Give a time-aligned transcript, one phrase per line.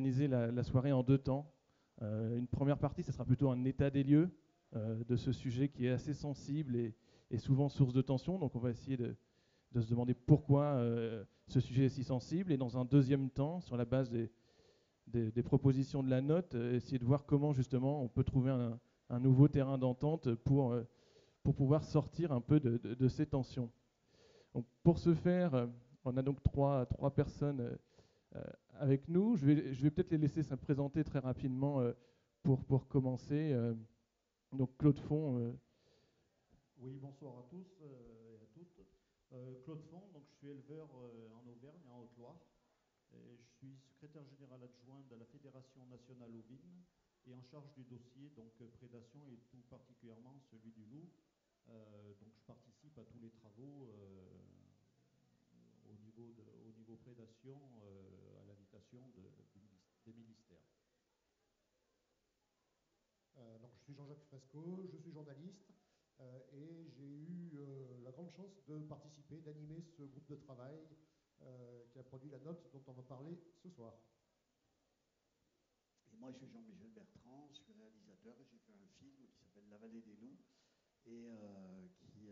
[0.00, 1.52] organisé la, soirée en deux temps.
[2.00, 4.30] une première partie, ce sera plutôt un état des lieux
[4.74, 8.38] de ce sujet qui est assez sensible et, souvent source de tension.
[8.38, 9.14] Donc on va essayer de,
[9.78, 10.82] se demander pourquoi
[11.48, 12.50] ce sujet est si sensible.
[12.50, 17.04] Et dans un deuxième temps, sur la base des, propositions de la note, essayer de
[17.04, 18.52] voir comment justement on peut trouver
[19.10, 20.74] un, nouveau terrain d'entente pour,
[21.42, 23.70] pour pouvoir sortir un peu de, ces tensions.
[24.54, 25.68] Donc, pour ce faire,
[26.06, 27.76] on a donc trois, trois personnes euh,
[28.80, 29.36] avec nous.
[29.36, 31.92] Je vais, peut-être les laisser se présenter très rapidement euh,
[32.42, 33.52] pour, commencer.
[33.52, 33.74] Euh,
[34.52, 35.54] donc Claude Font.
[36.78, 38.80] Oui, bonsoir à tous et à toutes.
[39.64, 42.40] Claude Font, donc je suis éleveur en Auvergne, en Haute-Loire.
[43.12, 46.82] Je suis secrétaire général adjoint de la Fédération nationale ovine
[47.26, 51.06] et en charge du dossier donc prédation et tout particulièrement celui du loup.
[51.68, 53.86] donc je participe à tous les travaux
[55.86, 56.59] au niveau, de,
[56.90, 59.22] niveau prédation euh, à l'invitation de,
[60.04, 60.58] des ministères.
[63.36, 65.70] Euh, donc, je suis Jean-Jacques Fresco, je suis journaliste
[66.18, 67.52] euh, et j'ai eu
[68.02, 70.78] la grande chance de participer, d'animer ce groupe de travail
[71.88, 73.94] qui a produit la note dont on va parler ce soir.
[76.12, 79.38] Et moi, je suis Jean-Michel Bertrand, je suis réalisateur et j'ai fait un film qui
[79.38, 80.36] s'appelle La vallée des loups
[81.06, 81.30] et
[81.96, 82.28] qui,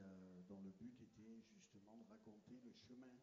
[0.47, 3.19] dont le but était justement de raconter le chemin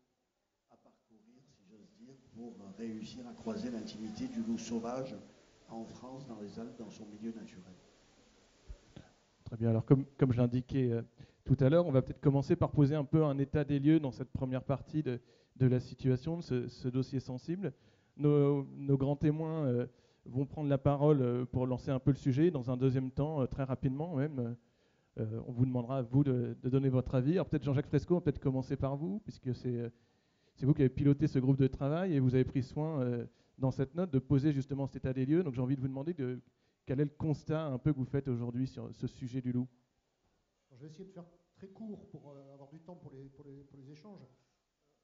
[0.72, 5.16] à parcourir, si j'ose dire, pour réussir à croiser l'intimité du loup sauvage
[5.70, 7.74] en France, dans les Alpes, dans son milieu naturel.
[9.46, 9.70] Très bien.
[9.70, 11.02] Alors, comme, je l'indiquais euh,
[11.44, 14.00] tout à l'heure, on va peut-être commencer par poser un peu un état des lieux
[14.00, 15.20] dans cette première partie de,
[15.60, 17.74] la situation, de ce, dossier sensible.
[18.18, 18.66] Nos,
[18.98, 19.86] grands témoins euh,
[20.26, 22.50] vont prendre la parole euh, pour lancer un peu le sujet.
[22.50, 24.56] Dans un deuxième temps, très rapidement même,
[25.18, 27.34] on vous demandera, vous, de, donner votre avis.
[27.34, 29.92] Alors, peut-être Jean-Jacques Fresco, peut-être commencer par vous, puisque c'est
[30.56, 33.26] c'est vous qui avez piloté ce groupe de travail et vous avez pris soin euh,
[33.58, 35.44] dans cette note de poser justement cet état des lieux.
[35.44, 36.40] Donc j'ai envie de vous demander de,
[36.86, 39.68] quel est le constat un peu que vous faites aujourd'hui sur ce sujet du loup?
[40.72, 44.26] Je vais essayer de faire très court pour euh, avoir du temps pour les, échanges.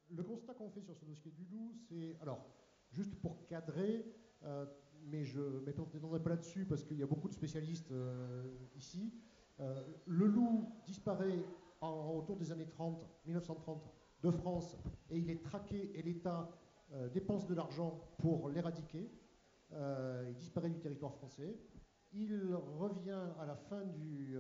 [0.10, 2.18] Le constat qu'on fait sur ce dossier du loup, c'est.
[2.22, 2.46] Alors,
[2.90, 4.06] juste pour cadrer,
[4.44, 4.66] euh,
[5.04, 7.94] mais je m'étendrai pas là-dessus parce qu'il y a beaucoup de spécialistes
[8.76, 9.14] ici.
[9.60, 11.44] le loup disparaît
[11.82, 14.78] autour des années 30, 1930 de France
[15.10, 16.50] et il est traqué et l'État
[16.94, 19.10] euh, dépense de l'argent pour l'éradiquer.
[19.74, 21.58] Euh, il disparaît du territoire français.
[22.14, 24.38] Il revient à la fin du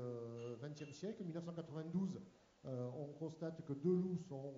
[0.61, 2.21] XXe euh, siècle, 1992.
[2.65, 4.53] on constate que deux loups sont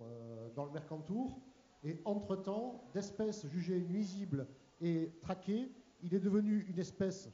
[0.56, 1.40] dans le Mercantour.
[1.84, 4.48] Et entre-temps, d'espèces jugées nuisibles
[4.82, 7.30] et traquées, il est devenu une espèce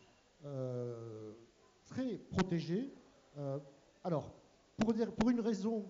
[1.85, 2.93] très protégée.
[4.03, 4.33] alors,
[4.77, 5.85] pour, une raison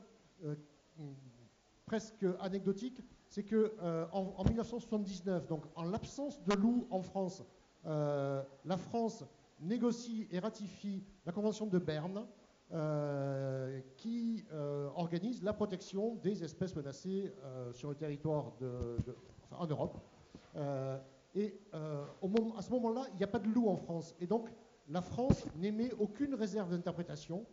[1.89, 7.43] presque anecdotique, c'est que euh, en, 1979, donc en l'absence de loups en France,
[7.87, 9.25] euh, la France
[9.59, 12.27] négocie et ratifie la Convention de Berne,
[12.71, 14.45] euh, qui
[14.95, 17.33] organise la protection des espèces menacées
[17.73, 18.53] sur le territoire
[19.51, 19.97] en Europe.
[21.33, 24.15] et à ce moment-là, il n'y a pas de loups en France.
[24.19, 24.47] Et donc,
[24.87, 27.47] la France n'émet aucune réserve d'interprétation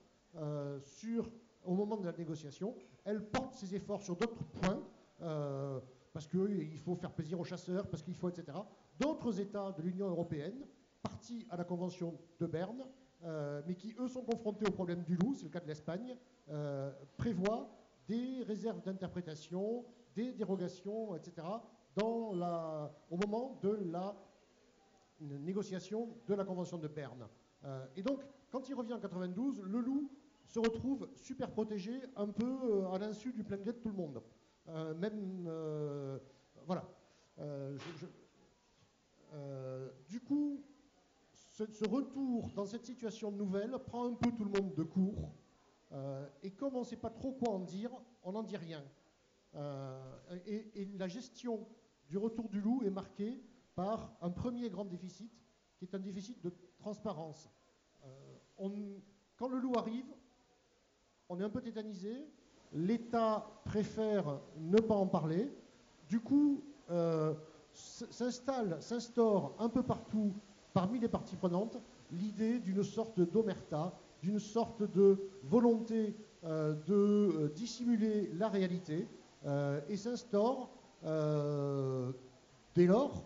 [0.83, 1.31] sur
[1.67, 4.83] au moment de la négociation, elle porte ses efforts sur d'autres points,
[5.23, 5.81] euh,
[6.13, 8.59] parce qu'il faut faire plaisir aux chasseurs, parce qu'il faut, etc.
[8.99, 10.67] D'autres États de l'Union européenne,
[11.03, 12.85] partis à la Convention de Berne,
[13.25, 16.17] euh, mais qui, eux, sont confrontés au problème du loup, c'est le cas de l'Espagne,
[16.51, 17.69] euh, prévoient
[18.09, 19.85] des réserves d'interprétation,
[20.15, 21.47] des dérogations, etc.,
[21.97, 24.15] dans la, au moment de la
[25.21, 27.27] négociation de la Convention de Berne.
[27.97, 30.11] et donc, quand il revient en 92, le loup
[30.47, 33.95] se retrouve super protégé, un peu euh, à l'insu du plein gré de tout le
[33.95, 34.23] monde.
[34.69, 36.19] Euh, même, euh,
[36.67, 36.89] voilà.
[40.09, 40.65] du coup,
[41.33, 45.33] ce, retour dans cette situation nouvelle prend un peu tout le monde de court.
[46.43, 47.91] et comme on ne sait pas trop quoi en dire,
[48.23, 48.83] on n'en dit rien.
[50.47, 51.67] Et, la gestion
[52.09, 53.43] du retour du loup est marquée
[53.75, 55.33] par un premier grand déficit,
[55.77, 57.51] qui est un déficit de transparence.
[59.37, 60.07] Quand le loup arrive,
[61.29, 62.27] on est un peu tétanisé.
[62.73, 65.51] L'État préfère ne pas en parler.
[66.09, 67.35] Du coup, euh,
[67.73, 70.33] s'installe, s'instaure un peu partout
[70.73, 71.79] parmi les parties prenantes
[72.13, 76.15] l'idée d'une sorte d'omerta, d'une sorte de volonté
[76.45, 79.09] euh, de euh, dissimuler la réalité,
[79.89, 80.71] et s'instaure
[82.75, 83.23] dès lors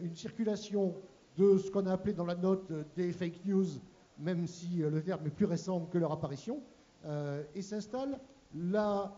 [0.00, 0.94] une circulation
[1.36, 3.66] de ce qu'on a appelé dans la note des fake news,
[4.18, 6.62] même si le terme est plus récent que leur apparition,
[7.06, 8.18] euh, et s'installe
[8.54, 9.12] la,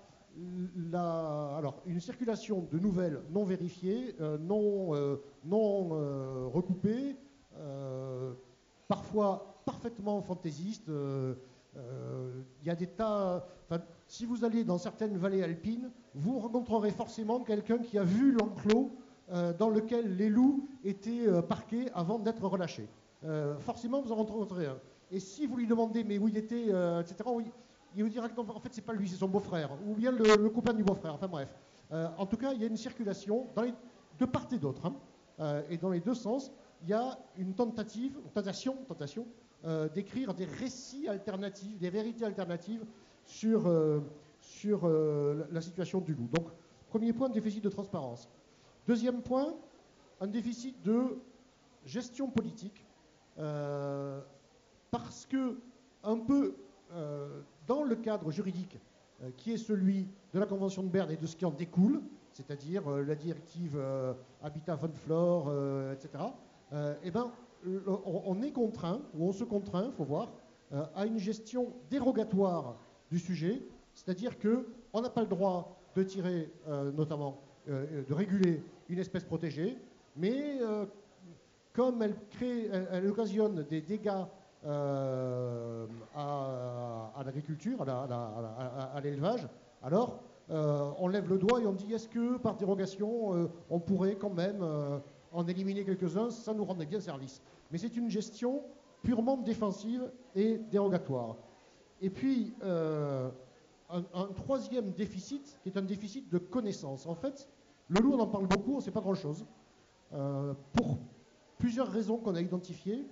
[1.57, 5.89] alors, une circulation de nouvelles non vérifiées, euh, non, euh, non
[6.51, 7.17] recoupées,
[8.89, 10.89] parfois parfaitement fantaisistes.
[10.89, 13.47] Il y a des tas.
[14.07, 18.91] Si vous allez dans certaines vallées alpines, vous rencontrerez forcément quelqu'un qui a vu l'enclos
[19.59, 22.89] dans lequel les loups étaient parqués avant d'être relâchés.
[23.61, 24.79] forcément, vous en rencontrerez un.
[25.11, 26.69] Et si vous lui demandez, mais où il était,
[27.01, 27.45] etc., oui,
[27.97, 30.49] il vous dira que en fait, c'est pas lui, c'est son beau-frère, ou bien le,
[30.49, 31.15] copain du beau-frère.
[31.15, 31.49] Enfin bref.
[31.93, 33.47] Euh, en tout cas, il y a une circulation
[34.19, 34.87] de part et d'autre.
[34.87, 34.95] Hein.
[35.41, 36.53] Euh, et dans les deux sens,
[36.83, 39.27] il y a une tentative, une tentation, tentation
[39.65, 42.85] euh, d'écrire des récits alternatifs, des vérités alternatives
[43.25, 43.71] sur,
[44.41, 46.29] sur la situation du loup.
[46.33, 46.49] Donc,
[46.89, 48.29] premier point, déficit de transparence.
[48.87, 49.55] Deuxième point,
[50.21, 51.19] un déficit de
[51.87, 52.85] gestion politique,
[54.91, 55.57] parce que
[56.03, 56.57] un peu
[57.73, 58.79] dans le cadre juridique
[59.23, 62.03] euh, qui est celui de la Convention de Berne et de ce qui en découle,
[62.31, 65.51] c'est-à-dire euh, la directive euh, Habitat von Flore,
[65.91, 66.25] etc.,
[67.05, 67.31] eh ben,
[68.15, 70.33] on, est contraint, ou on se contraint, il faut voir,
[70.95, 72.77] à une gestion dérogatoire
[73.11, 76.51] du sujet, c'est-à-dire qu'on n'a pas le droit de tirer,
[76.95, 79.77] notamment, de réguler une espèce protégée,
[80.17, 80.61] mais
[81.75, 84.25] comme elle, occasionne des dégâts
[84.65, 89.49] euh, à, l'agriculture, à l'élevage,
[89.83, 90.21] alors
[90.51, 94.15] euh, on lève le doigt et on dit est-ce que par dérogation euh, on pourrait
[94.15, 94.65] quand même
[95.33, 97.43] en éliminer quelques-uns, ça nous rendrait bien service?
[97.73, 98.63] Mais c'est une gestion
[99.03, 101.37] purement défensive et dérogatoire.
[102.01, 103.33] Et puis, un,
[104.15, 107.07] un, troisième déficit, qui est un déficit de connaissance.
[107.07, 107.49] En fait,
[107.89, 109.45] le loup, on en parle beaucoup, on ne sait pas grand-chose.
[110.11, 110.99] pour
[111.59, 113.07] plusieurs raisons qu'on a identifiées.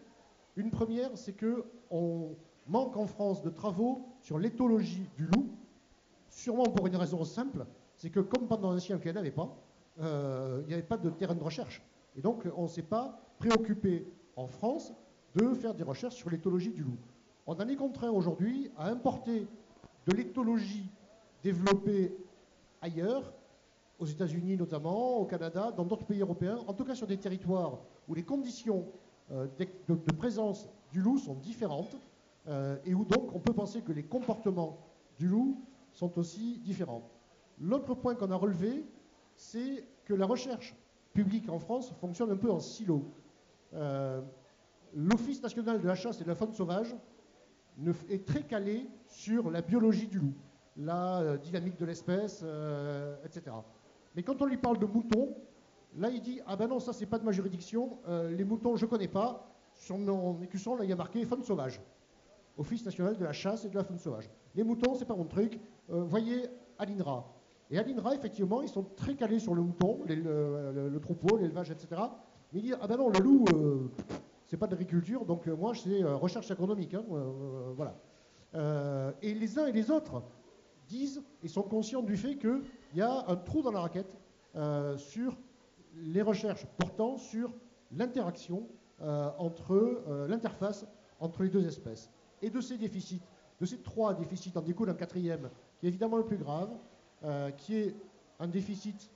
[0.60, 2.36] Une première, c'est qu'on
[2.66, 5.48] manque en France de travaux sur l'éthologie du loup,
[6.28, 7.64] sûrement pour une raison simple,
[7.96, 9.56] c'est que comme pendant l'ancien qu'il n'y avait pas,
[10.02, 11.82] euh, il n'y avait pas de terrain de recherche.
[12.14, 14.92] Et donc, on ne s'est pas préoccupé en France
[15.34, 16.98] de faire des recherches sur l'éthologie du loup.
[17.46, 19.46] On en est contraint aujourd'hui à importer
[20.06, 20.90] de l'éthologie
[21.42, 22.14] développée
[22.82, 23.32] ailleurs,
[23.98, 27.78] aux États-Unis notamment, au Canada, dans d'autres pays européens, en tout cas sur des territoires
[28.08, 28.84] où les conditions
[29.32, 31.96] euh, de, présence du loup sont différentes
[32.48, 34.78] euh, et où donc on peut penser que les comportements
[35.18, 35.62] du loup
[35.92, 37.08] sont aussi différents.
[37.60, 38.84] L'autre point qu'on a relevé,
[39.36, 40.74] c'est que la recherche
[41.12, 43.04] publique en France fonctionne un peu en silo.
[43.74, 44.20] Euh,
[44.94, 46.96] L'Office national de la chasse et de la faune sauvage
[48.08, 50.34] est très calé sur la biologie du loup,
[50.76, 52.44] la dynamique de l'espèce,
[53.24, 53.54] etc.
[54.16, 55.36] Mais quand on lui parle de moutons,
[55.96, 57.98] Là, il dit Ah ben non, ça, c'est pas de ma juridiction.
[58.08, 59.46] Euh, les moutons, je connais pas.
[59.74, 61.80] Sur mon écusson, là, il y a marqué faune sauvage.
[62.58, 64.30] Office national de la chasse et de la faune sauvage.
[64.54, 65.58] Les moutons, c'est pas mon truc.
[65.90, 66.48] Euh, voyez
[66.78, 67.24] à l'INRA.
[67.70, 72.02] Et à l'INRA, effectivement, ils sont très calés sur le mouton, le, troupeau, l'élevage, etc.
[72.52, 73.88] Mais il dit Ah ben non, le loup, euh,
[74.46, 76.94] c'est pas de l'agriculture, donc moi, c'est recherche agronomique.
[76.94, 77.04] Hein,
[77.76, 77.94] voilà.
[79.22, 80.22] et les uns et les autres
[80.88, 82.62] disent et sont conscients du fait qu'il
[82.94, 84.16] y a un trou dans la raquette
[84.96, 85.36] sur
[85.96, 87.52] les recherches portant sur
[87.92, 88.68] l'interaction
[89.02, 90.86] euh, entre euh, l'interface
[91.20, 92.10] entre les deux espèces.
[92.42, 93.22] Et de ces déficits,
[93.60, 96.70] de ces trois déficits, en découle un quatrième, qui est évidemment le plus grave,
[97.24, 97.94] euh, qui est
[98.38, 99.10] un déficit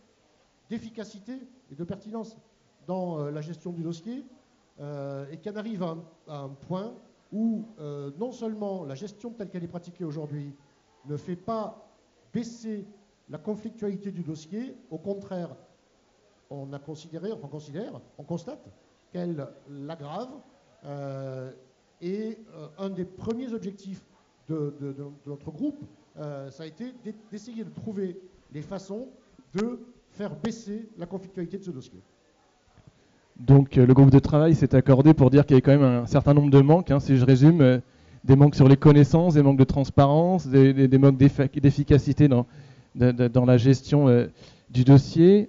[0.69, 1.39] d'efficacité
[1.71, 2.37] et de pertinence
[2.87, 4.25] dans la gestion du dossier,
[4.79, 5.97] et qui en arrive à
[6.29, 6.93] un, point
[7.33, 7.65] où
[8.19, 10.55] non seulement la gestion telle qu'elle est pratiquée aujourd'hui
[11.07, 11.89] ne fait pas
[12.35, 12.87] baisser
[13.31, 15.57] la conflictualité du dossier, au contraire,
[16.55, 18.65] on a considéré, on considère, on constate
[19.13, 20.29] qu'elle l'aggrave.
[20.85, 21.51] Euh,
[22.03, 24.03] et euh, un des premiers objectifs
[24.49, 24.75] de,
[25.27, 25.79] notre groupe,
[26.19, 26.93] euh, ça a été
[27.33, 28.19] d'essayer de trouver
[28.53, 29.09] des façons
[29.55, 29.81] de
[30.11, 31.99] faire baisser la conflictualité de ce dossier.
[33.39, 36.07] Donc le groupe de travail s'est accordé pour dire qu'il y avait quand même un
[36.07, 37.81] certain nombre de manques, hein, si je résume,
[38.23, 42.47] des manques sur les connaissances, des manques de transparence, des, manques d'efficacité dans,
[42.95, 44.29] la gestion
[44.71, 45.49] du dossier.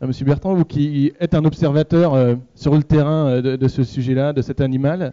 [0.00, 3.82] Euh, Monsieur Bertrand, vous qui êtes un observateur euh, sur le terrain euh, de, ce
[3.82, 5.12] sujet-là, de cet animal,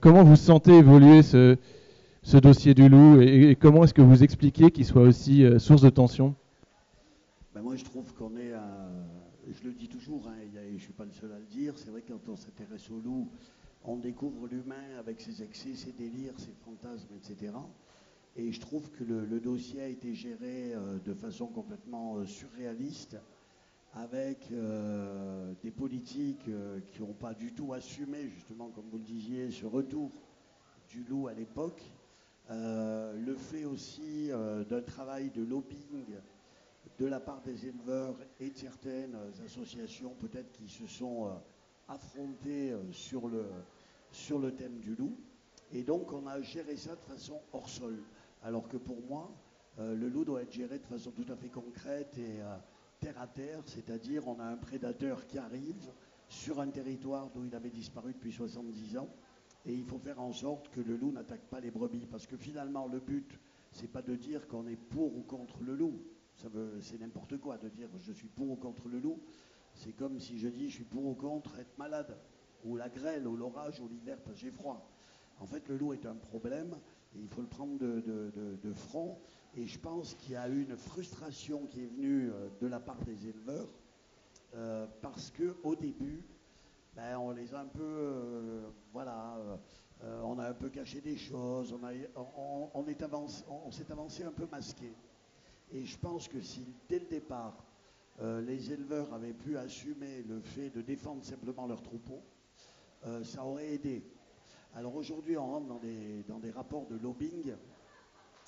[0.00, 1.56] comment vous sentez évoluer ce,
[2.42, 6.34] dossier du loup et, comment est-ce que vous expliquez qu'il soit aussi source de tension?
[7.54, 8.54] Ben Moi, je trouve qu'on est,
[9.52, 11.90] je le dis toujours, hein, je ne suis pas le seul à le dire, c'est
[11.90, 13.28] vrai que quand on s'intéresse au loup,
[13.84, 17.52] on découvre l'humain avec ses excès, ses délires, ses fantasmes, etc.
[18.34, 20.72] Et je trouve que le dossier a été géré
[21.06, 23.16] de façon complètement surréaliste
[23.94, 29.04] avec euh, des politiques euh, qui n'ont pas du tout assumé, justement, comme vous le
[29.04, 30.10] disiez, ce retour
[30.88, 31.82] du loup à l'époque.
[32.50, 34.30] le fait aussi
[34.70, 36.16] d'un travail de lobbying
[36.98, 39.14] de la part des éleveurs et de certaines
[39.44, 41.30] associations peut-être qui se sont
[41.88, 43.44] affrontées sur le,
[44.12, 45.14] sur le thème du loup.
[45.72, 48.02] Et donc on a géré ça de façon hors sol.
[48.42, 49.30] Alors que pour moi,
[49.78, 52.56] euh, le loup doit être géré de façon tout à fait concrète et euh,
[53.00, 55.90] terre à terre, c'est-à-dire on a un prédateur qui arrive
[56.28, 59.08] sur un territoire d'où il avait disparu depuis 70 ans
[59.66, 62.36] et il faut faire en sorte que le loup n'attaque pas les brebis parce que
[62.36, 63.38] finalement le but
[63.72, 66.00] c'est pas de dire qu'on est pour ou contre le loup,
[66.80, 69.20] c'est n'importe quoi de dire je suis pour ou contre le loup,
[69.74, 72.16] c'est comme si je dis je suis pour ou contre être malade
[72.64, 74.90] ou la grêle ou l'orage ou l'hiver parce que j'ai froid.
[75.40, 76.76] En fait, le loup est un problème
[77.14, 79.18] et il faut le prendre de, front.
[79.56, 82.80] Et je pense qu'il y a eu une frustration qui est venue euh, de la
[82.80, 83.68] part des éleveurs
[84.54, 86.22] euh, parce qu'au début,
[86.94, 89.36] ben, on les a un peu, euh, voilà,
[90.22, 91.76] on a un peu caché des choses,
[92.14, 94.92] on, s'est avancé un peu masqué.
[95.72, 97.64] Et je pense que si dès le départ,
[98.20, 102.22] les éleveurs avaient pu assumer le fait de défendre simplement leurs troupeaux,
[103.22, 104.04] ça aurait aidé.
[104.74, 107.54] Alors aujourd'hui, on rentre dans des rapports de lobbying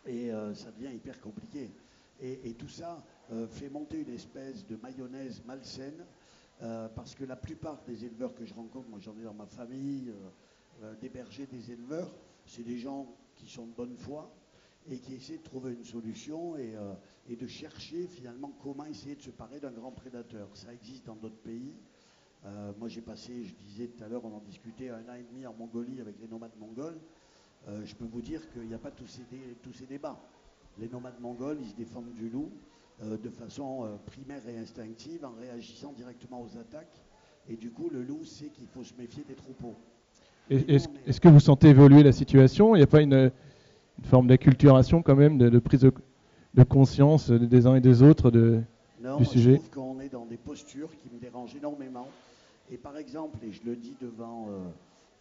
[0.07, 1.71] et euh, ça devient hyper compliqué.
[2.23, 3.03] Et, tout ça
[3.33, 6.05] euh, fait monter une espèce de mayonnaise malsaine
[6.61, 9.47] euh, parce que la plupart des éleveurs que je rencontre, moi j'en ai dans ma
[9.47, 10.13] famille,
[11.01, 12.15] des bergers, des éleveurs,
[12.45, 14.31] c'est des gens qui sont de bonne foi
[14.91, 16.75] et qui essaient de trouver une solution et,
[17.29, 20.49] et de chercher finalement comment essayer de se parer d'un grand prédateur.
[20.55, 21.75] Ça existe dans d'autres pays.
[22.79, 25.47] Moi, j'ai passé, je disais tout à l'heure, on en discutait, un an et demi
[25.47, 26.99] en Mongolie avec les nomades mongols.
[27.69, 29.23] Euh, je peux vous dire qu'il n'y a pas tous ces,
[29.63, 30.19] tous ces, débats.
[30.79, 32.51] Les nomades mongols, ils se défendent du loup
[33.03, 37.03] euh, de façon primaire et instinctive en réagissant directement aux attaques.
[37.49, 39.75] Et du coup, le loup sait qu'il faut se méfier des troupeaux.
[40.51, 42.75] Est-ce que vous sentez évoluer la situation?
[42.75, 43.31] Il n'y a pas une,
[44.05, 48.61] forme d'acculturation quand même, de, prise de, conscience des uns et des autres de,
[49.19, 49.53] du sujet?
[49.53, 52.09] Je trouve qu'on est dans des postures qui me dérangent énormément.
[52.71, 54.59] Et par exemple, et je le dis devant euh,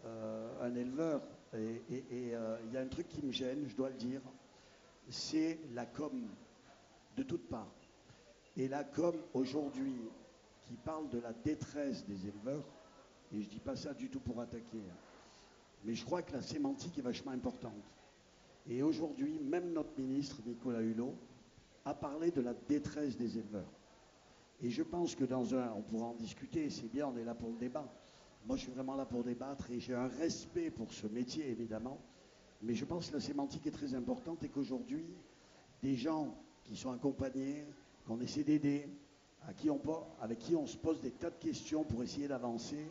[0.06, 1.22] euh, un éleveur,
[1.54, 4.22] et euh, il y a un truc qui me gêne, je dois le dire,
[5.10, 6.28] c'est la com
[7.18, 7.74] de toutes parts.
[8.58, 9.96] Et la com aujourd'hui
[10.68, 12.66] qui parle de la détresse des éleveurs,
[13.34, 14.98] et je dis pas ça du tout pour attaquer, hein,
[15.84, 17.84] mais je crois que la sémantique est vachement importante.
[18.70, 21.16] Et aujourd'hui, même notre ministre, Nicolas Hulot,
[21.86, 23.72] a parlé de la détresse des éleveurs.
[24.62, 27.34] Et je pense que dans un, on pourra en discuter, c'est bien, on est là
[27.34, 27.90] pour le débat.
[28.50, 32.00] Moi, je suis vraiment là pour débattre et j'ai un respect pour ce métier, évidemment.
[32.64, 35.06] Mais je pense que la sémantique est très importante et qu'aujourd'hui,
[35.84, 37.64] des gens qui sont accompagnés,
[38.08, 38.90] qu'on essaie d'aider,
[40.20, 42.90] avec qui on se pose des tas de questions pour essayer d'avancer,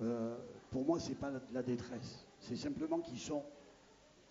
[0.00, 0.36] euh,
[0.70, 2.24] pour moi, ce n'est pas la détresse.
[2.38, 3.42] C'est simplement qu'ils sont,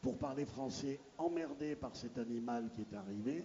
[0.02, 3.44] pour parler français, emmerdés par cet animal qui est arrivé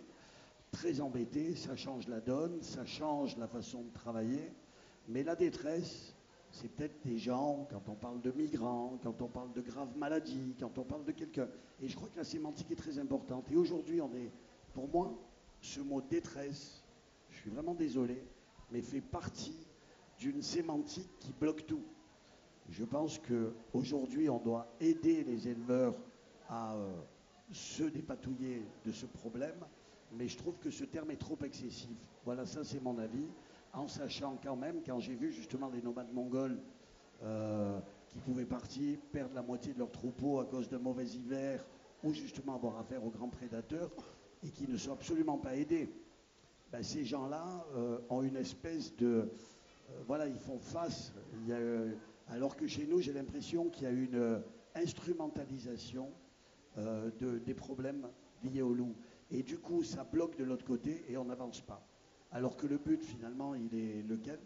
[0.70, 4.52] très embêté, ça change la donne, ça change la façon de travailler.
[5.08, 6.11] Mais la détresse,
[6.52, 10.54] c'est peut-être des gens, quand on parle de migrants, quand on parle de graves maladies,
[10.60, 11.48] quand on parle de quelqu'un.
[11.80, 13.50] Et je crois que la sémantique est très importante.
[13.50, 14.30] Et aujourd'hui, on est,
[14.72, 15.12] pour moi,
[15.60, 16.84] ce mot détresse,
[17.30, 18.22] je suis vraiment désolé,
[18.70, 19.66] mais fait partie
[20.18, 21.82] d'une sémantique qui bloque tout.
[22.70, 25.96] Je pense qu'aujourd'hui, on doit aider les éleveurs
[26.48, 26.92] à euh,
[27.50, 29.64] se dépatouiller de ce problème
[30.16, 31.96] mais je trouve que ce terme est trop excessif.
[32.24, 33.24] Voilà, ça c'est mon avis,
[33.72, 36.58] en sachant quand même, quand j'ai vu justement des nomades mongols
[37.22, 41.64] euh, qui pouvaient partir, perdre la moitié de leur troupeau à cause d'un mauvais hiver,
[42.04, 43.90] ou justement avoir affaire aux grands prédateurs,
[44.44, 45.88] et qui ne sont absolument pas aidés.
[46.70, 49.06] Ben, ces gens-là euh, ont une espèce de...
[49.06, 51.12] Euh, voilà, ils font face.
[52.28, 54.42] alors que chez nous, j'ai l'impression qu'il y a une
[54.74, 56.10] instrumentalisation
[57.20, 58.08] des problèmes
[58.42, 58.94] liés au loup.
[59.30, 61.86] Et du coup, ça bloque de l'autre côté et on n'avance pas.
[62.32, 64.38] Alors que le but, finalement, il est lequel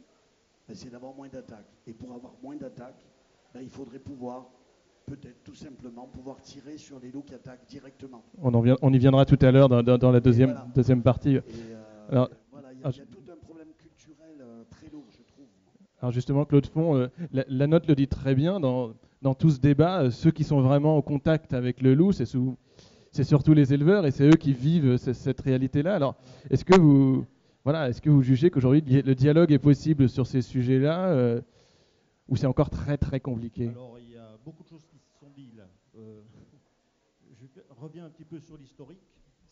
[0.68, 1.70] ben, C'est d'avoir moins d'attaques.
[1.86, 3.06] Et pour avoir moins d'attaques,
[3.54, 4.48] ben, il faudrait pouvoir,
[5.06, 8.24] peut-être tout simplement, pouvoir tirer sur les loups qui attaquent directement.
[8.42, 11.36] On, on y viendra tout à l'heure dans, la deuxième, deuxième partie.
[11.36, 11.42] Euh,
[12.10, 15.46] alors, voilà, il y, a, tout un problème culturel euh, très lourd, je trouve.
[16.00, 19.60] Alors justement, Claude Font, euh, la, note le dit très bien, dans, dans tout ce
[19.60, 22.56] débat, ceux qui sont vraiment en contact avec le loup, c'est sous
[23.12, 25.94] c'est surtout les éleveurs et c'est eux qui vivent cette réalité-là.
[25.94, 26.16] Alors,
[26.50, 27.24] est-ce que vous,
[27.66, 31.40] voilà, est-ce que vous jugez qu'aujourd'hui le dialogue est possible sur ces sujets-là euh,
[32.28, 33.70] ou c'est encore très très compliqué?
[33.70, 35.68] Alors, il y a beaucoup de choses qui se sont dites là.
[35.96, 36.22] Euh,
[37.32, 39.02] je reviens un petit peu sur l'historique.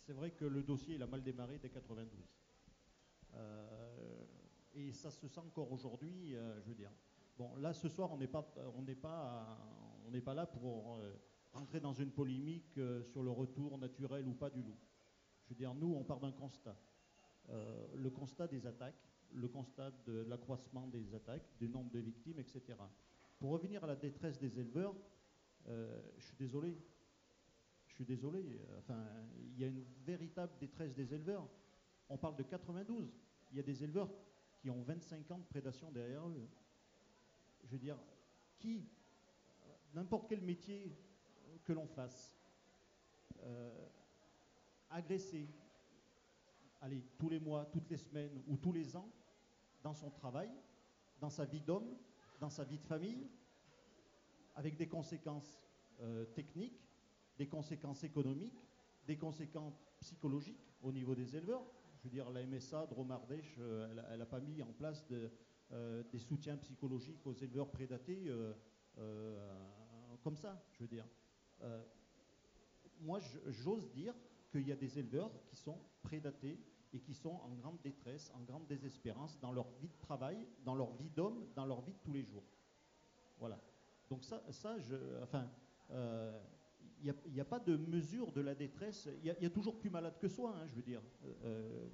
[0.07, 2.25] C'est vrai que le dossier il a mal démarré dès 92.
[3.35, 4.25] Euh,
[4.77, 6.93] et ça se sent encore aujourd'hui, je veux dire.
[7.37, 8.43] Bon, là ce soir, on n'est pas,
[9.03, 9.59] pas,
[10.25, 11.01] pas là pour
[11.53, 12.79] rentrer dans une polémique
[13.11, 14.79] sur le retour naturel ou pas du loup.
[15.47, 16.77] Je veux dire, nous, on part d'un constat.
[17.49, 22.63] Le constat des attaques, le constat de l'accroissement des attaques, du nombre de victimes, etc.
[23.39, 24.95] Pour revenir à la détresse des éleveurs,
[25.67, 26.77] je suis désolé,
[27.87, 29.05] je suis désolé, enfin,
[29.39, 31.47] il y a une véritable détresse des éleveurs.
[32.09, 33.13] On parle de 92.
[33.53, 34.11] Il y a des éleveurs
[34.61, 36.49] qui ont 25 ans de prédation derrière eux.
[37.65, 37.99] Je veux dire,
[38.59, 38.89] qui,
[39.95, 40.91] n'importe quel métier
[41.65, 42.37] que l'on fasse,
[43.43, 43.87] euh,
[44.91, 45.49] agresser,
[46.85, 49.11] allez, tous les mois, toutes les semaines ou tous les ans,
[49.83, 50.51] dans son travail,
[51.19, 51.97] dans sa vie d'homme,
[52.41, 53.27] dans sa vie de famille,
[54.55, 55.63] avec des conséquences
[56.01, 56.87] euh, techniques,
[57.39, 58.69] des conséquences économiques,
[59.07, 61.65] des conséquences psychologiques au niveau des éleveurs.
[61.97, 65.07] Je veux dire, la MSA, Dromardèche, euh, elle n'a pas mis en place
[65.73, 68.53] euh, des soutiens psychologiques aux éleveurs prédatés euh,
[70.23, 71.07] comme ça, je veux dire.
[73.01, 74.15] moi, j'ose dire
[74.51, 76.59] qu'il y a des éleveurs qui sont prédatés
[76.95, 80.75] et qui sont en grande détresse, en grande désespérance dans leur vie de travail, dans
[80.75, 82.45] leur vie d'homme, dans leur vie de tous les jours.
[83.39, 83.61] Voilà.
[84.09, 85.51] Donc ça, ça je, enfin,
[87.05, 89.09] il n'y a, pas de mesure de la détresse.
[89.23, 91.03] Il y, a toujours plus malade que soi, hein, je veux dire.
[91.25, 91.89] Euh, euh,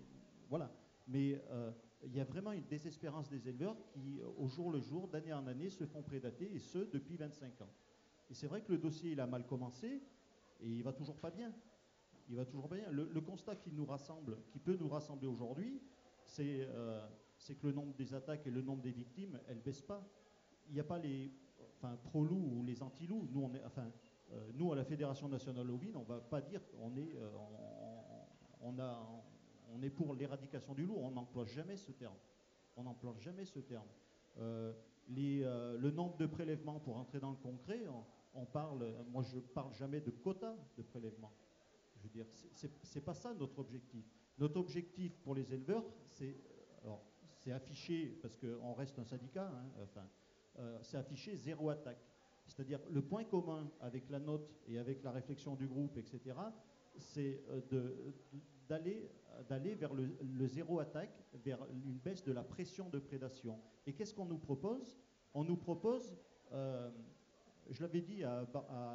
[0.49, 0.71] voilà.
[1.09, 1.73] Mais euh,
[2.05, 5.47] il y a vraiment une désespérance des éleveurs qui, au jour le jour, d'année en
[5.49, 7.71] année, se font prédater, et ce, depuis 25 ans.
[8.31, 10.01] Et c'est vrai que le dossier, il a mal commencé,
[10.61, 11.53] et il va toujours pas bien.
[12.31, 12.89] Il va toujours bien.
[12.91, 15.83] Le, constat qui nous rassemble, qui peut nous rassembler aujourd'hui,
[16.25, 16.65] c'est
[17.59, 20.09] que le nombre des attaques et le nombre des victimes, elles ne baissent pas.
[20.69, 21.33] Il n'y a pas les
[22.05, 23.29] pro-loups ou les anti-loups.
[24.33, 27.37] Euh, nous, à la Fédération nationale ovine, on ne va pas dire qu'on est, euh,
[29.83, 30.99] est pour l'éradication du loup.
[30.99, 32.15] On n'emploie jamais ce terme.
[32.77, 33.89] On n'emploie jamais ce terme.
[34.39, 34.73] Euh,
[35.09, 37.89] le nombre de prélèvements, pour entrer dans le concret,
[38.35, 41.33] on, parle, moi je parle jamais de quotas de prélèvements.
[42.03, 42.27] Je dire,
[42.83, 44.05] c'est pas ça notre objectif.
[44.39, 46.37] Notre objectif pour les éleveurs, c'est
[47.41, 50.07] c'est affiché, parce qu'on reste un syndicat, hein, enfin,
[50.83, 52.05] c'est affiché zéro attaque.
[52.47, 56.37] C'est-à-dire le point commun avec la note et avec la réflexion du groupe, etc.,
[56.99, 58.13] c'est euh,
[58.69, 63.59] d'aller vers le, zéro attaque, vers une baisse de la pression de prédation.
[63.87, 64.99] Et qu'est-ce qu'on nous propose?
[65.33, 66.15] On nous propose,
[66.53, 66.91] euh,
[67.69, 68.47] je l'avais dit à,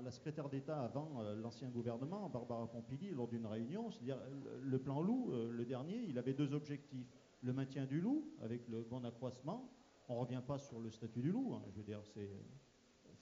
[0.04, 4.20] la secrétaire d'État avant euh, l'ancien gouvernement, Barbara Pompili, lors d'une réunion, c'est-à-dire
[4.62, 7.08] le plan loup, le dernier, il avait deux objectifs.
[7.42, 9.70] Le maintien du loup, avec le bon accroissement.
[10.10, 12.30] On ne revient pas sur le statut du loup, hein, je veux dire, c'est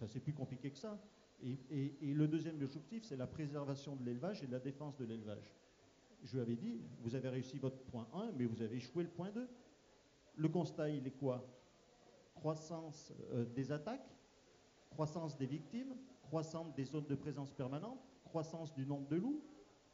[0.07, 0.99] c'est plus compliqué que ça.
[1.43, 5.53] Et, le deuxième objectif, c'est la préservation de l'élevage et de la défense de l'élevage.
[6.23, 9.09] Je lui avais dit, vous avez réussi votre point 1, mais vous avez échoué le
[9.09, 9.47] point 2.
[10.37, 11.45] Le constat, il est quoi?
[12.33, 14.15] Croissance euh, des attaques,
[14.93, 19.43] croissance des victimes, croissance des zones de présence permanente, croissance du nombre de loups.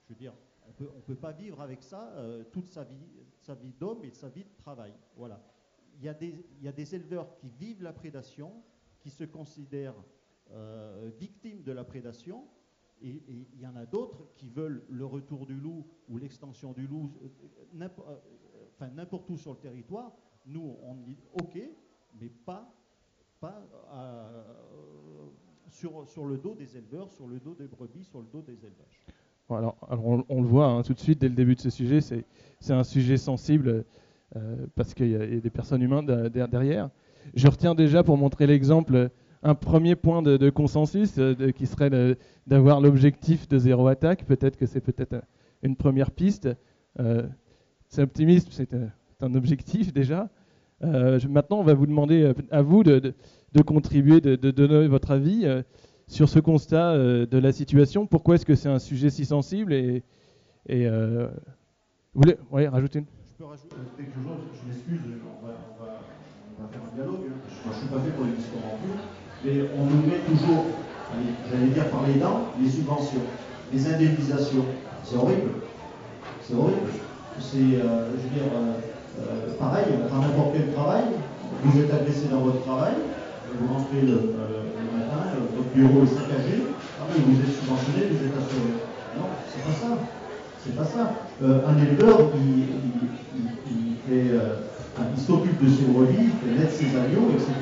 [0.03, 0.33] Je veux dire,
[0.65, 3.07] on ne peut pas vivre avec ça euh, toute sa vie,
[3.39, 4.93] sa vie d'homme et sa vie de travail.
[5.15, 5.41] Voilà.
[5.97, 6.13] Il y, a
[6.71, 8.63] des, éleveurs qui vivent la prédation,
[9.01, 10.01] qui se considèrent
[10.51, 12.47] euh, victimes de la prédation,
[13.01, 16.87] et il y en a d'autres qui veulent le retour du loup ou l'extension du
[16.87, 17.11] loup
[17.73, 20.13] euh, n'importe où sur le territoire.
[20.45, 21.59] Nous, on dit OK,
[22.19, 22.73] mais pas,
[23.39, 23.61] pas
[25.69, 28.53] sur, sur, le dos des éleveurs, sur le dos des brebis, sur le dos des
[28.53, 29.05] élevages.
[29.49, 32.73] alors, on, le voit hein, tout de suite dès le début de ce sujet, c'est
[32.73, 33.85] un sujet sensible
[34.75, 36.89] parce qu'il y, a des personnes humaines derrière
[37.33, 39.09] je retiens déjà pour montrer l'exemple
[39.41, 44.25] un premier point de, consensus euh, qui serait d'avoir l'objectif de zéro attaque.
[44.25, 45.23] Peut-être que c'est peut-être
[45.63, 46.49] une première piste.
[46.99, 47.23] Euh,
[47.87, 48.73] c'est optimiste, c'est
[49.21, 50.29] un objectif déjà.
[50.83, 53.13] Euh, maintenant, on va vous demander à vous de,
[53.65, 55.45] contribuer, de, donner votre avis
[56.07, 58.07] sur ce constat de la situation.
[58.07, 60.03] Pourquoi est-ce que c'est un sujet si sensible et,
[62.15, 64.99] vous voulez oui, rajouter une Je peux rajouter quelque chose, je m'excuse,
[65.41, 65.53] on va
[66.67, 67.21] faire un dialogue.
[67.29, 67.49] Hein.
[67.63, 68.99] je ne suis pas fait pour les discours en plus,
[69.45, 70.65] mais on nous met toujours,
[71.49, 73.21] j'allais dire par les dents, les subventions,
[73.71, 74.65] les indemnisations.
[75.03, 75.51] C'est horrible.
[76.41, 76.91] C'est horrible.
[77.39, 78.51] C'est, euh, je veux dire,
[79.17, 81.03] euh, euh, pareil, dans n'importe quel travail,
[81.63, 82.93] vous êtes agressé dans votre travail,
[83.59, 84.37] vous rentrez le,
[84.93, 86.63] matin, votre bureau est saccagé,
[86.99, 88.71] ah vous êtes subventionné, vous êtes assuré.
[89.17, 89.97] Non, c'est pas ça.
[90.63, 91.13] C'est pas ça.
[91.41, 92.79] un éleveur, il,
[95.17, 97.53] s'occupe de ses brebis, il fait naître ses agneaux, etc.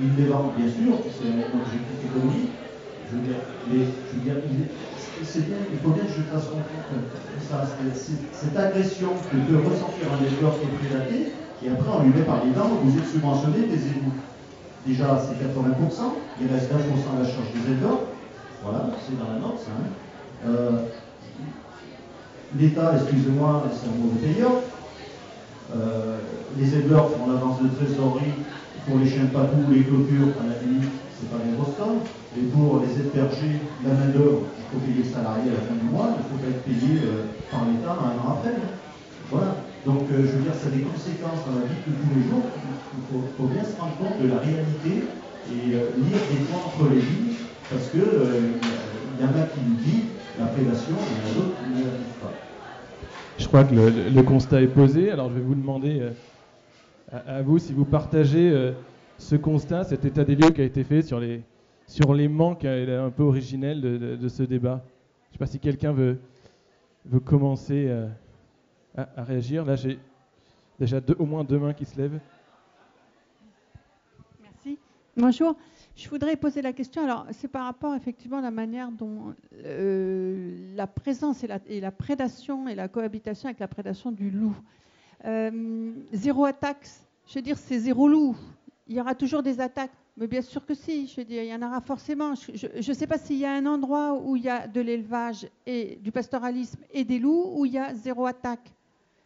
[0.00, 2.59] Il les vend, bien sûr, c'est un objectif économique.
[3.10, 3.36] Je veux dire,
[5.24, 6.70] c'est bien, il faut bien que je fasse comprendre
[8.32, 11.32] cette agression que peut ressentir un éleveur qui est prédaté,
[11.64, 14.12] et après on lui met par les dents, vous êtes subventionné, taisez-vous.
[14.86, 18.00] Déjà, c'est 80%, il reste 20% à la charge des éleveurs.
[18.62, 19.72] Voilà, c'est dans la note, ça.
[19.76, 20.48] Hein.
[20.48, 20.86] Euh,
[22.58, 24.50] L'État, excusez-moi, c'est un mauvais payeur.
[25.76, 26.18] Euh,
[26.58, 28.32] les éleveurs font l'avance de trésorerie
[28.86, 32.00] pour les chiens patous, les clôtures, à la limite, c'est pas des grosses sommes.
[32.38, 35.88] Et pour les bergers, la main-d'œuvre, il faut payer les salariés à la fin du
[35.90, 38.56] mois, il faut pas être payé euh, par l'État un an après.
[39.30, 39.56] Voilà.
[39.86, 42.44] Donc, je veux dire, ça a des conséquences dans la vie de tous les jours.
[42.44, 45.08] Il faut, bien se rendre compte de la réalité
[45.48, 47.38] et lire des points entre les lignes,
[47.70, 51.30] parce que il y en a qui nous disent la prédation et il y en
[51.30, 51.90] a d'autres qui ne la
[52.20, 52.32] pas.
[53.38, 55.10] Je crois que le, constat est posé.
[55.10, 56.02] Alors je vais vous demander
[57.12, 58.72] euh, à, vous si vous partagez euh,
[59.18, 61.42] ce constat, cet état des lieux qui a été fait sur les,
[61.86, 64.84] sur les manques euh, un peu originels de, ce débat.
[65.24, 66.18] Je ne sais pas si quelqu'un veut,
[67.06, 67.90] veut commencer
[68.96, 69.64] à, à, réagir.
[69.64, 69.98] Là, j'ai
[70.78, 72.20] déjà au moins deux mains qui se lèvent.
[74.42, 74.78] Merci.
[75.16, 75.56] Bonjour.
[75.96, 80.74] Je voudrais poser la question, alors c'est par rapport effectivement à la manière dont euh,
[80.74, 84.56] la présence et la, et la, prédation et la cohabitation avec la prédation du loup.
[85.24, 86.88] Euh, zéro attaque,
[87.26, 88.36] je veux dire, c'est zéro loup.
[88.88, 91.48] Il y aura toujours des attaques, mais bien sûr que si, je veux dire, il
[91.48, 92.34] y en aura forcément.
[92.34, 95.48] Je ne sais pas s'il y a un endroit où il y a de l'élevage
[95.66, 98.72] et du pastoralisme et des loups où il y a zéro attaque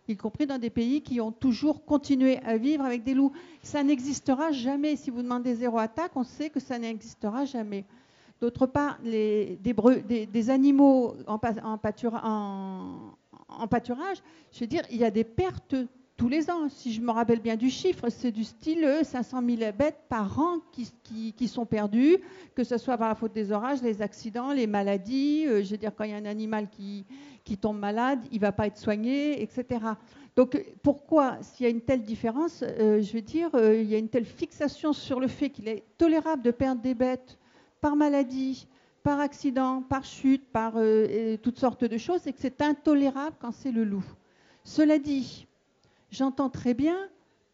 [0.08, 3.32] y compris dans des pays qui ont toujours continué à vivre avec des loups.
[3.62, 4.96] Ça n'existera jamais.
[4.96, 7.84] Si vous demandez zéro attaque, on sait que ça n'existera jamais.
[8.40, 11.38] D'autre part, des, animaux en,
[13.68, 14.18] pâturage,
[14.52, 15.76] je veux dire, il y a des pertes
[16.16, 16.68] tous les ans.
[16.68, 20.58] Si je me rappelle bien du chiffre, c'est du style 500 000 bêtes par an
[20.72, 22.18] qui, sont perdues,
[22.54, 25.46] que ce soit par la faute des orages, les accidents, les maladies.
[25.46, 27.06] Euh, je veux dire, quand il y a un animal qui,
[27.60, 29.80] tombe malade, il ne va pas être soigné, etc.
[30.36, 33.94] Donc pourquoi, s'il y a une telle différence, euh, je veux dire, euh, il y
[33.94, 37.38] a une telle fixation sur le fait qu'il est tolérable de perdre des bêtes
[37.80, 38.66] par maladie,
[39.04, 40.72] par accident, par chute, par
[41.42, 44.04] toutes sortes de choses, et que c'est intolérable quand c'est le loup.
[44.64, 45.46] Cela dit,
[46.10, 46.96] j'entends très bien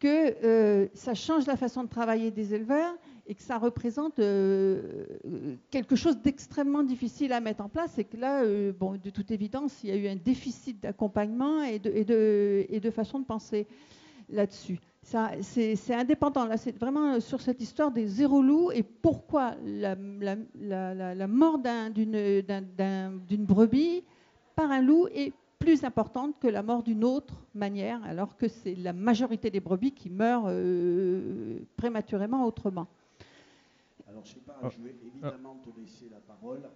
[0.01, 2.95] que euh, ça change la façon de travailler des éleveurs
[3.27, 5.05] et que ça représente euh,
[5.69, 9.29] quelque chose d'extrêmement difficile à mettre en place et que là, euh, bon, de toute
[9.29, 13.67] évidence, il y a eu un déficit d'accompagnement et, de, façon de penser
[14.29, 14.79] là-dessus.
[15.03, 19.95] C'est indépendant, là, c'est vraiment sur cette histoire des zéro loups et pourquoi la,
[21.27, 24.03] mort d'une brebis
[24.55, 28.75] par un loup est plus importante que la mort d'une autre manière, alors que c'est
[28.75, 32.87] la majorité des brebis qui meurent euh, prématurément autrement.
[34.07, 36.67] Alors, je ne sais pas, je vais évidemment te laisser la parole,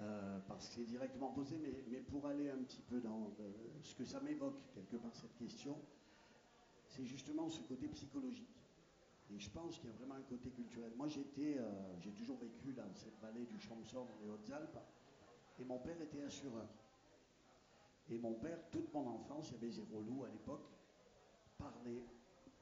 [0.00, 3.50] euh, parce que c'est directement posé, mais, mais, pour aller un petit peu dans euh,
[3.82, 5.76] ce que ça m'évoque, quelque part, cette question,
[6.92, 8.48] c'est justement ce côté psychologique.
[9.34, 10.92] Et je pense qu'il y a vraiment un côté culturel.
[10.96, 11.56] Moi, j'étais,
[12.00, 14.78] j'ai toujours vécu dans cette vallée du Champsaur, dans les Hautes-Alpes,
[15.58, 16.68] et mon père était assureur.
[18.10, 20.68] Et mon père, toute mon enfance, il y avait zéro loup à l'époque,
[21.56, 22.04] parlait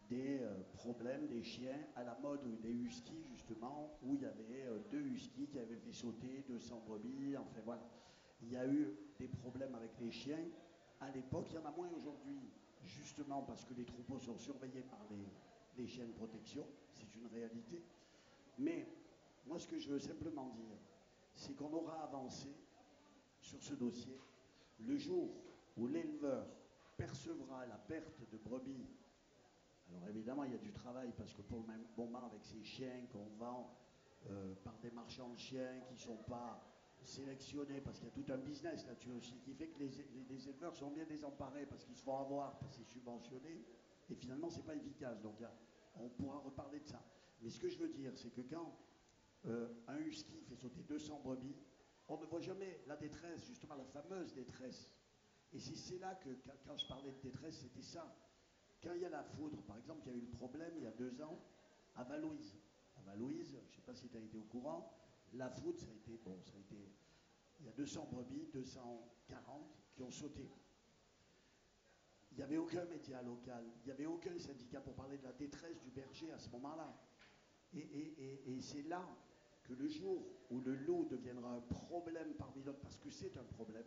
[0.09, 4.65] des euh, problèmes des chiens à la mode des huskies, justement, où il y avait
[4.67, 7.37] euh, deux huskies qui avaient fait sauter 200 brebis.
[7.37, 7.83] Enfin voilà.
[8.43, 10.45] Il y a eu des problèmes avec les chiens.
[11.01, 12.39] À l'époque, il y en a moins aujourd'hui,
[12.85, 15.01] justement parce que les troupeaux sont surveillés par
[15.77, 16.67] les, chiens de protection.
[16.93, 17.83] C'est une réalité.
[18.59, 18.87] Mais
[19.47, 20.77] moi, ce que je veux simplement dire,
[21.35, 22.49] c'est qu'on aura avancé
[23.41, 24.21] sur ce dossier
[24.81, 25.31] le jour
[25.77, 26.47] où l'éleveur
[26.97, 28.87] percevra la perte de brebis,
[29.91, 31.65] alors évidemment il y a du travail parce que pour le
[31.97, 33.75] moment avec ces chiens qu'on vend
[34.29, 36.70] euh, par des marchands de chiens qui ne sont pas
[37.05, 40.77] sélectionnés, parce qu'il y a tout un business là-dessus aussi, qui fait que les, éleveurs
[40.77, 43.65] sont bien désemparés parce qu'ils se font avoir, parce c'est subventionné,
[44.09, 45.21] et finalement c'est pas efficace.
[45.21, 45.37] Donc
[45.97, 47.03] on pourra reparler de ça.
[47.43, 48.77] Mais ce que je veux dire, c'est que quand
[49.47, 51.57] euh, un husky fait sauter 200 brebis,
[52.09, 54.93] on ne voit jamais la détresse, justement la fameuse détresse.
[55.53, 56.29] Et c'est là que,
[56.65, 58.15] quand je parlais de détresse, c'était ça.
[58.83, 60.85] Quand il y a la foudre, par exemple, il y a eu le problème il
[60.85, 61.39] y a deux ans
[61.97, 62.57] à Valouise.
[62.97, 65.00] À Valouise, je ne sais pas si tu as été au courant,
[65.35, 66.77] la foudre, ça a été, bon, ça a été,
[67.61, 70.51] il y a 200 brebis, 240 qui ont sauté.
[72.33, 75.33] Il n'y avait aucun média local, il n'y avait aucun syndicat pour parler de la
[75.33, 76.97] détresse du berger à ce moment-là.
[77.75, 79.05] et c'est là
[79.75, 83.85] le jour où le loup deviendra un problème parmi d'autres, parce que c'est un problème,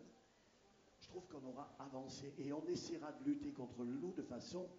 [1.00, 4.70] je trouve qu'on aura avancé et on essaiera de lutter contre le loup de façon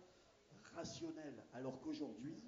[0.75, 1.45] rationnelle.
[1.53, 2.43] Alors qu'aujourd'hui,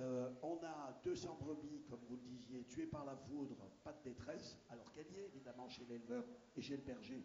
[0.00, 4.10] euh, on a 200 brebis, comme vous le disiez, tuées par la foudre, pas de
[4.10, 6.24] détresse, alors qu'elle y est évidemment chez l'éleveur
[6.56, 7.22] et chez le berger.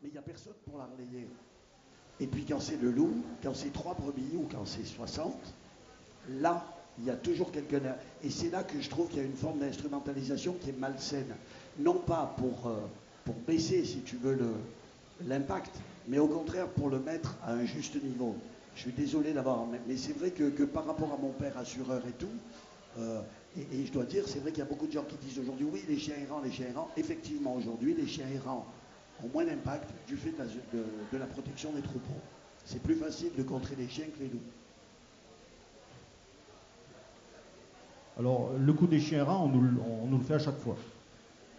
[0.00, 1.28] Mais il n'y a personne pour la relayer.
[2.20, 5.34] Et puis quand c'est le loup, quand c'est trois brebis ou quand c'est 60,
[6.28, 6.64] là,
[6.98, 7.80] il y a toujours quelqu'un.
[8.22, 11.34] Et c'est là que je trouve qu'il y a une forme d'instrumentalisation qui est malsaine.
[11.78, 12.80] non pas pour, euh,
[13.24, 14.38] pour baisser, si tu veux,
[15.26, 15.74] l'impact,
[16.06, 18.36] mais au contraire pour le mettre à un juste niveau.
[18.74, 19.66] Je suis désolé d'avoir.
[19.86, 22.26] Mais c'est vrai que, par rapport à mon père assureur et tout,
[22.98, 23.20] euh,
[23.56, 25.66] et, je dois dire, c'est vrai qu'il y a beaucoup de gens qui disent aujourd'hui,
[25.70, 26.90] oui, les chiens errants, les chiens errants.
[26.96, 28.66] Effectivement, aujourd'hui, les chiens errants
[29.22, 30.32] ont moins d'impact du fait
[30.72, 32.20] de la, protection des troupeaux.
[32.64, 34.38] C'est plus facile de contrer les chiens que les loups.
[38.18, 40.76] Alors, le coup des chiens errants, on nous, le fait à chaque fois.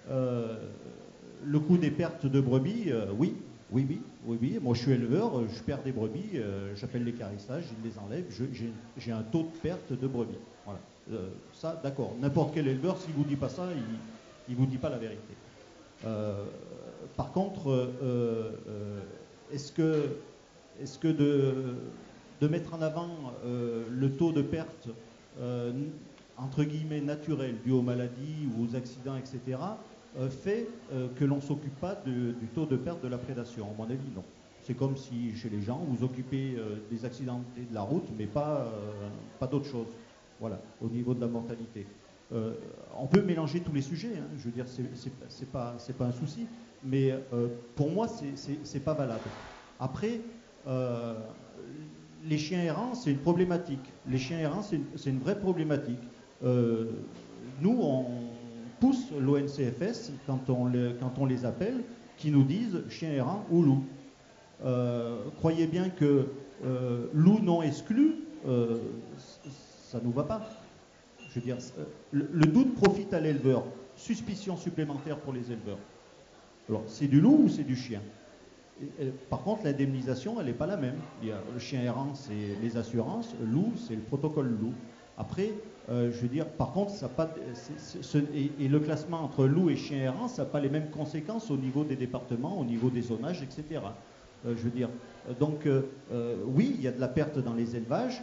[0.10, 0.56] Euh,
[1.46, 3.36] le coup des pertes de brebis, euh, oui,
[3.74, 4.60] oui, oui, oui, oui.
[4.62, 6.40] Moi, je suis éleveur, je perds des brebis,
[6.76, 8.32] j'appelle les carissages, ils les enlèvent,
[8.98, 10.38] j'ai un taux de perte de brebis.
[10.66, 10.80] Voilà.
[11.12, 12.14] Euh, ça, d'accord.
[12.22, 13.68] N'importe quel éleveur, s'il vous dit pas ça,
[14.48, 15.34] il ne vous dit pas la vérité.
[16.06, 16.46] Euh,
[17.18, 17.70] par contre,
[18.02, 19.00] euh,
[19.52, 20.18] est-ce que,
[20.82, 21.76] est que de,
[22.42, 24.90] de, mettre en avant le taux de perte
[26.38, 29.60] entre guillemets naturel dû aux maladies ou aux accidents, etc.,
[30.30, 30.68] fait
[31.16, 34.10] que l'on ne s'occupe pas du taux de perte de la prédation À mon avis,
[34.16, 34.24] non.
[34.62, 36.56] C'est comme si chez les gens, vous occupez
[36.90, 38.72] des accidentés de la route, mais pas,
[39.40, 39.88] pas d'autre chose.
[40.40, 41.86] Voilà, au niveau de la mortalité.
[42.34, 42.54] Euh,
[42.98, 44.28] on peut mélanger tous les sujets, hein.
[44.38, 44.66] je veux dire,
[45.30, 46.48] c'est pas, pas un souci,
[46.84, 49.22] mais euh, pour moi, c'est pas valable.
[49.80, 50.22] Après,
[50.68, 51.14] euh,
[52.26, 53.92] les chiens errants, c'est une problématique.
[54.08, 56.00] Les chiens errants, c'est une, vraie problématique.
[56.42, 58.06] nous, on
[58.84, 61.84] pousse l'ONCFS quand, on les appelle,
[62.18, 63.84] qui nous disent chien errant ou loup.
[65.38, 66.28] croyez bien que
[67.14, 68.16] loup non exclu,
[69.94, 70.50] ça ne nous va pas.
[71.30, 73.64] Je veux dire, euh, le, doute profite à l'éleveur.
[73.96, 75.78] Suspicion supplémentaire pour les éleveurs.
[76.68, 78.02] Alors, c'est du loup ou c'est du chien?
[79.30, 80.98] Par contre, l'indemnisation, elle n'est pas la même.
[81.22, 83.36] Il y le chien errant, c'est les assurances.
[83.44, 84.74] Loup, c'est le protocole loup.
[85.18, 85.52] Après,
[85.90, 87.30] euh, je veux dire, par contre, ça pas,
[88.34, 91.58] et, le classement entre loup et chien errant, ça n'a pas les mêmes conséquences au
[91.58, 93.82] niveau des départements, au niveau des zonages, etc.
[94.46, 94.90] Euh, je veux dire,
[95.40, 95.68] donc,
[96.46, 98.22] oui, il y a de la perte dans les élevages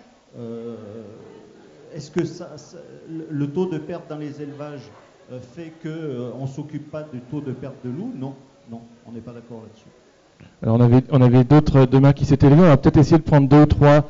[1.94, 2.50] est-ce que ça,
[3.09, 4.90] le taux de perte dans les élevages
[5.33, 8.35] euh, fait qu'on euh, on ne s'occupe pas du taux de perte de loups Non,
[8.70, 9.87] non, on n'est pas d'accord là-dessus.
[10.62, 12.62] Alors on avait, on avait d'autres demain qui s'étaient levés.
[12.62, 14.09] On va peut-être essayer de prendre deux ou trois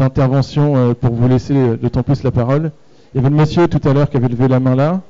[0.00, 2.72] interventions euh, pour vous laisser d'autant plus la parole.
[3.14, 5.00] Il y le monsieur tout à l'heure qui avait levé la main là.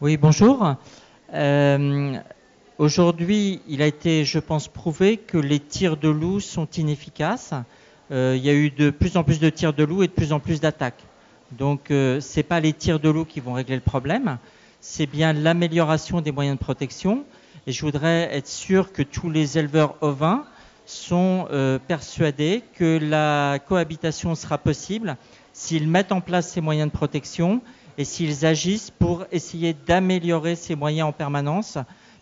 [0.00, 0.74] Oui, bonjour.
[2.78, 7.54] Aujourd'hui, il a été, je pense, prouvé que les tirs de loups sont inefficaces.
[8.10, 10.12] Euh, il y a eu de plus en plus de tirs de loup et de
[10.12, 11.04] plus en plus d'attaques.
[11.52, 14.38] Donc euh, ce n'est pas les tirs de loup qui vont régler le problème,
[14.80, 17.24] c'est bien l'amélioration des moyens de protection.
[17.68, 20.44] Et je voudrais être sûr que tous les éleveurs ovins
[20.86, 25.16] sont euh, persuadés que la cohabitation sera possible
[25.52, 27.60] s'ils mettent en place ces moyens de protection
[27.98, 31.78] et s'ils agissent pour essayer d'améliorer ces moyens en permanence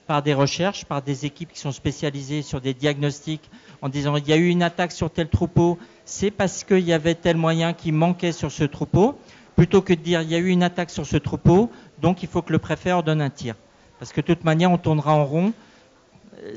[0.06, 3.48] par des recherches, par des équipes qui sont spécialisées sur des diagnostics
[3.80, 6.92] en disant il y a eu une attaque sur tel troupeau, c'est parce qu'il y
[6.92, 9.16] avait tel moyen qui manquait sur ce troupeau,
[9.54, 11.70] plutôt que de dire il y a eu une attaque sur ce troupeau,
[12.00, 13.54] donc il faut que le préfet ordonne un tir.
[14.00, 15.52] Parce que de toute manière, on tournera en rond.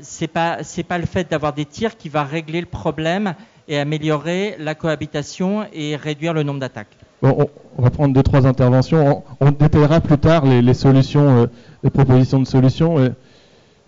[0.02, 3.34] C'est pas c'est pas le fait d'avoir des tirs qui va régler le problème
[3.68, 6.96] et améliorer la cohabitation et réduire le nombre d'attaques.
[7.22, 9.24] Bon, on, va prendre deux trois interventions.
[9.40, 11.46] On, détaillera plus tard les, solutions, euh,
[11.82, 13.08] les propositions de solutions, euh,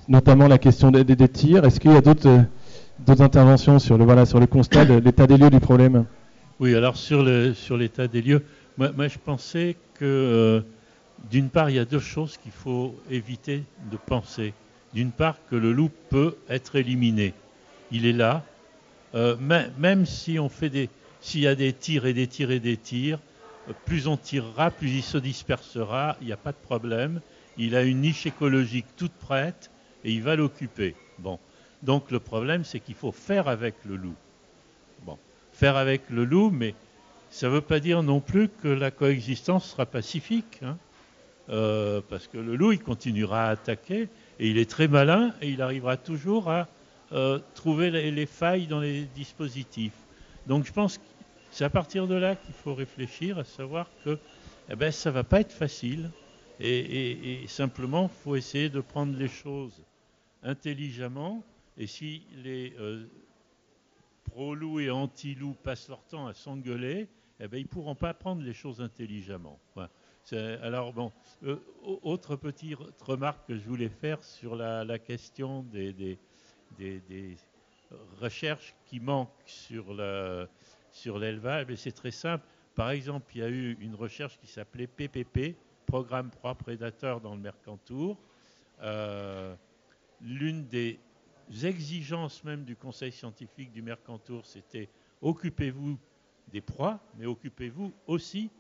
[0.09, 1.65] notamment la question des, des tirs.
[1.65, 2.43] Est-ce qu'il y a d'autres euh,
[2.99, 6.05] d'autres interventions sur le, voilà, sur le constat de l'état des lieux du problème?
[6.61, 8.43] Oui, alors sur l'état sur des lieux,
[8.79, 10.61] moi, moi, je pensais que, euh,
[11.31, 14.55] d'une part, il y a deux choses qu'il faut éviter de penser.
[14.97, 17.35] D'une part, que le loup peut être éliminé.
[17.93, 18.43] Il est là.
[19.15, 19.37] Euh,
[19.77, 20.89] même si on fait des,
[21.21, 23.19] s'il y a des tirs et des tirs et des tirs,
[23.85, 26.17] plus on tirera, plus il se dispersera.
[26.23, 27.21] Il n'y a pas de problème.
[27.59, 29.71] Il a une niche écologique toute prête
[30.03, 30.95] et il va l'occuper.
[31.19, 31.39] Bon.
[31.83, 34.15] Donc le problème, c'est qu'il faut faire avec le loup.
[35.05, 35.19] Bon,
[35.53, 36.75] faire avec le loup, mais
[37.29, 40.79] ça ne veut pas dire non plus que la coexistence sera pacifique, hein.
[41.51, 45.51] euh, parce que le loup, il continuera à attaquer, et il est très malin, et
[45.51, 46.69] il arrivera toujours à
[47.13, 49.97] euh, trouver les, failles dans les dispositifs.
[50.47, 51.05] Donc je pense que
[51.51, 54.19] c'est à partir de là qu'il faut réfléchir, à savoir que
[54.69, 56.11] eh ben, ça ne va pas être facile,
[56.59, 59.83] et, simplement, il faut essayer de prendre les choses
[60.43, 61.45] intelligemment,
[61.77, 63.05] et si les euh,
[64.31, 67.09] pro-loups et anti-loups passent leur temps à s'engueuler,
[67.41, 69.59] eh ben, ils ne pourront pas prendre les choses intelligemment.
[70.33, 71.13] Alors, bon,
[71.45, 71.57] euh,
[72.03, 76.19] autre petite remarque que je voulais faire sur la, question des,
[78.21, 82.45] recherches qui manquent sur l'élevage, c'est très simple.
[82.75, 85.55] Par exemple, il y a eu une recherche qui s'appelait PPP,
[85.87, 88.19] programme proie prédateur dans le Mercantour.
[88.83, 89.55] Euh,
[90.21, 90.99] l'une des
[91.63, 94.89] exigences même du conseil scientifique du Mercantour, c'était
[95.23, 95.99] occupez-vous
[96.49, 98.51] des proies, mais occupez-vous aussi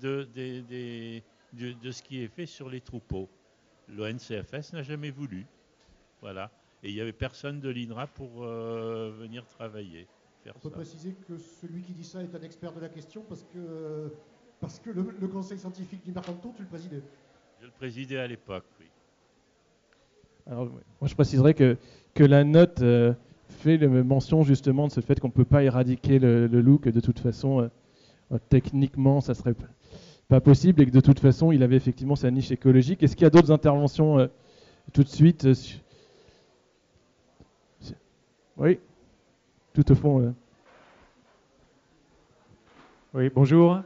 [0.00, 0.28] de,
[1.52, 3.28] de, ce qui est fait sur les troupeaux.
[3.88, 5.46] L'ONCFS n'a jamais voulu.
[6.20, 6.50] Voilà.
[6.82, 10.06] Et il n'y avait personne de l'INRA pour euh, venir travailler.
[10.54, 13.42] On peut préciser que celui qui dit ça est un expert de la question parce
[13.42, 14.12] que,
[14.60, 17.02] parce que le, conseil scientifique du Mercantour, tu le présidais.
[17.60, 18.86] Je le présidais à l'époque, oui.
[20.46, 21.76] Alors, moi, je préciserais que,
[22.14, 23.12] que la note euh,
[23.48, 27.00] fait mention justement de ce fait qu'on ne peut pas éradiquer le, loup, que de
[27.00, 27.68] toute façon,
[28.32, 29.54] euh, techniquement, ça serait
[30.28, 33.02] pas possible et que de toute façon, il avait effectivement sa niche écologique.
[33.02, 34.28] Est-ce qu'il y a d'autres interventions
[34.92, 35.46] tout de suite
[38.56, 38.78] Oui,
[39.72, 40.34] tout au fond.
[43.14, 43.80] Oui, bonjour,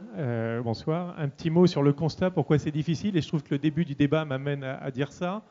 [0.63, 1.15] bonsoir.
[1.19, 3.85] Un petit mot sur le constat, pourquoi c'est difficile, et je trouve que le début
[3.85, 5.43] du débat m'amène à, dire ça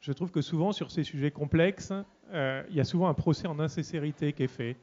[0.00, 1.92] je trouve que souvent sur ces sujets complexes,
[2.32, 4.76] euh, il y a souvent un procès en insincérité qui est fait.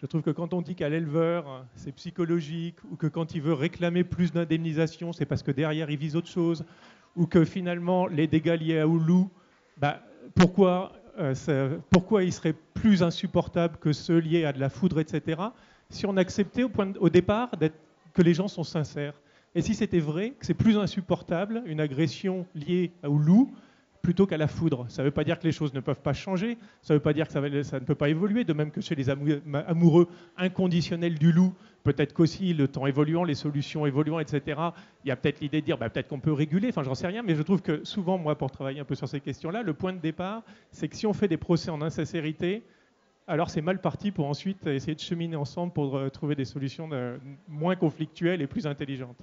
[0.00, 3.52] Je trouve que quand on dit qu'à l'éleveur, c'est psychologique, ou que quand il veut
[3.52, 6.64] réclamer plus d'indemnisation, c'est parce que derrière, il vise autre chose,
[7.16, 9.28] ou que finalement, les dégâts liés à loup,
[9.76, 10.00] bah,
[10.36, 15.42] pourquoi, euh, pourquoi ils seraient plus insupportables que ceux liés à de la foudre, etc.,
[15.90, 17.50] si on acceptait au, point au départ
[18.14, 19.14] que les gens sont sincères.
[19.56, 23.52] Et si c'était vrai, que c'est plus insupportable, une agression liée au loup,
[24.02, 24.86] plutôt qu'à la foudre.
[24.88, 27.02] Ça ne veut pas dire que les choses ne peuvent pas changer, ça ne veut
[27.02, 31.18] pas dire que ça, ne peut pas évoluer, de même que chez les amoureux inconditionnels
[31.18, 34.60] du loup, peut-être qu'aussi le temps évoluant, les solutions évoluant, etc.,
[35.04, 37.06] il y a peut-être l'idée de dire bah, peut-être qu'on peut réguler, enfin j'en sais
[37.06, 39.74] rien, mais je trouve que souvent, moi, pour travailler un peu sur ces questions-là, le
[39.74, 42.62] point de départ, c'est que si on fait des procès en insincérité,
[43.26, 46.88] alors c'est mal parti pour ensuite essayer de cheminer ensemble pour euh, trouver des solutions
[46.92, 49.20] euh, moins conflictuelles et plus intelligentes.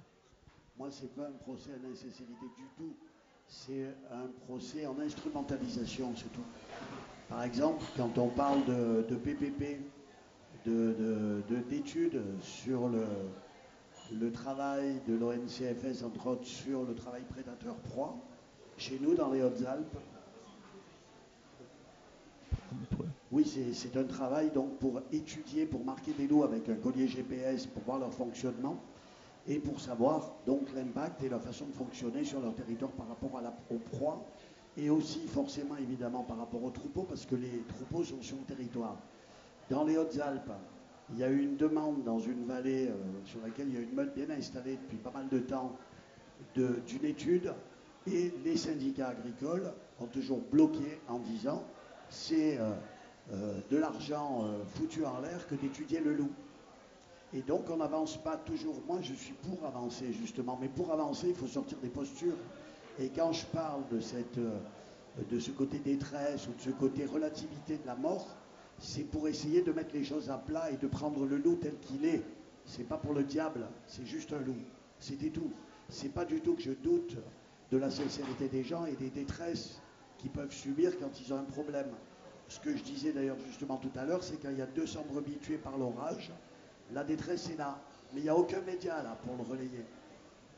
[0.77, 2.95] Moi, c'est pas un procès à l'insincérité du tout
[3.65, 6.43] c'est un procès en instrumentalisation, c'est tout.
[7.29, 9.79] Par exemple, quand on parle de, PPP,
[11.69, 18.15] d'études sur le, travail de l'ONCFS, entre autres sur le travail prédateur-proie,
[18.77, 19.97] chez nous dans les Hautes-Alpes,
[23.31, 27.65] oui, c'est un travail donc pour étudier, pour marquer des loups avec un collier GPS
[27.65, 28.79] pour voir leur fonctionnement
[29.47, 33.38] et pour savoir donc l'impact et la façon de fonctionner sur leur territoire par rapport
[33.38, 34.25] à la, aux proies
[34.77, 38.43] et aussi forcément évidemment par rapport aux troupeaux parce que les troupeaux sont sur le
[38.43, 38.97] territoire.
[39.69, 40.51] Dans les Hautes-Alpes,
[41.12, 42.93] il y a eu une demande dans une vallée euh,
[43.25, 45.75] sur laquelle il y a une meute bien installée depuis pas mal de temps
[46.55, 47.53] d'une étude
[48.08, 51.63] et les syndicats agricoles ont toujours bloqué en disant
[52.10, 52.71] c'est euh,
[53.31, 54.43] euh, de l'argent
[54.75, 56.31] foutu en l'air que d'étudier le loup.
[57.36, 58.82] Et donc, on n'avance pas toujours.
[58.88, 60.58] Moi, je suis pour avancer, justement.
[60.60, 62.38] Mais pour avancer, il faut sortir des postures.
[62.98, 64.60] Et quand je parle euh,
[65.30, 68.26] de ce côté détresse ou de ce côté relativité de la mort,
[68.80, 71.78] c'est pour essayer de mettre les choses à plat et de prendre le loup tel
[71.80, 72.24] qu'il est.
[72.65, 74.56] C'est pas pour le diable, c'est juste un loup.
[75.00, 75.52] C'était tout.
[75.89, 77.17] C'est pas du tout que je doute
[77.71, 79.82] de la sincérité des gens et des détresses
[80.17, 81.89] qu'ils peuvent subir quand ils ont un problème.
[82.48, 85.38] Ce que je disais d'ailleurs justement tout à l'heure, c'est qu'il y a 200 brebis
[85.38, 86.32] tuées par l'orage,
[86.93, 87.80] la détresse est là,
[88.13, 89.86] mais il n'y a aucun média là pour le relayer.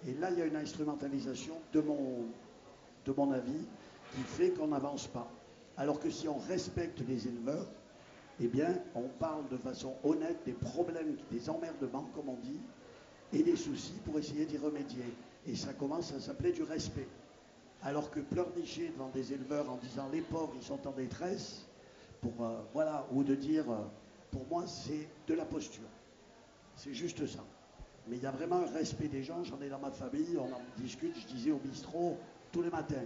[0.07, 3.65] Et là, il y a une instrumentalisation, de mon, avis,
[4.13, 5.27] qui fait qu'on n'avance pas.
[5.75, 7.67] Alors que si on respecte les éleveurs,
[8.39, 12.59] eh bien, on parle de façon honnête des problèmes, des emmerdements, comme on dit,
[13.33, 15.03] et des soucis pour essayer d'y remédier.
[15.47, 17.07] Et ça commence à s'appeler du respect.
[17.83, 21.65] Alors que pleurnicher devant des éleveurs en disant les pauvres, ils sont en détresse,
[22.25, 23.77] euh, ou de dire, euh,
[24.31, 25.87] pour moi, c'est de la posture.
[26.77, 27.39] C'est juste ça.
[28.07, 29.43] Mais il y a vraiment un respect des gens.
[29.43, 32.17] J'en ai dans ma famille, on en discute, je disais au bistrot
[32.51, 33.03] tous les matins.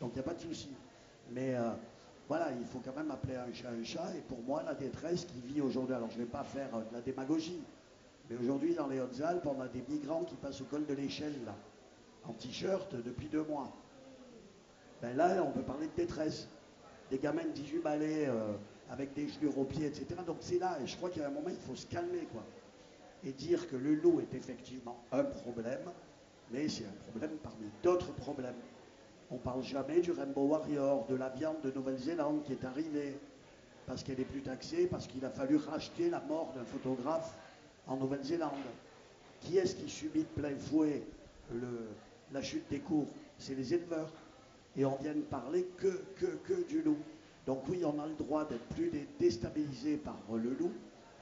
[0.00, 0.68] Donc il n'y a pas de souci.
[1.30, 1.70] Mais euh,
[2.28, 4.12] voilà, il faut quand même appeler un chat un chat.
[4.16, 6.82] Et pour moi, la détresse qui vit aujourd'hui, alors je ne vais pas faire euh,
[6.82, 7.62] de la démagogie,
[8.28, 11.44] mais aujourd'hui dans les Hautes-Alpes, on a des migrants qui passent au col de l'échelle,
[11.46, 11.54] là,
[12.24, 13.72] en t-shirt depuis deux mois.
[15.00, 16.48] Ben là, on peut parler de détresse.
[17.10, 18.52] Des gamins de 18 balais euh,
[18.90, 20.06] avec des gelures aux pieds, etc.
[20.26, 22.42] Donc c'est là, et je crois qu'à un moment, il faut se calmer, quoi
[23.24, 25.90] et dire que le loup est effectivement un problème,
[26.50, 28.54] mais c'est un problème parmi d'autres problèmes.
[29.30, 33.16] On ne parle jamais du Rainbow Warrior, de la viande de Nouvelle-Zélande qui est arrivée
[33.86, 37.34] parce qu'elle est plus taxée, parce qu'il a fallu racheter la mort d'un photographe
[37.86, 38.52] en Nouvelle-Zélande.
[39.40, 41.02] Qui est-ce qui subit de plein fouet
[42.32, 43.08] la chute des cours?
[43.38, 44.12] C'est les éleveurs.
[44.76, 46.98] Et on vient de parler que, que, que du loup.
[47.46, 50.72] Donc oui, on a le droit d'être plus déstabilisé par le loup,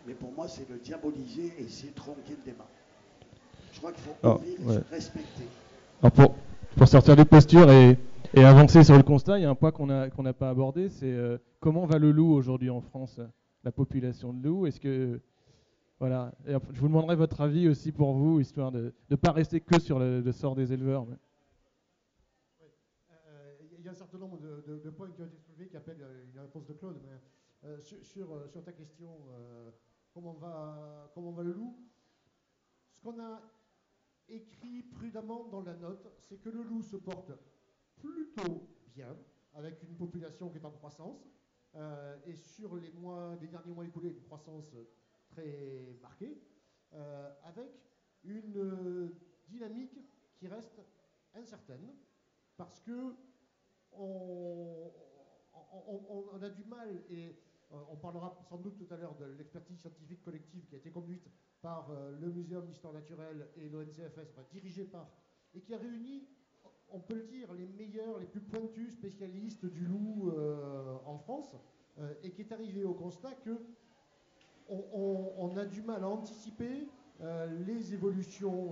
[0.07, 2.66] mais pour moi, c'est le diaboliser et essayer de tronquer le débat.
[3.72, 4.38] Je crois qu'il faut ah,
[4.90, 5.44] respecter.
[6.14, 6.34] pour,
[6.76, 7.98] pour sortir des postures et,
[8.34, 11.12] et, avancer sur le constat, il y a un point qu'on n'a pas abordé, c'est
[11.12, 13.20] euh, comment va le loup aujourd'hui en France,
[13.64, 15.20] la population de loups Est-ce que
[15.98, 19.78] voilà, je vous demanderai votre avis aussi pour vous, histoire de ne pas rester que
[19.78, 21.07] sur le, sort des éleveurs.
[22.62, 26.03] Euh, il y a un certain nombre de, points qui ont été soulevés qui appellent
[26.32, 26.96] une réponse de Claude.
[27.03, 29.11] Mais, sur, sur, ta question,
[30.13, 31.77] comment, va, va le loup.
[32.93, 33.41] Ce qu'on a
[34.29, 37.33] écrit prudemment dans la note, c'est que le loup se porte
[37.97, 39.17] plutôt bien,
[39.55, 41.29] avec une population qui est en croissance,
[41.75, 42.91] euh, et sur les,
[43.49, 44.75] derniers mois écoulés, une croissance
[45.29, 46.43] très marquée,
[46.93, 47.71] euh, avec
[48.25, 49.13] une
[49.49, 49.99] dynamique
[50.37, 50.81] qui reste
[51.35, 51.93] incertaine,
[52.57, 53.15] parce que
[53.93, 54.93] on,
[56.33, 57.37] on a du mal, et
[57.91, 61.27] on parlera sans doute tout à l'heure de l'expertise scientifique collective qui a été conduite
[61.62, 65.09] par euh, le Muséum d'histoire naturelle et l'ONCFS, enfin, dirigée par,
[65.55, 66.25] et qui a réuni,
[66.93, 71.57] on peut le dire, les meilleurs, les plus pointus spécialistes du loup euh, en France,
[72.23, 73.61] et qui est arrivé au constat que
[74.71, 76.87] on, a du mal à anticiper
[77.66, 78.71] les évolutions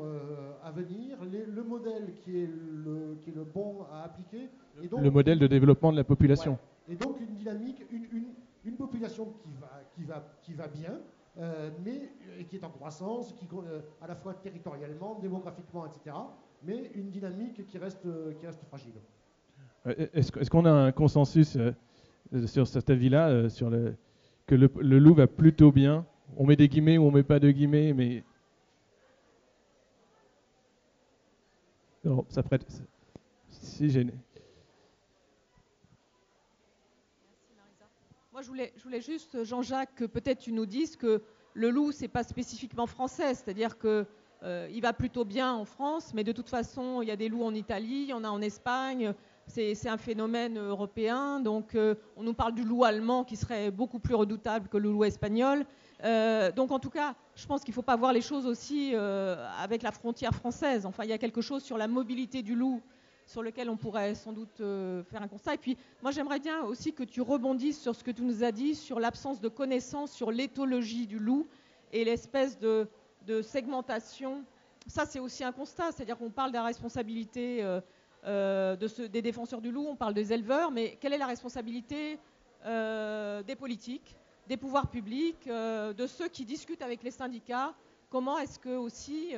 [0.62, 4.48] à venir, le modèle qui est le, qui est le bon à appliquer.
[4.82, 6.58] Et donc, le modèle de développement de la population.
[6.88, 8.27] Et donc une dynamique, une, une,
[8.68, 9.32] une population
[9.94, 11.00] qui va, qui va, bien,
[11.38, 12.12] euh, mais
[12.48, 16.16] qui est en croissance, qui, euh, à la fois territorialement, démographiquement, etc.,
[16.62, 18.06] mais une dynamique qui reste,
[18.68, 18.94] fragile.
[19.86, 21.72] Est-ce qu'on a un consensus euh,
[22.46, 23.94] sur cet avis-là, sur le,
[24.46, 26.04] que le, loup va plutôt bien?
[26.36, 28.22] On met des guillemets ou on met pas de guillemets, mais
[32.04, 32.66] non, ça prête.
[33.50, 34.06] Si j'ai
[38.38, 41.22] Moi, je voulais, juste, Jean-Jacques, que peut-être tu nous dises que
[41.54, 44.06] le loup, c'est pas spécifiquement français, c'est-à-dire que
[44.44, 47.28] euh, il va plutôt bien en France, mais de toute façon, il y a des
[47.28, 49.12] loups en Italie, il y en a en Espagne.
[49.48, 51.40] C'est un phénomène européen.
[51.40, 54.88] Donc, euh, on nous parle du loup allemand qui serait beaucoup plus redoutable que le
[54.88, 55.66] loup espagnol.
[56.04, 58.94] Euh, donc, en tout cas, je pense qu'il ne faut pas voir les choses aussi
[58.94, 60.86] avec la frontière française.
[60.86, 62.82] Enfin, il y a quelque chose sur la mobilité du loup
[63.28, 65.54] sur lequel on pourrait sans doute euh, faire un constat.
[65.54, 68.52] Et puis, moi, j'aimerais bien aussi que tu rebondisses sur ce que tu nous as
[68.52, 71.46] dit sur l'absence de connaissances sur l'éthologie du loup
[71.92, 72.88] et l'espèce de,
[73.42, 74.42] segmentation.
[74.86, 77.82] Ça, c'est aussi un constat, c'est-à-dire qu'on parle de la responsabilité euh,
[78.24, 82.18] euh, des défenseurs du loup, on parle des éleveurs, mais quelle est la responsabilité
[82.64, 84.16] des politiques,
[84.48, 87.74] des pouvoirs publics, de ceux qui discutent avec les syndicats?
[88.08, 89.34] Comment est-ce que aussi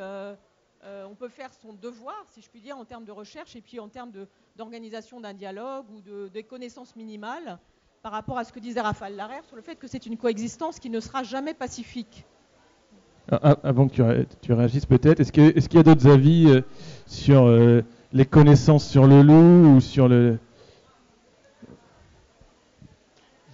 [0.85, 3.61] euh, on peut faire son devoir, si je puis dire, en termes de recherche et
[3.61, 4.13] puis en termes
[4.57, 7.59] d'organisation d'un dialogue ou de, des connaissances minimales
[8.03, 10.79] par rapport à ce que disait Raphaël Larère sur le fait que c'est une coexistence
[10.79, 12.25] qui ne sera jamais pacifique.
[13.31, 16.63] Ah, ah, avant que tu, réagisses peut-être, est-ce qu'il y a d'autres avis euh,
[17.07, 20.39] sur euh, les connaissances sur le loup ou sur le...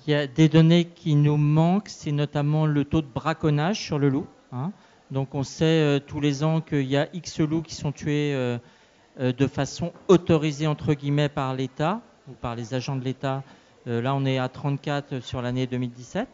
[0.07, 3.99] Il y a des données qui nous manquent, c'est notamment le taux de braconnage sur
[3.99, 4.27] le loup.
[4.53, 4.70] Hein.
[5.11, 8.35] Donc on sait euh, tous les ans qu'il y a X loups qui sont tués
[8.35, 8.59] euh,
[9.21, 13.45] euh, de façon autorisée entre guillemets par l'État ou par les agents de l'État.
[13.87, 16.29] là on est à 34 sur l'année 2017.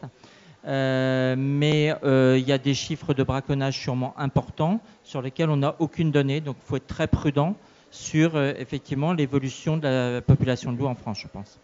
[0.65, 6.09] mais il y a des chiffres de braconnage sûrement importants sur lesquels on n'a aucune
[6.09, 6.41] donnée.
[6.41, 7.55] Donc il faut être très prudent
[7.91, 11.59] sur effectivement l'évolution de la population de loups en France, je pense.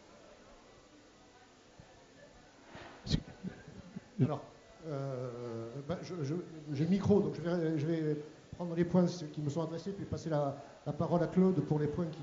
[5.89, 8.17] Bah, le micro, donc je vais,
[8.55, 10.55] prendre les points qui me sont adressés, puis passer la,
[10.97, 12.19] parole à Claude pour les points qui,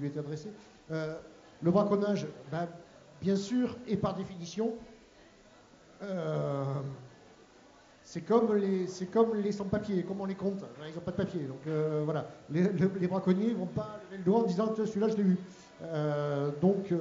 [0.00, 0.50] lui étaient adressés.
[0.90, 1.14] Euh,
[1.62, 2.66] le braconnage, bah,
[3.20, 4.72] bien sûr, et par définition,
[6.02, 6.64] euh,
[8.02, 8.86] c'est comme les,
[9.42, 11.44] les sans-papiers, comme on les compte, ils n'ont pas de papier.
[11.44, 15.16] Donc euh, voilà, les, braconniers ne vont pas lever le doigt en disant celui-là je
[15.16, 15.38] l'ai vu.
[16.60, 16.92] donc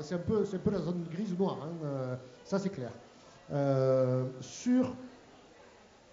[0.00, 2.90] c'est un, peu, un peu la zone grise ou noire, hein, ça c'est clair.
[4.40, 4.96] sur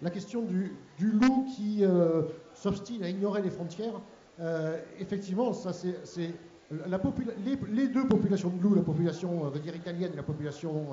[0.02, 2.22] la question du, loup qui euh,
[2.52, 4.00] s'obstine à ignorer les frontières,
[4.40, 6.34] euh, effectivement, ça c'est
[6.70, 10.86] les, deux populations de loups, la population euh, italienne et la population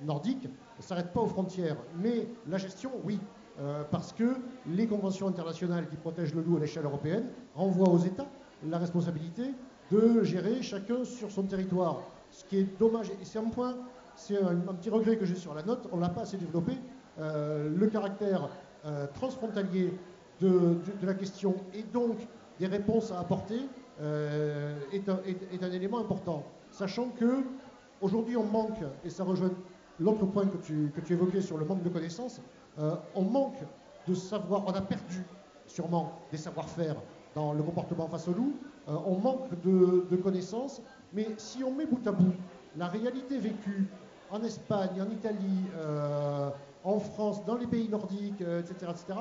[0.00, 1.76] nordique, ne s'arrêtent pas aux frontières.
[2.00, 3.20] Mais la gestion, oui,
[3.90, 4.36] parce que
[4.66, 8.26] les conventions internationales qui protègent le loup à l'échelle européenne renvoient aux États
[8.66, 9.42] la responsabilité
[9.90, 12.00] de gérer chacun sur son territoire.
[12.30, 13.76] Ce qui est dommage, et c'est un point,
[14.16, 16.38] c'est un, un, petit regret que j'ai sur la note, on ne l'a pas assez
[16.38, 16.78] développé, euh,
[17.18, 18.48] le caractère
[18.84, 19.92] euh, transfrontalier
[20.40, 22.16] de, la question et donc
[22.58, 23.60] des réponses à apporter
[24.00, 26.42] euh, est, un, élément important.
[26.72, 27.44] Sachant que
[28.00, 29.52] aujourd'hui on manque, et ça rejoint
[30.00, 32.40] l'autre point que tu, évoquais sur le manque de connaissances,
[33.14, 33.62] on manque
[34.08, 35.22] de savoir, on a perdu
[35.68, 36.96] sûrement des savoir-faire
[37.36, 38.56] dans le comportement face au loup,
[38.88, 40.82] on manque de connaissances,
[41.12, 42.34] mais si on met bout à bout
[42.76, 43.86] la réalité vécue
[44.28, 45.66] en Espagne, en Italie,
[46.84, 49.18] en France, dans les pays nordiques, etc., etc.,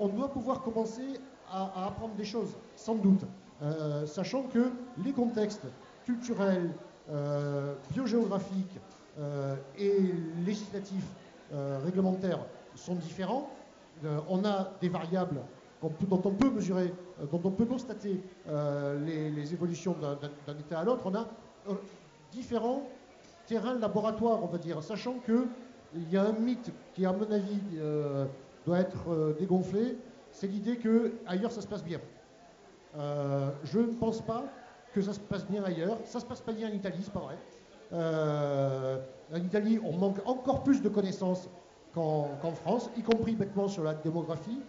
[0.00, 1.18] on doit pouvoir commencer
[1.50, 3.22] à, apprendre des choses, sans doute,
[4.06, 4.70] sachant que
[5.02, 5.66] les contextes
[6.04, 6.70] culturels,
[7.90, 8.78] biogéographiques
[9.78, 10.12] et
[10.44, 11.06] législatifs
[11.82, 12.40] réglementaires
[12.74, 13.48] sont différents.
[14.28, 15.40] on a des variables
[15.82, 20.84] dont on peut mesurer, euh, dont on peut constater euh, les, évolutions d'un état à
[20.84, 21.26] l'autre, on a
[21.68, 21.74] euh,
[22.32, 22.82] différents
[23.46, 25.14] terrains laboratoires, on va dire, sachant
[25.92, 27.60] qu'il y a un mythe qui, à mon avis,
[28.66, 29.96] doit être dégonflé,
[30.30, 32.00] c'est l'idée que ailleurs ça se passe bien.
[32.94, 34.44] je ne pense pas
[34.92, 35.98] que ça se passe bien ailleurs.
[36.04, 37.36] Ça se passe pas bien en Italie, c'est pas vrai.
[39.32, 41.48] en Italie, on manque encore plus de connaissances
[41.94, 44.60] qu'en France, y compris bêtement sur la démographie.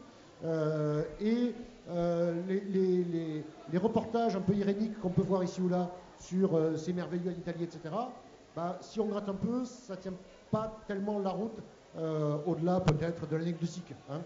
[0.45, 1.53] Euh, et
[1.89, 6.93] euh, les, reportages un peu iréniques qu'on peut voir ici ou là sur euh, ces
[6.93, 7.80] merveilleux en Italie, etc.,
[8.55, 10.13] bah, si on gratte un peu, ça tient
[10.52, 11.58] pas tellement la route,
[12.45, 13.93] au-delà peut-être de l'anecdotique.
[14.10, 14.22] Hein.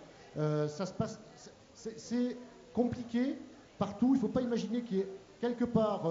[0.67, 1.19] ça se passe,
[1.73, 2.37] c'est
[2.73, 3.37] compliqué
[3.77, 4.09] partout.
[4.09, 5.07] Il ne faut pas imaginer qu'il y ait
[5.41, 6.03] quelque part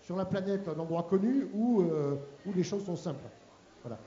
[0.00, 3.24] sur la planète un endroit connu où, où les choses sont simples.
[3.82, 3.98] Voilà.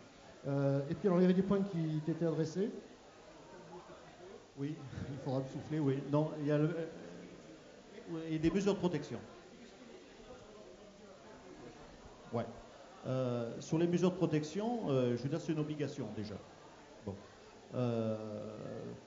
[0.89, 2.69] et puis alors il y avait des points qui t'étaient adressés.
[4.57, 4.75] Oui,
[5.11, 6.01] il faudra souffler, oui.
[6.11, 6.87] Non, il y a, euh,
[8.39, 9.19] des mesures de protection.
[12.33, 12.45] Ouais.
[13.07, 16.35] Euh, sur les mesures de protection, euh, je veux dire, c'est une obligation déjà.
[17.05, 17.15] Bon.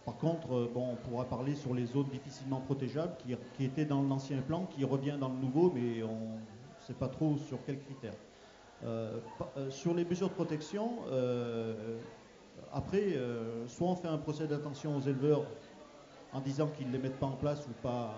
[0.05, 3.14] par contre, on pourra parler sur les zones difficilement protégeables
[3.57, 7.09] qui, étaient dans l'ancien plan, qui revient dans le nouveau, mais on ne sait pas
[7.09, 8.14] trop sur quels critères.
[9.70, 11.01] sur les mesures de protection,
[12.72, 15.44] après, euh, soit on fait un procès d'attention aux éleveurs
[16.32, 18.14] en disant qu'ils ne les mettent pas en place ou pas,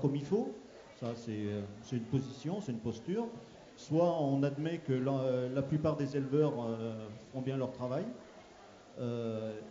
[0.00, 0.54] comme il faut.
[1.00, 1.62] Ça, c'est euh,
[1.92, 3.28] une position, c'est une posture.
[3.76, 8.04] Soit on admet que la, plupart des éleveurs euh, font bien leur travail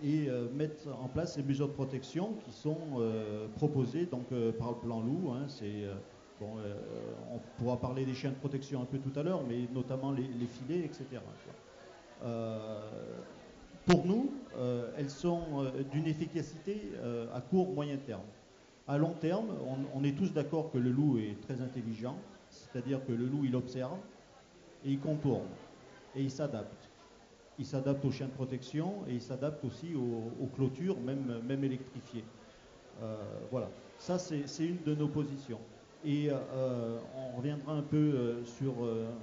[0.04, 2.78] et mettent en place les mesures de protection qui sont
[3.56, 5.32] proposées par le plan loup.
[5.34, 5.48] Hein.
[6.40, 10.46] on pourra parler des chiens de protection un peu tout à l'heure, mais notamment les,
[10.46, 11.20] filets, etc
[13.86, 18.24] pour nous, euh, elles sont euh, d'une efficacité euh, à court, moyen terme.
[18.88, 19.48] À long terme,
[19.96, 22.16] on, est tous d'accord que le loup est très intelligent,
[22.76, 23.98] c'est-à-dire que le loup, il observe
[24.84, 25.48] et il contourne
[26.14, 26.90] et il s'adapte.
[27.58, 32.26] Il s'adapte aux chiens de protection et il s'adapte aussi aux, clôtures, même, électrifiées.
[33.50, 35.60] voilà, ça c'est une de nos positions.
[36.04, 38.74] Et on reviendra un peu sur,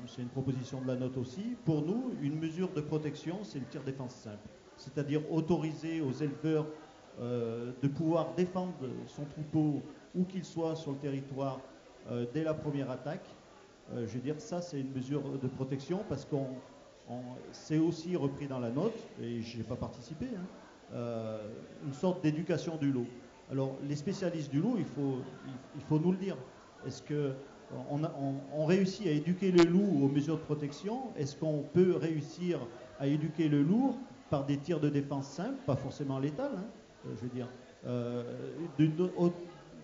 [0.07, 1.55] c'est une proposition de la note aussi.
[1.67, 6.67] Pour nous, une mesure de protection, c'est le tir défense simple c'est-à-dire autoriser aux éleveurs
[7.21, 8.75] euh, de pouvoir défendre
[9.07, 9.83] son troupeau
[10.15, 11.61] où qu'il soit sur le territoire
[12.11, 13.27] euh, dès la première attaque.
[13.95, 16.47] Euh, je veux dire, ça c'est une mesure de protection parce qu'on
[17.51, 20.27] c'est aussi repris dans la note, et je n'ai pas participé,
[20.95, 21.39] hein,
[21.85, 23.07] une sorte d'éducation du loup.
[23.51, 25.19] Alors les spécialistes du loup, il faut,
[25.77, 26.37] il, faut nous le dire.
[26.87, 27.35] Est-ce que
[27.91, 31.13] on, réussit à éduquer le loup aux mesures de protection?
[31.17, 32.61] Est-ce qu'on peut réussir
[32.99, 33.97] à éduquer le loup
[34.31, 36.65] par des tirs de défense simples, pas forcément létales, hein,
[37.07, 37.49] euh, je veux dire,
[37.87, 38.23] euh,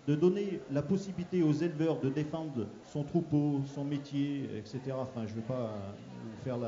[0.09, 4.81] de, donner la possibilité aux éleveurs de défendre son troupeau, son métier, etc.
[4.93, 5.75] Enfin, je ne vais pas
[6.25, 6.59] vous faire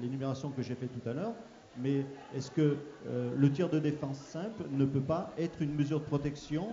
[0.00, 1.34] l'énumération que j'ai faite tout à l'heure,
[1.78, 2.04] mais
[2.34, 6.04] est-ce que euh, le tir de défense simple ne peut pas être une mesure de
[6.04, 6.68] protection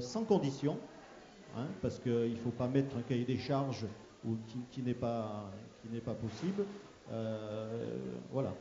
[0.00, 0.78] sans condition
[1.56, 3.86] hein, Parce qu'il ne faut pas mettre un cahier des charges
[4.24, 4.36] ou
[4.70, 5.50] qui, n'est pas,
[6.04, 6.64] pas possible.
[8.30, 8.52] voilà.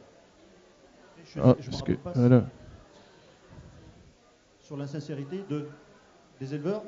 [1.25, 2.13] Je, ah, me pas
[4.71, 5.67] sur la sincérité de,
[6.41, 6.83] des éleveurs.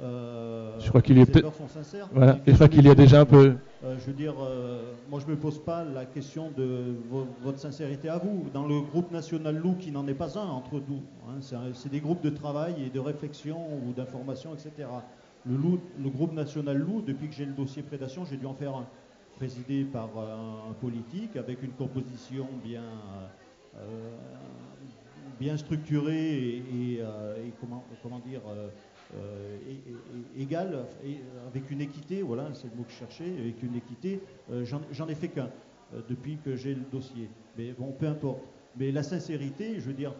[0.00, 1.52] Euh, je crois qu'il y a peut-être.
[2.12, 2.38] Voilà.
[2.44, 3.54] je crois qu'il y a déjà un peu.
[3.84, 6.96] Euh, je veux dire, euh, moi je me pose pas la question de
[7.42, 8.46] votre sincérité à vous.
[8.52, 11.38] Dans le groupe national loup, qui n'en est pas un entre nous, hein,
[11.74, 14.88] c'est des groupes de travail et de réflexion ou d'information, etc.
[15.46, 18.54] Le, loup, le groupe national loup, depuis que j'ai le dossier prédation, j'ai dû en
[18.54, 18.86] faire un
[19.36, 22.82] présidé par un, politique avec une composition bien,
[25.38, 29.58] bien structurée et, euh, comment, dire euh,
[30.36, 34.20] égale, et avec une équité, voilà, c'est le mot que je cherchais, avec une équité.
[34.62, 35.50] J'en ai fait qu'un
[36.08, 37.28] depuis que j'ai le dossier.
[37.58, 38.40] Mais bon, peu importe.
[38.78, 40.14] Mais la sincérité, je veux dire,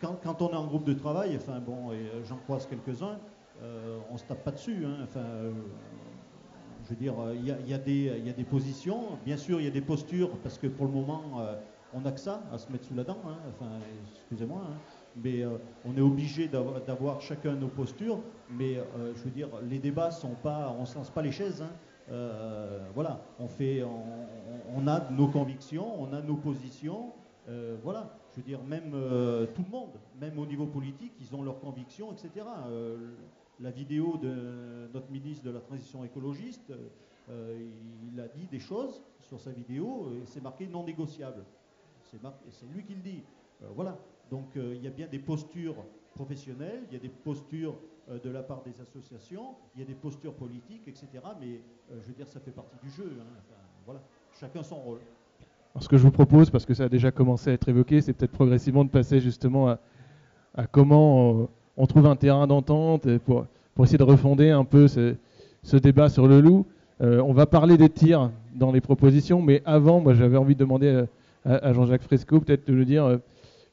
[0.00, 3.18] quand, on est en groupe de travail, enfin bon, et j'en croise quelques-uns,
[4.10, 4.84] on se tape pas dessus.
[4.84, 5.24] Hein, enfin,
[6.88, 9.18] je veux dire, euh, il y, a, des positions.
[9.26, 11.54] Bien sûr, il y a des postures, parce que pour le moment, euh,
[11.94, 13.18] on n'a que ça à se mettre sous la dent.
[13.26, 13.36] Hein.
[13.50, 13.70] Enfin,
[14.16, 14.62] excusez-moi.
[14.64, 14.76] Hein.
[15.16, 15.44] mais
[15.84, 18.20] on est obligé d'avoir chacun nos postures.
[18.50, 18.74] Mais
[19.14, 21.62] je veux dire, les débats sont pas, on ne se lance pas les chaises.
[21.62, 22.14] Hein.
[22.94, 23.82] voilà, on fait,
[24.74, 27.12] on, a nos convictions, on a nos positions.
[27.82, 28.90] voilà, je veux dire, même
[29.54, 32.46] tout le monde, même au niveau politique, ils ont leurs convictions, etc.
[33.60, 36.72] la vidéo de notre ministre de la Transition écologiste,
[37.28, 41.44] il a dit des choses sur sa vidéo et c'est marqué non négociable.
[42.50, 43.22] C'est lui qui le dit.
[43.62, 43.96] Euh, voilà.
[44.30, 45.76] Donc euh, il y a bien des postures
[46.14, 47.74] professionnelles, il y a des postures
[48.10, 51.08] euh, de la part des associations, il y a des postures politiques, etc.
[51.40, 53.12] Mais je veux dire, ça fait partie du jeu.
[53.20, 53.54] Hein.
[53.84, 54.00] voilà.
[54.38, 54.98] Chacun son rôle.
[55.74, 58.00] Alors, ce que je vous propose, parce que ça a déjà commencé à être évoqué,
[58.00, 59.68] c'est peut-être progressivement de passer justement
[60.54, 63.46] à, comment on trouve un terrain d'entente pour,
[63.80, 66.66] essayer de refonder un peu ce débat sur le loup.
[67.00, 71.04] on va parler des tirs dans les propositions, mais avant, moi j'avais envie de demander
[71.48, 73.18] à, Jean-Jacques Fresco, peut-être de le dire, euh,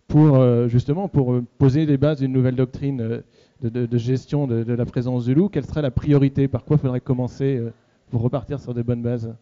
[0.07, 3.23] pour euh, justement pour euh, poser les bases d'une nouvelle doctrine
[3.61, 5.49] de, gestion de, la présence du loup.
[5.49, 6.47] Quelle serait la priorité?
[6.47, 7.61] Par quoi faudrait commencer
[8.11, 9.33] pour repartir sur des bonnes bases?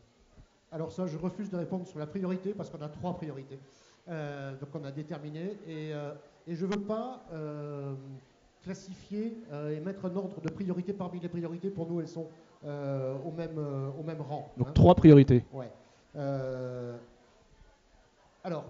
[0.71, 3.59] Alors ça, je refuse de répondre sur la priorité parce qu'on a trois priorités.
[4.07, 5.91] donc on a déterminé et,
[6.47, 7.25] et je ne veux pas
[8.63, 9.38] classifier
[9.71, 11.69] et mettre un ordre de priorité parmi les priorités.
[11.69, 12.27] Pour nous, elles sont
[12.63, 13.59] au, même,
[13.99, 14.53] au même rang.
[14.57, 14.73] Donc hein.
[14.73, 15.43] trois priorités.
[15.51, 15.69] Ouais.
[18.43, 18.65] Alors,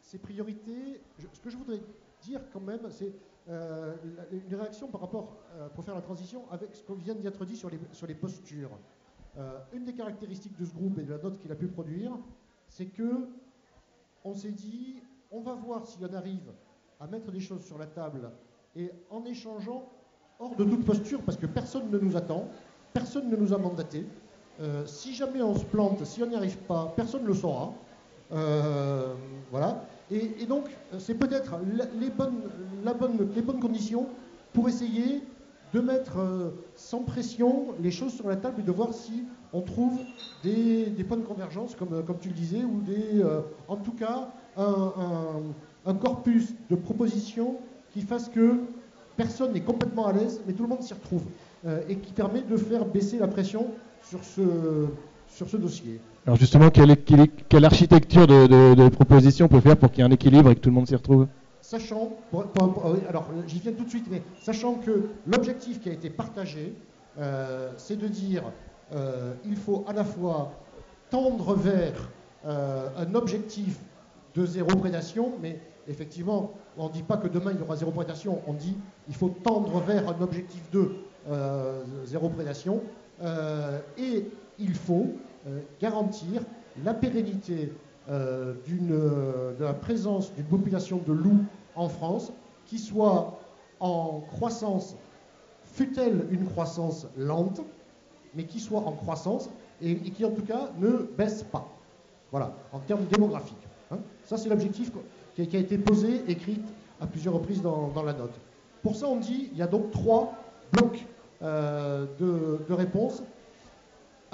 [0.00, 1.00] ces priorités,
[1.32, 1.80] ce que je voudrais
[2.22, 3.12] dire quand même, c'est
[3.48, 3.94] euh,
[4.32, 7.56] une réaction par rapport, euh, pour faire la transition, avec ce qu'on vient d'être dit
[7.56, 8.70] sur les, postures.
[9.38, 12.12] Euh, une des caractéristiques de ce groupe et de la note qu'il a pu produire,
[12.68, 13.28] c'est que
[14.24, 16.52] on s'est dit, on va voir si on arrive
[16.98, 18.30] à mettre des choses sur la table
[18.74, 19.90] et en échangeant
[20.40, 22.48] hors de toute posture, parce que personne ne nous attend,
[22.92, 24.06] personne ne nous a mandaté.
[24.86, 27.74] si jamais on se plante, si on n'y arrive pas, personne ne le saura.
[28.32, 29.14] Euh,
[29.50, 29.84] voilà.
[30.10, 30.64] Et, donc,
[30.98, 31.56] c'est peut-être
[31.98, 34.06] les bonnes, conditions
[34.52, 35.22] pour essayer
[35.72, 39.60] de mettre euh, sans pression les choses sur la table et de voir si on
[39.60, 39.98] trouve
[40.44, 44.92] des, points de convergence, comme, tu le disais, ou des, euh, en tout cas un,
[45.84, 47.56] un, corpus de propositions
[47.92, 48.60] qui fasse que
[49.16, 51.22] personne n'est complètement à l'aise, mais tout le monde s'y retrouve,
[51.88, 53.68] et qui permet de faire baisser la pression
[54.02, 54.42] sur ce,
[55.34, 56.00] sur ce dossier.
[56.26, 56.96] Alors justement, quelle,
[57.48, 60.60] quelle architecture de, de, proposition peut faire pour qu'il y ait un équilibre et que
[60.60, 61.26] tout le monde s'y retrouve?
[61.60, 62.12] Sachant,
[63.08, 66.74] alors j'y viens tout de suite, mais sachant que l'objectif qui a été partagé,
[67.18, 68.42] euh, c'est de dire
[68.94, 70.52] euh, il faut à la fois
[71.10, 72.10] tendre vers
[72.46, 73.78] euh, un objectif
[74.36, 75.58] de zéro prédation, mais
[75.88, 78.76] effectivement, on ne dit pas que demain il y aura zéro prédation, on dit
[79.08, 80.92] il faut tendre vers un objectif de
[82.04, 82.82] zéro prédation,
[83.96, 84.26] et
[84.58, 85.14] il faut
[85.80, 86.42] garantir
[86.82, 87.72] la pérennité
[88.10, 92.32] euh, de la présence d'une population de loups en France
[92.66, 93.38] qui soit
[93.80, 94.96] en croissance,
[95.64, 97.60] fut-elle une croissance lente,
[98.34, 99.48] mais qui soit en croissance
[99.80, 101.68] et, qui en tout cas ne baisse pas.
[102.30, 103.56] Voilà, en termes démographiques.
[103.90, 103.98] Hein.
[104.24, 104.90] Ça, c'est l'objectif
[105.34, 106.60] qui, a été posé, écrit
[107.00, 108.34] à plusieurs reprises dans, la note.
[108.82, 110.34] Pour ça, on dit il y a donc trois
[110.72, 111.06] blocs
[111.42, 113.22] euh, de réponses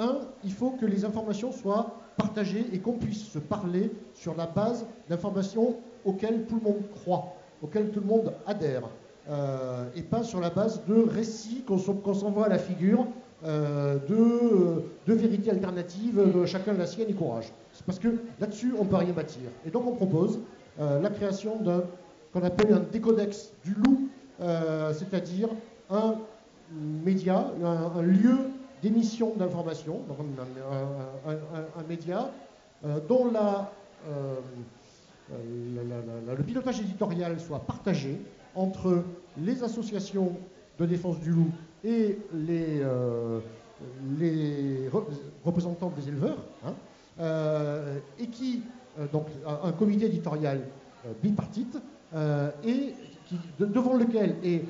[0.00, 4.46] un, il faut que les informations soient partagées et qu'on puisse se parler sur la
[4.46, 8.82] base d'informations auxquelles tout le monde croit, auxquelles tout le monde adhère,
[9.28, 13.06] euh, et pas sur la base de récits qu'on s'envoie à la figure
[13.44, 17.52] euh, de, de vérités alternatives, de chacun la sienne et courage.
[17.72, 18.08] C'est parce que
[18.40, 19.42] là-dessus, on ne peut rien bâtir.
[19.66, 20.40] Et donc on propose
[20.80, 21.84] euh, la création d'un
[22.32, 25.48] qu'on appelle un décodex du loup, c'est-à-dire
[25.90, 26.14] un
[27.04, 28.38] média, un lieu
[28.82, 30.00] d'émissions d'information,
[31.26, 32.30] un, média
[32.84, 34.34] euh, dont euh,
[36.36, 38.20] le pilotage éditorial soit partagé
[38.54, 39.04] entre
[39.38, 40.36] les associations
[40.78, 41.50] de défense du loup
[41.84, 43.40] et les, euh,
[45.44, 46.74] représentants des éleveurs, hein,
[48.18, 48.62] et qui,
[49.12, 50.62] donc un comité éditorial
[51.22, 51.78] bipartite,
[52.64, 52.94] et
[53.58, 54.64] devant lequel est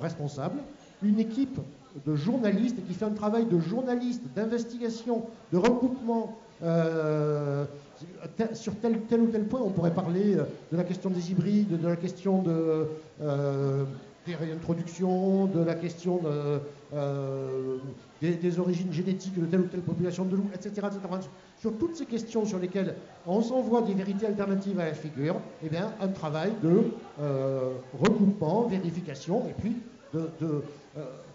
[0.00, 0.60] responsable
[1.02, 1.58] une équipe
[2.06, 7.64] de journaliste et qui fait un travail de journaliste, d'investigation, de recoupement euh,
[8.54, 9.60] sur tel, ou tel point.
[9.62, 13.84] On pourrait parler euh, de la question des hybrides, de la question euh,
[14.26, 16.22] des réintroductions, de la question
[18.22, 21.28] des, origines génétiques de telle ou telle population de loups, etc., etc.
[21.60, 22.94] Sur toutes ces questions sur lesquelles
[23.26, 26.84] on s'envoie des vérités alternatives à la figure, eh bien, un travail de
[28.00, 29.76] recoupement, vérification, et puis
[30.14, 30.62] de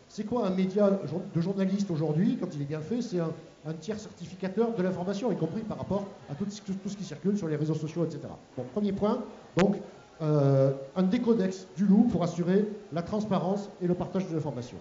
[0.10, 3.32] c'est quoi un média de journaliste aujourd'hui, quand il est bien fait C'est un,
[3.80, 7.56] tiers certificateur de l'information, y compris par rapport à tout, ce qui circule sur les
[7.56, 8.22] réseaux sociaux, etc.
[8.58, 9.24] Bon, premier point,
[9.56, 9.76] donc
[10.24, 14.78] euh, un décodex du loup pour assurer la transparence et le partage de l'information.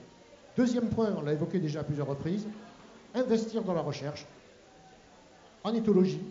[0.56, 2.46] Deuxième point, on l'a évoqué déjà à plusieurs reprises,
[3.14, 4.26] investir dans la recherche
[5.62, 6.22] en éthologie,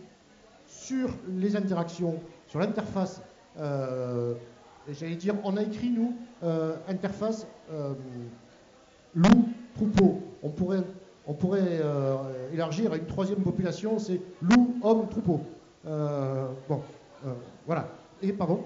[0.65, 3.21] sur les interactions, sur l'interface.
[3.59, 4.33] Euh,
[4.89, 7.45] j'allais dire, on a écrit, nous, euh, interface
[9.17, 10.21] loup-troupeau.
[10.43, 10.83] On pourrait,
[11.25, 11.81] on pourrait
[12.53, 15.41] élargir à une troisième population, c'est loup-homme-troupeau.
[15.83, 16.81] bon,
[17.65, 17.89] voilà.
[18.21, 18.63] Et pardon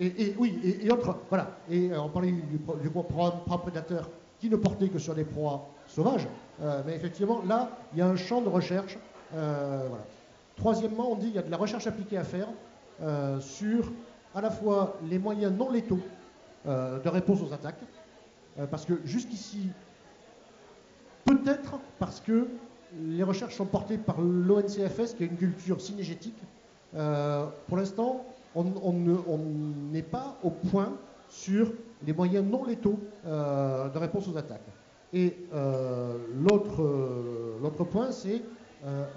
[0.00, 1.50] et, oui, et, autres, voilà.
[1.70, 4.10] Et euh, on parlait du, du programme prédateur
[4.40, 6.26] qui ne portait que sur des proies sauvages.
[6.62, 8.98] Euh, mais effectivement, là, il y a un champ de recherche.
[9.34, 10.04] Euh, voilà.
[10.56, 12.48] Troisièmement, on dit qu'il y a de la recherche appliquée à faire
[13.40, 13.90] sur
[14.36, 15.98] à la fois les moyens non létaux
[16.64, 17.80] de réponse aux attaques.
[18.70, 19.68] Parce que jusqu'ici,
[21.24, 22.48] peut-être parce que
[23.02, 26.38] les recherches sont portées par l'ONCFS, qui a une culture synégétique.
[26.92, 28.24] pour l'instant,
[28.54, 29.38] on
[29.90, 30.92] n'est pas au point
[31.28, 31.72] sur
[32.06, 34.60] les moyens non létaux euh, de réponse aux attaques.
[35.12, 38.42] Et euh, euh, l'autre point, c'est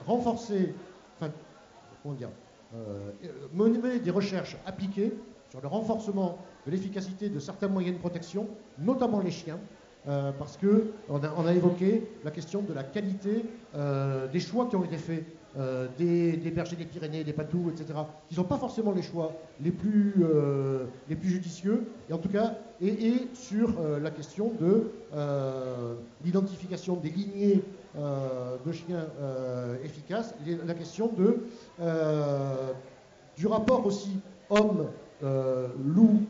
[0.06, 0.74] renforcer,
[1.20, 1.32] enfin,
[2.02, 2.30] comment dire,
[3.54, 5.14] mener des recherches appliquées
[5.50, 8.48] sur le renforcement de l'efficacité de certains moyens de protection,
[8.78, 9.58] notamment les chiens,
[10.06, 13.44] parce qu'on a, on a évoqué la question de la qualité
[14.32, 15.26] des choix qui ont été faits
[15.58, 19.34] euh, des, bergers des Pyrénées, des patous, etc., qui ne sont pas forcément les choix
[19.60, 20.86] les plus, euh,
[21.24, 24.92] judicieux, et en tout cas, et, sur euh, la question de
[26.24, 27.64] l'identification des lignées
[27.96, 29.08] de chiens
[29.84, 30.36] efficaces,
[30.68, 31.40] la question de,
[33.36, 34.20] du rapport aussi
[34.52, 34.90] homme,
[35.84, 36.22] loup,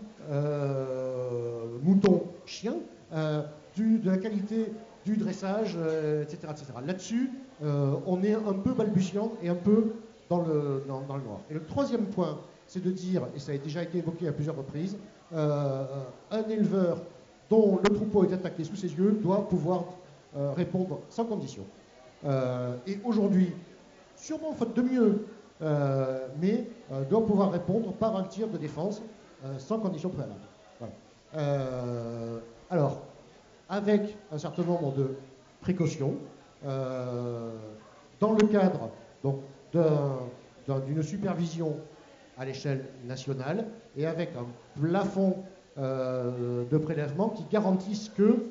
[1.84, 2.76] mouton, chien,
[3.12, 4.72] de la qualité
[5.06, 5.78] du dressage,
[6.24, 6.66] etc., etc.
[6.86, 7.32] Là-dessus,
[7.64, 9.94] euh, on est un peu balbutiant et un peu
[10.30, 11.40] dans le, noir.
[11.50, 14.58] Et le troisième point, c'est de dire, et ça a déjà été évoqué à plusieurs
[14.58, 14.98] reprises,
[15.34, 15.86] euh,
[16.32, 17.02] un éleveur
[17.50, 19.86] dont le troupeau est attaqué sous ses yeux doit pouvoir
[20.36, 21.64] euh, répondre sans condition.
[22.88, 23.54] et aujourd'hui,
[24.16, 25.26] sûrement faute de mieux,
[26.42, 26.68] mais
[27.10, 29.02] doit pouvoir répondre par un tir de défense
[29.58, 30.40] sans condition préalable.
[32.70, 33.02] alors,
[33.70, 35.16] avec un certain nombre de
[35.62, 36.16] précautions,
[36.66, 37.52] euh,
[38.20, 38.90] dans le cadre
[40.86, 41.76] d'une supervision
[42.38, 43.66] à l'échelle nationale
[43.96, 44.46] et avec un
[44.82, 45.38] plafond
[45.78, 48.48] euh, de prélèvement qui garantisse que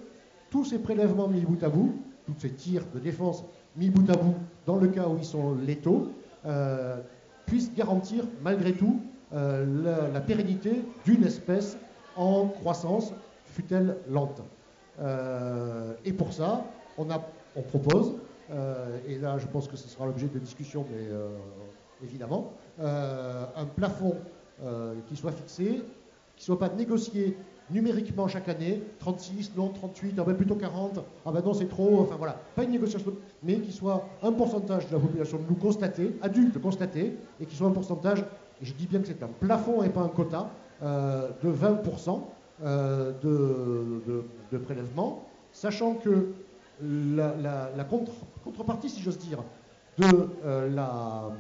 [0.51, 3.45] tous ces prélèvements mis bout à bout, tous ces tirs de défense
[3.76, 6.12] mis bout à bout dans le cas où ils sont létaux,
[6.45, 7.01] euh,
[7.47, 9.01] puissent garantir malgré tout
[9.33, 11.77] la, pérennité d'une espèce
[12.16, 13.12] en croissance,
[13.45, 14.43] fut-elle lente.
[16.05, 16.64] et pour ça,
[16.99, 18.14] on propose,
[18.51, 21.29] euh, et là je pense que ce sera l'objet de discussion, mais euh,
[22.03, 24.16] évidemment, euh, un plafond
[25.07, 25.83] qui soit fixé,
[26.35, 27.37] qui ne soit pas négocié
[27.70, 32.01] numériquement chaque année, 36, non 38, ah ben plutôt 40, ah ben non c'est trop,
[32.01, 33.12] enfin voilà, pas une négociation,
[33.43, 37.55] mais qui soit un pourcentage de la population de nous constater, adulte constaté, et qui
[37.55, 38.24] soit un pourcentage,
[38.63, 40.51] je dis bien que c'est un plafond et pas un quota,
[40.83, 42.21] de 20%
[42.63, 44.03] de,
[44.53, 46.33] de, prélèvement, sachant que
[46.83, 47.87] la,
[48.45, 49.43] contrepartie, si j'ose dire,
[49.99, 51.31] de, euh,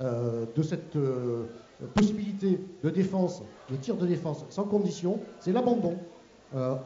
[0.00, 1.46] euh, cette euh,
[1.94, 5.96] possibilité de défense, de tir de défense sans condition, c'est l'abandon.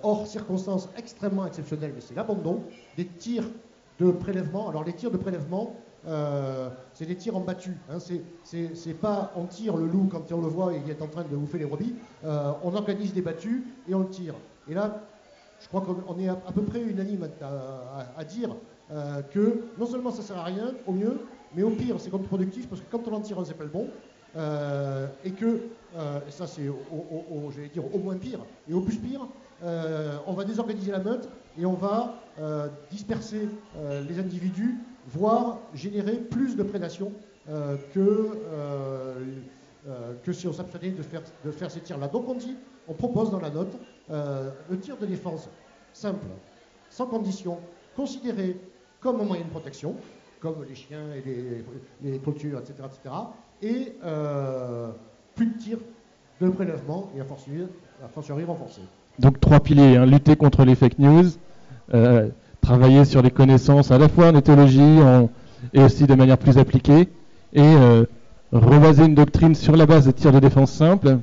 [0.02, 2.62] hors circonstances extrêmement exceptionnelles, mais c'est l'abandon
[2.96, 3.44] des tirs
[4.00, 4.68] de prélèvement.
[4.68, 5.76] Alors les tirs de prélèvement,
[6.94, 7.76] c'est des tirs en battu.
[7.90, 7.98] Hein.
[8.44, 11.22] C'est pas on tire le loup quand on le voit et il est en train
[11.22, 11.94] de bouffer les brebis.
[12.24, 14.34] on organise des battus et on le tire.
[14.68, 15.02] Et là,
[15.62, 17.28] je crois qu'on est à, peu près unanime
[18.16, 18.56] à, dire
[18.90, 21.20] euh, que non seulement ça sert à rien, au mieux,
[21.54, 23.70] mais au pire, c'est contre-productif parce que quand on en tire un, c'est pas le
[23.70, 23.88] bon.
[24.34, 25.60] Euh, et que,
[25.96, 29.26] euh, ça c'est au moins pire, et au plus pire,
[30.26, 32.16] on va désorganiser la meute et on va
[32.90, 33.48] disperser
[34.08, 34.76] les individus,
[35.06, 37.12] voire générer plus de prédation
[37.92, 38.28] que,
[40.22, 42.08] que si on s'abstenait de faire, de faire ces tirs-là.
[42.08, 42.56] Donc on dit,
[42.88, 43.76] on propose dans la note
[44.10, 45.48] euh, le tir de défense
[45.92, 46.26] simple,
[46.90, 47.58] sans condition,
[47.96, 48.56] considéré
[49.00, 49.94] comme un moyen de protection,
[50.40, 51.64] comme les chiens et les,
[52.02, 53.14] les clôtures, etc., etc.,
[53.62, 54.90] et euh,
[55.34, 55.78] plus de tir
[56.40, 58.80] de prélèvement et à fortiori, renforcé.
[59.18, 60.06] Donc trois piliers, hein.
[60.06, 61.26] lutter contre les fake news,
[61.94, 62.28] euh,
[62.62, 64.98] travailler sur les connaissances à la fois en éthologie
[65.74, 67.08] et aussi de manière plus appliquée,
[67.52, 67.74] et
[68.52, 71.18] revaser une doctrine sur la base de tirs de défense simple,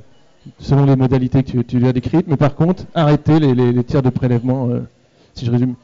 [0.57, 4.09] selon les modalités que tu, lui as décrites, mais par contre, arrêter les, tirs de
[4.09, 4.81] prélèvement, euh,
[5.33, 5.75] si je résume.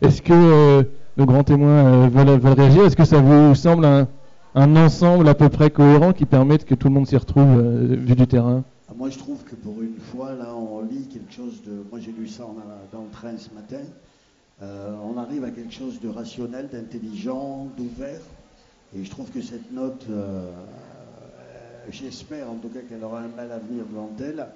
[0.00, 0.82] Est-ce que euh,
[1.16, 2.84] nos grands témoins euh, veulent, réagir?
[2.84, 4.08] Est-ce que ça vous semble un,
[4.54, 7.96] un ensemble à peu près cohérent qui permette que tout le monde s'y retrouve euh,
[7.98, 8.64] vu du terrain?
[8.88, 11.84] Ah, Moi, je trouve que pour une fois, là, on lit quelque chose de.
[11.90, 12.44] Moi, j'ai lu ça
[12.92, 13.84] dans le train ce matin.
[14.62, 18.20] Euh, on arrive à quelque chose de rationnel, d'intelligent, d'ouvert.
[18.96, 20.50] Et je trouve que cette note, euh,
[21.90, 24.46] j'espère en tout cas qu'elle aura un bel avenir devant elle.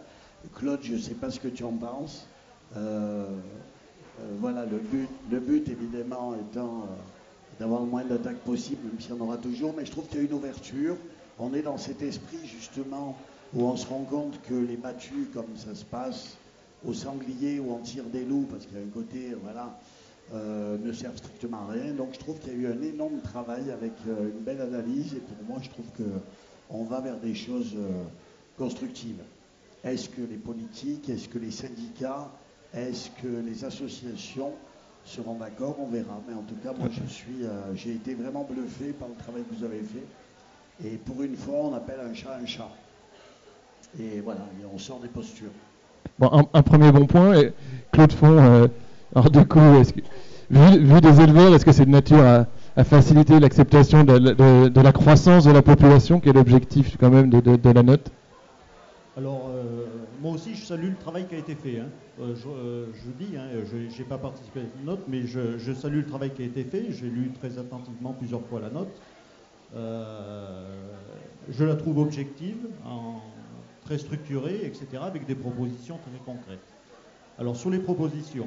[0.54, 2.26] Claude, je ne sais pas ce que tu en penses.
[4.40, 6.86] voilà, le but, le but évidemment étant
[7.58, 9.74] d'avoir le moins d'attaques possible, même s'il y en aura toujours.
[9.76, 10.96] Mais je trouve qu'il y a une ouverture.
[11.40, 13.16] On est dans cet esprit justement
[13.54, 16.36] où on se rend compte que les battues, comme ça se passe,
[16.86, 19.78] au sanglier où on tire des loups, parce qu'il y a un côté, voilà,
[20.34, 21.92] euh, ne servent strictement à rien.
[21.92, 25.14] Donc je trouve qu'il y a eu un énorme travail avec euh, une belle analyse.
[25.14, 28.02] Et pour moi, je trouve qu'on va vers des choses euh,
[28.58, 29.22] constructives.
[29.84, 32.28] Est-ce que les politiques, est-ce que les syndicats,
[32.74, 34.52] est-ce que les associations
[35.06, 36.20] seront d'accord, on verra.
[36.28, 39.54] Mais en tout cas, moi, je suis, j'ai été vraiment bluffé par le travail que
[39.54, 40.04] vous avez fait.
[40.84, 42.68] Et pour une fois, on appelle un chat un chat.
[43.98, 44.40] Et voilà,
[44.74, 45.52] on sort des postures.
[46.18, 47.40] Bon, un, premier bon point.
[47.92, 48.68] Claude Font,
[49.14, 49.60] alors du coup,
[50.50, 52.46] vu, des éleveurs, est-ce que c'est de nature à,
[52.84, 57.82] faciliter l'acceptation de, la croissance de la population, qui est l'objectif quand même de, la
[57.82, 58.10] note?
[59.16, 59.84] Alors, euh,
[60.22, 61.80] moi aussi, je salue le travail qui a été fait.
[61.80, 61.88] Hein.
[62.20, 65.96] Euh, euh, je, dis, hein, je n'ai pas participé à cette note, mais je, salue
[65.96, 66.86] le travail qui a été fait.
[66.90, 68.94] J'ai lu très attentivement plusieurs fois la note.
[71.50, 72.68] Je la trouve objective,
[73.84, 76.60] très structurée, etc., avec des propositions très concrètes.
[77.40, 78.46] Alors, sur les propositions,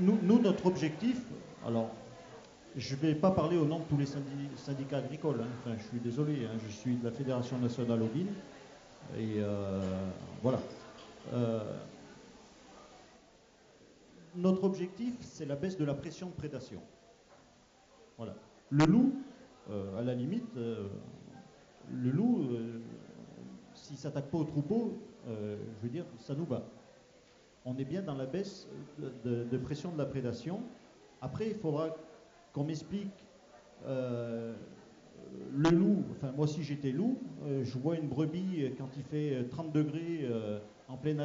[0.00, 1.20] nous, notre objectif,
[1.66, 1.90] alors
[2.76, 4.06] je ne vais pas parler au nom de tous les
[4.56, 5.40] syndicats agricoles.
[5.42, 5.48] Hein.
[5.60, 6.58] Enfin, je suis désolé, hein.
[6.66, 8.32] je suis de la Fédération nationale ovine.
[9.16, 9.80] Et euh,
[10.42, 10.60] voilà.
[11.32, 11.60] Euh,
[14.34, 16.80] notre objectif, c'est la baisse de la pression de prédation.
[18.16, 18.34] Voilà.
[18.70, 19.14] Le loup,
[19.70, 22.48] euh, à la limite, le loup,
[23.74, 26.62] s'il ne s'attaque pas au troupeau, je veux dire, ça nous bat.
[27.64, 28.68] On est bien dans la baisse
[28.98, 30.60] de pression de la prédation.
[31.20, 31.88] Après, il faudra
[32.52, 33.24] qu'on m'explique
[33.86, 34.54] euh,
[35.52, 39.44] le loup, enfin moi si j'étais loup, euh, je vois une brebis quand il fait
[39.50, 41.16] 30 degrés euh, en plein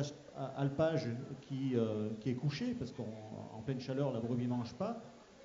[0.57, 1.09] alpage
[1.41, 1.75] qui,
[2.21, 5.01] qui est couchée, parce qu'en pleine chaleur la brebis ne mange pas,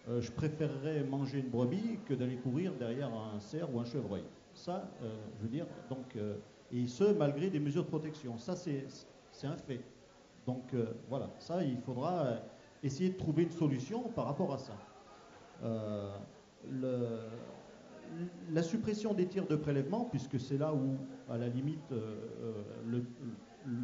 [0.07, 4.23] je préférerais manger une brebis que d'aller courir derrière un cerf ou un chevreuil.
[4.55, 6.17] Ça, je veux dire, donc,
[6.75, 8.39] et ce malgré des mesures de protection.
[8.39, 8.87] Ça c'est
[9.47, 9.81] un fait.
[10.47, 10.75] Donc
[11.09, 12.41] voilà, ça il faudra
[12.83, 14.77] essayer de trouver une solution par rapport à ça.
[15.63, 16.11] Euh,
[18.53, 20.97] la suppression des tirs de prélèvement, puisque c'est là où,
[21.29, 22.17] à la limite, euh,
[22.93, 23.81] euh,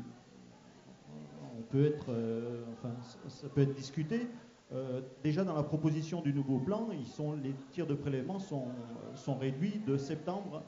[1.58, 2.14] on peut être,
[2.72, 2.94] enfin,
[3.28, 4.28] ça peut être discuté.
[5.22, 6.88] déjà dans la proposition du nouveau plan,
[7.42, 8.68] les tirs de prélèvement sont,
[9.14, 10.62] sont réduits de septembre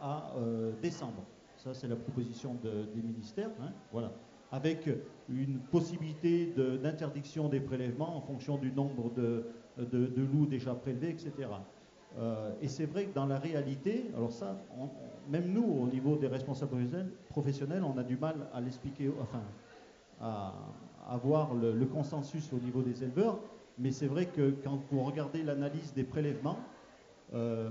[0.00, 0.34] à
[0.80, 1.24] décembre.
[1.56, 3.50] Ça, c'est la proposition des ministères.
[3.60, 4.12] Hein, voilà
[4.52, 4.86] avec
[5.30, 6.52] une possibilité
[6.82, 9.46] d'interdiction des prélèvements en fonction du nombre de,
[10.16, 11.48] loups déjà prélevés, etc.
[12.18, 14.58] Euh, et c'est vrai que dans la réalité, alors ça,
[15.30, 16.76] même nous, au niveau des responsables
[17.30, 19.40] professionnels, on a du mal à l'expliquer, enfin,
[20.20, 20.52] à
[21.08, 23.38] avoir le, consensus au niveau des éleveurs,
[23.78, 26.58] mais c'est vrai que quand vous regardez l'analyse des prélèvements,
[27.32, 27.70] euh,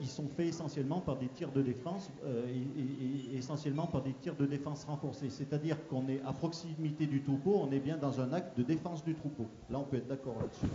[0.00, 4.36] ils sont faits essentiellement par des tirs de défense euh, et, essentiellement par des tirs
[4.36, 5.30] de défense renforcés.
[5.30, 9.04] C'est-à-dire qu'on est à proximité du troupeau, on est bien dans un acte de défense
[9.04, 9.46] du troupeau.
[9.70, 10.66] Là, on peut être d'accord là-dessus.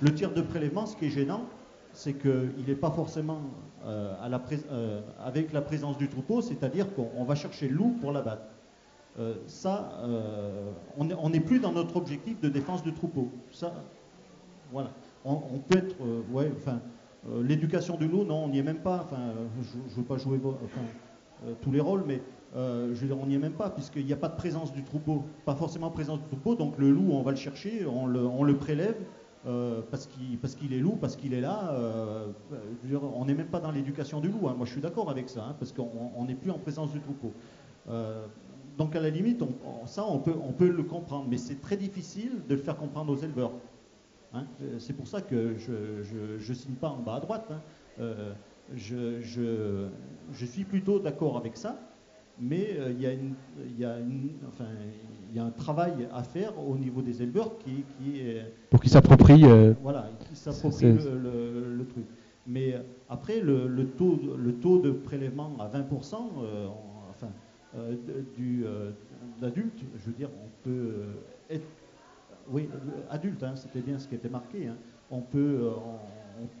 [0.00, 1.42] Le tir de prélèvement, ce qui est gênant,
[1.92, 3.40] c'est qu'il n'est pas forcément
[3.84, 4.14] euh,
[5.18, 8.46] avec la présence du troupeau, c'est-à-dire qu'on va chercher le loup pour l'abattre.
[9.46, 10.00] ça,
[10.96, 13.28] on n'est plus dans notre objectif de défense du troupeau.
[13.50, 13.74] Ça,
[14.72, 14.90] voilà.
[15.24, 15.96] On, on peut être,
[16.32, 16.80] ouais, enfin,
[17.28, 19.04] euh, l'éducation du loup, non, on n'y est même pas.
[19.04, 22.22] Enfin, euh, je ne veux pas jouer euh, tous les rôles, mais
[22.54, 24.82] je veux dire, on n'y est même pas, puisqu'il n'y a pas de présence du
[24.82, 28.56] troupeau, pas forcément présence du troupeau, donc le loup, on va le chercher, on le,
[28.56, 28.96] prélève,
[29.44, 31.72] parce qu'il est loup, parce qu'il est là.
[33.14, 34.54] on n'est même pas dans l'éducation du loup, hein.
[34.56, 37.32] moi je suis d'accord avec ça, hein, parce qu'on n'est plus en présence du troupeau.
[38.76, 39.44] donc à la limite,
[39.86, 43.12] ça on peut, on peut le comprendre, mais c'est très difficile de le faire comprendre
[43.12, 43.52] aux éleveurs.
[44.32, 44.44] Hein.
[44.62, 47.48] Euh, c'est pour ça que je ne signe pas en bas à droite.
[47.50, 47.60] Hein.
[48.00, 48.32] Euh,
[48.74, 49.88] je,
[50.44, 51.80] suis plutôt d'accord avec ça,
[52.38, 57.84] mais euh, il y, a un travail à faire au niveau des éleveurs qui,
[58.20, 58.44] est...
[58.70, 59.74] Pour qu'ils s'approprient...
[59.82, 62.04] voilà, qui s'approprient le, truc.
[62.46, 62.74] Mais
[63.08, 66.14] après, le, taux, le taux de prélèvement à 20%,
[67.10, 67.28] enfin,
[69.40, 70.92] d'adultes, je veux dire, on peut
[71.50, 71.66] être
[72.52, 72.68] oui,
[73.10, 74.66] adulte, hein, c'était bien ce qui était marqué.
[74.66, 74.76] Hein.
[75.10, 75.72] On, peut, euh,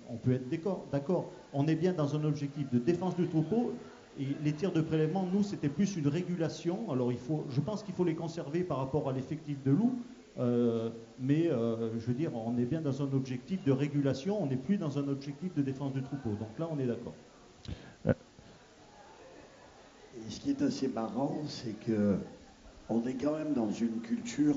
[0.08, 0.48] on, peut être
[0.92, 1.30] d'accord.
[1.52, 3.72] On est bien dans un objectif de défense du troupeau.
[4.18, 6.90] Et les tirs de prélèvement, nous, c'était plus une régulation.
[6.90, 9.94] Alors, il faut, je pense qu'il faut les conserver par rapport à l'effectif de loup.
[10.38, 14.56] Euh, mais je veux dire, on est bien dans un objectif de régulation, on n'est
[14.56, 16.30] plus dans un objectif de défense du troupeau.
[16.30, 17.14] Donc là, on est d'accord.
[20.28, 22.16] Ce qui est assez marrant, c'est que
[22.88, 24.56] on est quand même dans une culture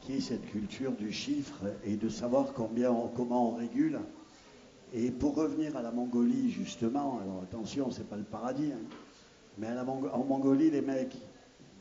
[0.00, 3.98] qui est cette culture du chiffre et de savoir combien, comment on régule.
[4.92, 8.80] Et pour revenir à la Mongolie, justement, alors attention, c'est pas le paradis, hein,
[9.58, 11.16] mais en Mongolie, les mecs,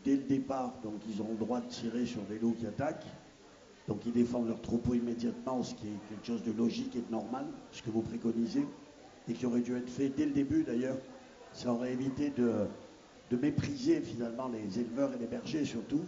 [0.04, 0.74] dès le départ,
[1.10, 3.06] ils ont le droit de tirer sur des loups qui attaquent.
[3.88, 7.12] Donc ils défendent leur troupeau immédiatement, ce qui est quelque chose de logique et de
[7.12, 8.66] normal, ce que vous préconisez,
[9.28, 10.98] et qui aurait dû être fait dès le début d'ailleurs.
[11.54, 12.68] Ça aurait évité de
[13.36, 16.02] mépriser finalement les éleveurs et les bergers surtout,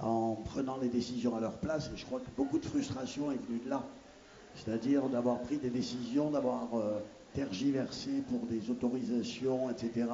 [0.00, 1.90] en prenant les décisions à leur place.
[1.94, 3.82] Et je crois que beaucoup de frustration est venue de là.
[4.54, 6.98] C'est-à-dire d'avoir pris des décisions, d'avoir euh,
[7.34, 10.06] tergiversé pour des autorisations, etc.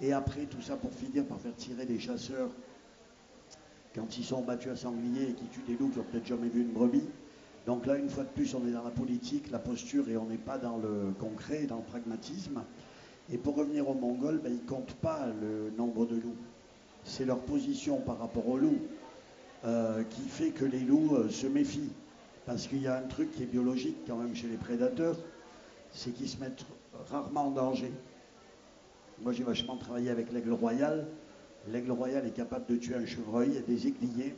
[0.00, 2.50] Et après, tout ça pour finir par faire tirer des chasseurs
[3.94, 6.48] quand ils sont battus à sanglier et qui tuent des loups qui n'ont peut-être jamais
[6.48, 7.04] vu une brebis.
[7.66, 10.26] Donc là, une fois de plus, on est dans la politique, la posture, et on
[10.26, 12.62] n'est pas dans le concret, dans le pragmatisme.
[13.32, 16.36] Et pour revenir aux Mongols, ben, ils ne comptent pas le nombre de loups.
[17.04, 18.80] C'est leur position par rapport aux loups
[19.64, 21.92] euh, qui fait que les loups euh, se méfient.
[22.44, 25.16] Parce qu'il y a un truc qui est biologique quand même chez les prédateurs,
[25.90, 26.66] c'est qu'ils se mettent
[27.10, 27.90] rarement en danger.
[29.22, 31.06] Moi j'ai vachement travaillé avec l'aigle royal.
[31.68, 33.48] L'aigle royal est capable de tuer un chevreuil.
[33.48, 34.34] Il y a des aiguillés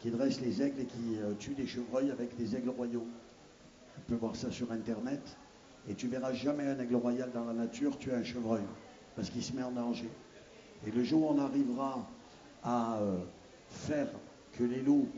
[0.00, 3.06] qui dressent les aigles et qui euh, tuent des chevreuils avec des aigles royaux.
[3.96, 5.22] On peut voir ça sur internet.
[5.88, 8.64] Et tu verras jamais un aigle royal dans la nature tuer un chevreuil,
[9.14, 10.10] parce qu'il se met en danger.
[10.86, 12.06] Et le jour où on arrivera
[12.64, 12.98] à
[13.68, 14.08] faire
[14.56, 15.08] que les loups,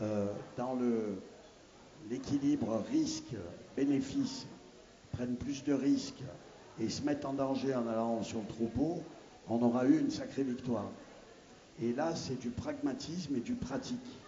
[0.00, 0.26] euh,
[0.56, 0.78] dans
[2.10, 4.46] l'équilibre risque-bénéfice,
[5.12, 6.22] prennent plus de risques
[6.80, 9.02] et se mettent en danger en allant sur le troupeau,
[9.48, 10.90] on aura eu une sacrée victoire.
[11.82, 14.20] Et là, c'est du pragmatisme et du pratique.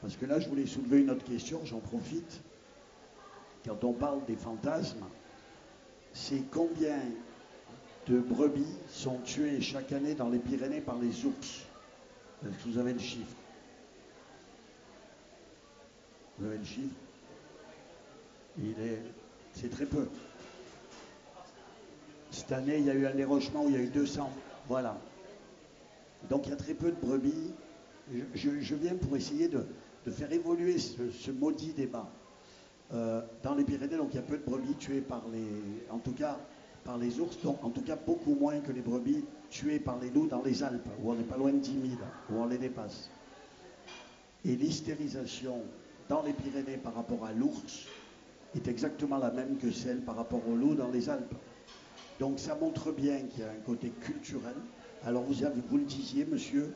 [0.00, 2.40] Parce que là, je voulais soulever une autre question, j'en profite.
[3.64, 5.04] Quand on parle des fantasmes,
[6.12, 6.98] c'est combien
[8.06, 11.64] de brebis sont tuées chaque année dans les Pyrénées par les ours?
[12.42, 13.36] Est-ce que vous avez le chiffre?
[16.40, 16.94] Le chiffre
[18.58, 19.02] Il est,
[19.52, 20.08] c'est très peu.
[22.30, 24.30] Cette année, il y a eu un dérochement où il y a eu 200.
[24.68, 24.98] Voilà.
[26.28, 27.52] Donc il y a très peu de brebis.
[28.34, 29.64] Je, viens pour essayer de,
[30.10, 32.08] faire évoluer ce maudit débat.
[32.94, 35.44] Euh, dans les Pyrénées, donc il y a peu de brebis tuées par les,
[35.90, 36.38] en tout cas
[36.84, 40.08] par les ours, donc en tout cas beaucoup moins que les brebis tuées par les
[40.08, 41.82] loups dans les Alpes, où on n'est pas loin de 10 000,
[42.30, 43.10] où on les dépasse.
[44.46, 45.60] Et l'hystérisation
[46.08, 47.86] dans les Pyrénées par rapport à l'ours
[48.54, 51.34] est exactement la même que celle par rapport au loup dans les Alpes.
[52.18, 54.54] Donc ça montre bien qu'il y a un côté culturel.
[55.04, 56.72] Alors vous, le disiez, monsieur,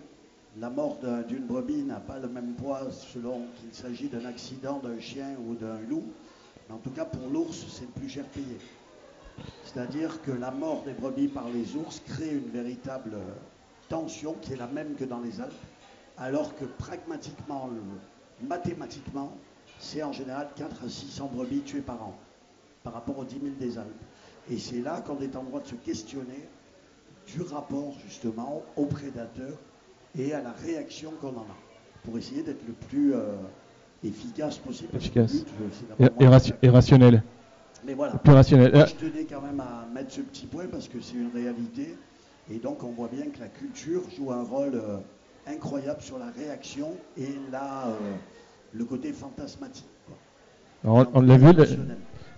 [0.61, 5.01] la mort d'une brebis n'a pas le même poids selon qu'il s'agit d'un accident d'un
[5.01, 6.05] chien ou d'un loup.
[6.68, 8.59] Mais en tout cas, pour l'ours, c'est le plus cher payé.
[9.64, 13.16] C'est-à-dire que la mort des brebis par les ours crée une véritable
[13.89, 15.53] tension qui est la même que dans les Alpes,
[16.18, 17.70] alors que pragmatiquement,
[18.49, 19.32] mathématiquement,
[19.78, 22.16] c'est en général 4 à 600 brebis tuées par an,
[22.82, 23.88] par rapport aux 10 000 des Alpes.
[24.51, 26.49] Et c'est là qu'on est en droit de se questionner
[27.26, 29.59] du rapport justement aux prédateurs
[30.18, 31.57] et à la réaction qu'on en a,
[32.05, 33.36] pour essayer d'être le plus euh,
[34.05, 34.97] efficace possible.
[34.97, 35.45] Efficace.
[36.62, 37.22] et, rationnel.
[37.84, 38.14] Mais voilà.
[38.14, 38.86] Plus rationnel.
[38.86, 41.97] je tenais quand même à mettre ce petit point parce que c'est une réalité.
[42.51, 44.99] Et donc on voit bien que la culture joue un rôle euh,
[45.47, 48.14] incroyable sur la réaction et là, euh,
[48.72, 49.86] le côté fantasmatique.
[50.84, 51.53] on, l'a vu,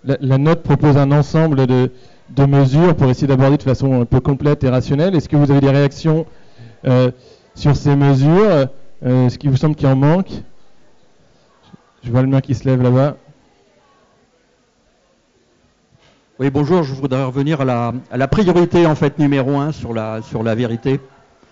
[0.04, 1.90] la, note propose un ensemble de,
[2.30, 5.14] de mesures pour essayer d'aborder de façon un peu complète et rationnelle.
[5.14, 6.26] Est-ce que vous avez des réactions
[7.54, 8.68] sur ces mesures.
[9.04, 10.30] Euh, ce qui vous semble qu'il en manque?
[12.02, 13.16] Je vois le main qui se lève là-bas.
[16.38, 16.82] Oui, bonjour.
[16.82, 20.42] Je voudrais revenir à la, à la, priorité en fait numéro un sur la, sur
[20.42, 21.00] la vérité.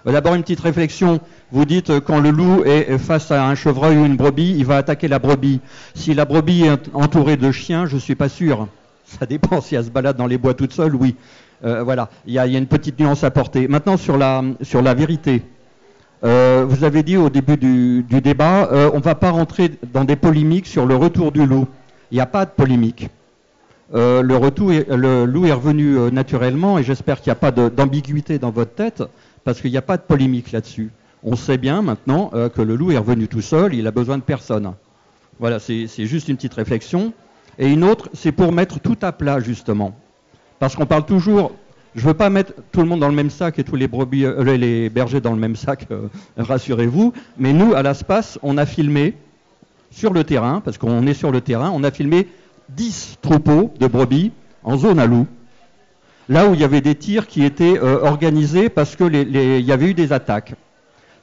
[0.07, 1.21] Euh, d'abord une petite réflexion.
[1.51, 4.65] Vous dites euh, quand le loup est face à un chevreuil ou une brebis, il
[4.65, 5.61] va attaquer la brebis.
[5.95, 8.69] Si la brebis est entourée de chiens, je suis pas sûr.
[9.05, 11.15] Ça dépend si elle se balade dans les bois toute seule, oui.
[11.63, 13.69] voilà, il y, a, une petite nuance à porter.
[13.69, 14.43] Maintenant sur la,
[14.95, 15.43] vérité.
[16.25, 20.05] Euh, vous avez dit au début du, débat, euh, on ne va pas rentrer dans
[20.05, 21.67] des polémiques sur le retour du loup.
[22.11, 23.09] Il n'y a pas de polémique.
[23.95, 28.73] Euh, le loup est revenu naturellement et j'espère qu'il n'y a pas d'ambiguïté dans votre
[28.73, 29.03] tête
[29.45, 30.91] parce qu'il n'y a pas de polémique là-dessus.
[31.25, 34.23] On sait bien maintenant que le loup est revenu tout seul, il a besoin de
[34.23, 34.73] personne.
[35.39, 37.13] Voilà, c'est juste une petite réflexion.
[37.59, 39.95] Et une autre, c'est pour mettre tout à plat, justement.
[40.59, 41.53] Parce qu'on parle toujours,
[41.95, 43.89] je ne veux pas mettre tout le monde dans le même sac et tous les,
[43.89, 47.13] brebis, euh, les bergers dans le même sac, euh, rassurez-vous.
[47.39, 49.15] Mais nous, à l'ASPAS, on a filmé
[49.91, 52.29] sur le terrain, parce qu'on est sur le terrain, on a filmé
[52.71, 54.33] 10 troupeaux de brebis
[54.65, 55.27] en zone à loup.
[56.29, 59.87] Là où il y avait des tirs qui étaient euh, organisés parce qu'il y avait
[59.87, 60.55] eu des attaques.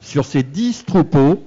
[0.00, 1.42] Sur ces 10 troupeaux,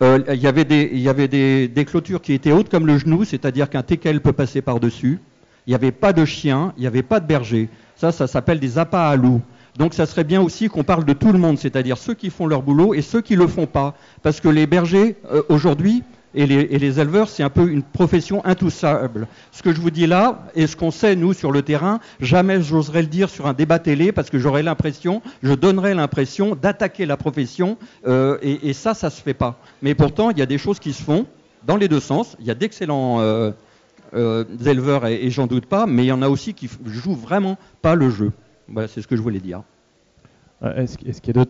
[0.00, 3.24] il y avait, des, il y avait des, clôtures qui étaient hautes comme le genou,
[3.24, 5.20] c'est-à-dire qu'un teckel peut passer par-dessus.
[5.66, 7.68] Il n'y avait pas de chien, il n'y avait pas de berger.
[7.94, 9.42] Ça, ça s'appelle des appâts à loups.
[9.76, 12.46] Donc ça serait bien aussi qu'on parle de tout le monde, c'est-à-dire ceux qui font
[12.46, 13.94] leur boulot et ceux qui ne le font pas.
[14.22, 16.02] Parce que les bergers, euh, aujourd'hui,
[16.34, 19.26] et les, éleveurs, c'est un peu une profession intouchable.
[19.50, 22.62] Ce que je vous dis là, et ce qu'on sait, nous, sur le terrain, jamais
[22.62, 27.04] j'oserais le dire sur un débat télé, parce que j'aurais l'impression, je donnerais l'impression d'attaquer
[27.04, 27.76] la profession,
[28.06, 29.58] euh, et, ça, ça ne se fait pas.
[29.82, 31.26] Mais pourtant, il y a des choses qui se font
[31.66, 32.36] dans les deux sens.
[32.40, 33.20] Il y a d'excellents...
[33.20, 33.50] Euh,
[34.14, 37.56] euh, éleveurs, et, j'en doute pas, mais il y en a aussi qui jouent vraiment
[37.80, 38.32] pas le jeu.
[38.68, 39.62] Voilà, c'est ce que je voulais dire.
[40.62, 41.44] Est-ce qu'il y a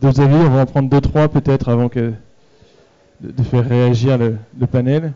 [0.00, 0.34] d'autres avis?
[0.34, 2.14] On va en prendre deux, trois peut-être avant que
[3.20, 5.12] de, faire réagir le, panel.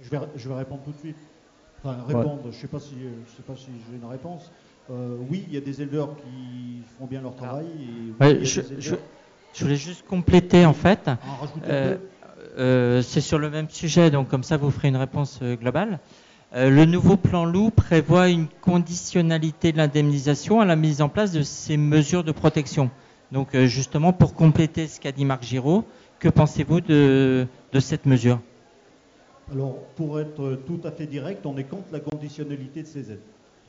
[0.00, 1.16] Je vais, je vais répondre tout de suite.
[1.82, 4.50] Enfin, répondre, je ne sais pas si, je sais pas si j'ai une réponse.
[4.90, 7.66] Euh, oui, il y a des éleveurs qui font bien leur travail.
[8.20, 8.94] je,
[9.60, 11.10] voulais juste compléter en fait.
[11.66, 11.96] Euh,
[12.58, 16.00] euh, c'est sur le même sujet, donc comme ça vous ferez une réponse globale.
[16.54, 21.42] Le nouveau plan loup prévoit une conditionnalité de l'indemnisation à la mise en place de
[21.42, 22.90] ces mesures de protection.
[23.32, 25.84] Donc justement, pour compléter ce qu'a dit Marc Giraud,
[26.20, 28.40] que pensez-vous de, de cette mesure?
[29.52, 33.20] Alors, pour être tout à fait direct, on est contre la conditionnalité de ces aides.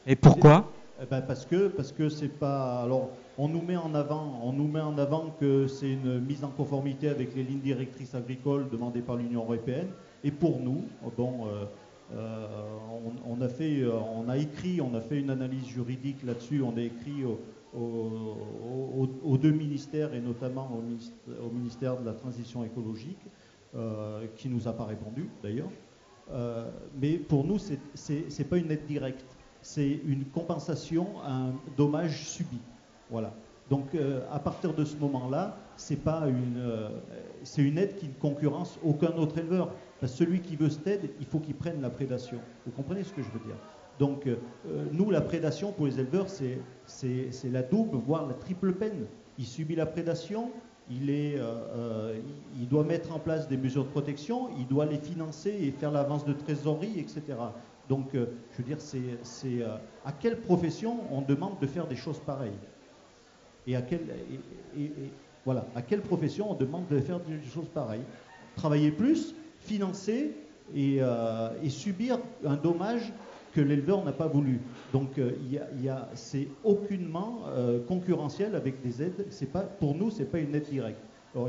[0.07, 0.71] Et pourquoi?
[1.01, 4.53] Eh ben parce que parce que c'est pas alors on nous met en avant on
[4.53, 8.69] nous met en avant que c'est une mise en conformité avec les lignes directrices agricoles
[8.71, 9.87] demandées par l'Union européenne
[10.23, 10.85] et pour nous
[11.17, 11.65] bon euh,
[12.13, 12.47] euh,
[13.25, 13.83] on, a fait
[14.27, 17.23] a écrit on a fait une analyse juridique là-dessus on a écrit
[17.73, 23.25] aux, deux ministères et notamment au ministère, de la transition écologique
[23.75, 25.69] euh, qui nous a pas répondu d'ailleurs
[26.99, 27.79] mais pour nous c'est
[28.29, 29.35] c'est pas une aide directe
[29.65, 32.59] c'est une compensation à un dommage subi.
[33.09, 33.33] Voilà.
[33.69, 36.89] Donc euh, à partir de ce moment-là, c'est pas une, euh,
[37.43, 39.71] c'est une aide qui ne concurrence aucun autre éleveur.
[39.99, 42.37] Parce celui qui veut cette aide, il faut qu'il prenne la prédation.
[42.65, 43.55] Vous comprenez ce que je veux dire?
[43.97, 44.35] Donc euh,
[44.91, 46.59] nous, la prédation pour les éleveurs, c'est,
[47.45, 49.05] la double, voire la triple peine.
[49.37, 50.51] Il subit la prédation,
[50.89, 51.39] il,
[52.69, 56.23] doit mettre en place des mesures de protection, il doit les financer et faire l'avance
[56.23, 57.21] de trésorerie, etc.
[57.89, 59.61] Donc, je veux dire, c'est
[60.05, 62.59] à quelle profession on demande de faire des choses pareilles?
[63.67, 64.05] Et à, quelle,
[65.43, 68.03] voilà, à quelle profession on demande de faire des choses pareilles?
[68.55, 70.31] Travailler plus, financer
[70.73, 73.11] et, euh, subir un dommage
[73.53, 74.59] que l'éleveur n'a pas voulu.
[74.91, 75.11] Donc,
[76.13, 77.43] c'est aucunement
[77.87, 79.25] concurrentiel avec des aides.
[79.53, 80.99] Pas, pour nous, ce n'est pas une aide directe.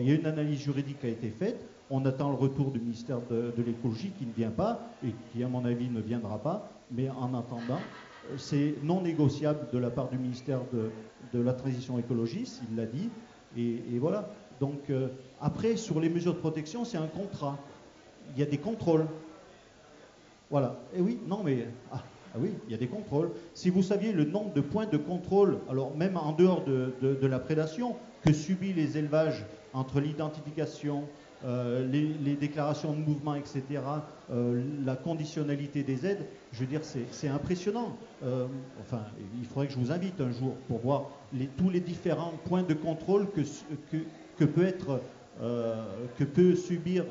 [0.01, 1.65] Il y a une analyse juridique qui a été faite.
[1.91, 5.49] On attend le retour du ministère de, l'écologie qui ne vient pas et qui, à
[5.49, 6.69] mon avis, ne viendra pas.
[6.91, 7.81] Mais en attendant,
[8.37, 10.91] c'est non négociable de la part du ministère de,
[11.43, 13.11] la transition écologiste, il l'a dit.
[13.57, 14.31] Et, voilà.
[14.61, 15.09] Donc, euh,
[15.41, 17.59] après, sur les mesures de protection, c'est un contrat.
[18.35, 19.07] Il y a des contrôles.
[20.51, 20.79] Voilà.
[20.95, 21.69] Et oui, non, mais.
[21.93, 22.03] Ah,
[22.35, 23.31] ah, oui, il y a des contrôles.
[23.55, 27.27] Si vous saviez le nombre de points de contrôle, alors même en dehors de, de
[27.27, 31.05] la prédation, que subit les élevages entre l'identification,
[31.45, 33.63] euh, les, déclarations de mouvement, etc.,
[34.33, 37.97] euh, la conditionnalité des aides, je veux dire, c'est impressionnant.
[38.25, 38.47] Euh,
[38.81, 39.03] enfin,
[39.39, 41.11] il faudrait que je vous invite un jour pour voir
[41.59, 44.45] tous les différents points de contrôle que,
[46.25, 47.05] peut subir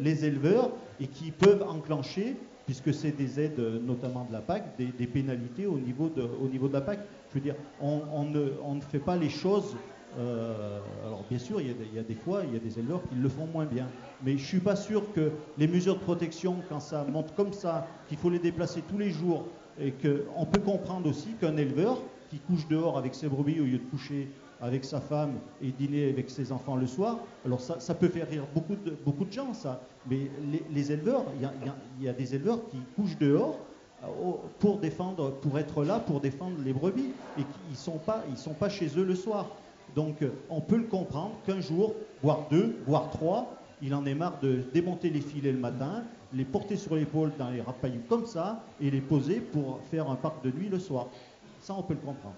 [0.00, 0.70] les éleveurs
[1.00, 2.36] et qui peuvent enclencher,
[2.66, 6.98] puisque c'est des aides notamment de la PAC, des, pénalités au niveau, de, la PAC.
[7.30, 9.76] Je veux dire, on ne fait pas les choses
[10.18, 13.14] euh, alors bien sûr, il y, a des, fois, il y a des éleveurs qui
[13.14, 13.86] le font moins bien.
[14.24, 17.52] Mais je ne suis pas sûr que les mesures de protection, quand ça monte comme
[17.52, 19.44] ça, qu'il faut les déplacer tous les jours,
[19.80, 21.98] et qu'on peut comprendre aussi qu'un éleveur
[22.30, 24.28] qui couche dehors avec ses brebis au lieu de coucher
[24.60, 28.44] avec sa femme et dîner avec ses enfants le soir, alors ça, peut faire rire
[28.54, 29.80] beaucoup de, beaucoup de gens, ça.
[30.10, 30.30] Mais
[30.72, 31.24] les, éleveurs,
[32.00, 33.56] il y, a des éleveurs qui couchent dehors
[34.02, 34.06] euh,
[34.58, 38.00] pour défendre, pour être là, pour défendre les brebis, et qui ne sont,
[38.34, 39.48] sont pas chez eux le soir.
[39.96, 44.14] Donc euh, on peut le comprendre qu'un jour, voire deux, voire trois, il en est
[44.14, 46.02] marre de démonter les filets le matin,
[46.34, 50.16] les porter sur l'épaule dans les rapailloux comme ça et les poser pour faire un
[50.16, 51.06] parc de nuit le soir.
[51.62, 52.34] Ça, on peut le comprendre.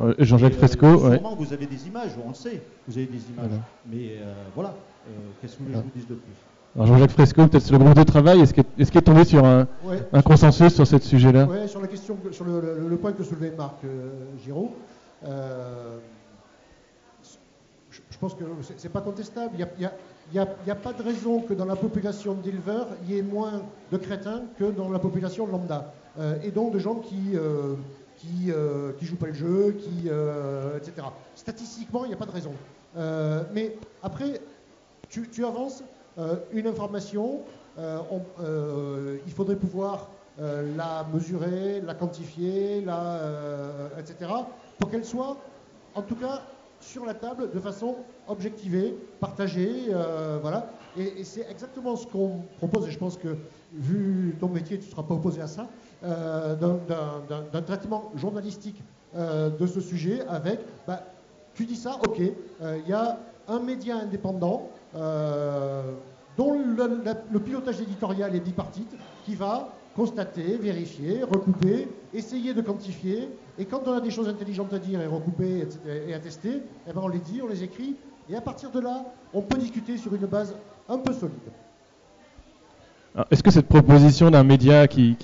[0.00, 1.12] Euh, Jean-Jacques euh, Fresco, ouais.
[1.18, 3.48] Sûrement, vous avez des images, on le sait, vous avez des images.
[3.48, 3.62] Voilà.
[3.90, 4.70] Mais euh, voilà,
[5.08, 6.32] euh, qu'est-ce que vous voulez que je vous dise de plus?
[6.74, 8.64] Alors Jean-Jacques Fresco, peut-être sur le groupe de travail, est-ce qu'il
[8.98, 9.98] est, tombé sur un, Ouais.
[10.12, 11.46] un consensus sur ce sujet-là?
[11.46, 14.10] Ouais, sur la question, que- sur le, le- le point que soulevait Marc euh,
[14.44, 14.72] Giraud,
[15.24, 15.98] euh,
[18.16, 18.44] je, pense que
[18.78, 19.56] c'est, pas contestable.
[19.58, 19.90] Il
[20.32, 23.62] n'y a, pas de raison que dans la population d'éleveurs, il y ait moins
[23.92, 25.92] de crétins que dans la population lambda.
[26.18, 27.74] Euh, et donc de gens qui euh,
[28.16, 31.06] qui, euh, qui jouent pas le jeu, qui, euh, etc.
[31.34, 32.52] Statistiquement, il n'y a pas de raison.
[33.52, 34.40] Mais après,
[35.10, 35.84] tu, avances
[36.50, 37.40] une information,
[37.76, 38.22] on-
[39.26, 43.20] il faudrait pouvoir la mesurer, la quantifier, la,
[43.98, 44.30] etc.,
[44.78, 45.36] pour qu'elle soit,
[45.94, 46.40] en tout cas,
[46.80, 47.96] sur la table de façon
[48.26, 50.70] objectivée, partagée, euh, voilà.
[50.96, 53.36] Et, c'est exactement ce qu'on propose, et je pense que,
[53.72, 55.68] vu ton métier, tu ne seras pas opposé à ça,
[56.04, 58.82] euh, d'un- traitement journalistique
[59.14, 61.02] euh, de ce sujet avec, bah,
[61.54, 64.70] tu dis ça, ok, il y a un média indépendant
[66.36, 73.64] dont le pilotage éditorial est bipartite, qui va constater, vérifier, recouper, essayer de quantifier, et
[73.64, 75.66] quand on a des choses intelligentes à dire et recouper
[76.06, 77.96] et à tester, eh ben on les dit, on les écrit,
[78.28, 80.54] et à partir de là, on peut discuter sur une base
[80.88, 81.32] un peu solide.
[83.30, 85.16] Est-ce que cette proposition d'un média qui,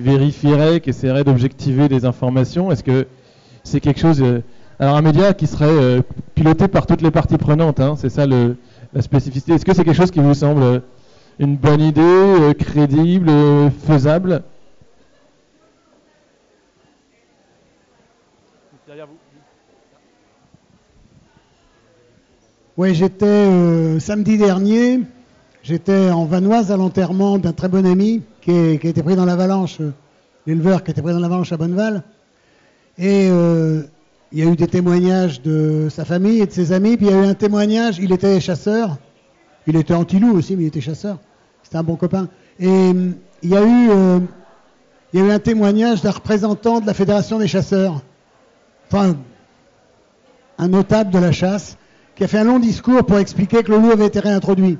[0.00, 3.06] vérifierait, qui essaierait d'objectiver des informations, est-ce que
[3.62, 4.20] c'est quelque chose...
[4.20, 4.42] euh,
[4.80, 6.02] alors un média qui serait euh,
[6.34, 9.52] piloté par toutes les parties prenantes, hein, c'est ça la spécificité.
[9.52, 10.80] Est-ce que c'est quelque chose qui vous semble euh,
[11.38, 14.42] une bonne idée, euh, crédible, euh, faisable
[22.76, 25.00] Oui, j'étais euh, samedi dernier,
[25.62, 29.14] j'étais en Vanoise à l'enterrement d'un très bon ami qui, est- qui a été pris
[29.14, 29.92] dans l'avalanche, euh,
[30.46, 32.02] l'éleveur qui a été pris dans l'avalanche à Bonneval.
[32.98, 33.82] Et euh,
[34.32, 37.12] il y a eu des témoignages de sa famille et de ses amis, puis il
[37.12, 38.96] y a eu un témoignage, il était chasseur,
[39.66, 41.18] il était anti-loup aussi, mais il était chasseur,
[41.62, 42.28] c'était un bon copain.
[42.58, 43.10] Et euh,
[43.42, 44.20] il y a eu, euh,
[45.12, 48.02] il y un témoignage d'un représentant de la Fédération des chasseurs,
[48.88, 49.16] enfin
[50.58, 51.76] un notable de la chasse,
[52.14, 54.78] qui a fait un long discours pour expliquer que le loup avait été réintroduit.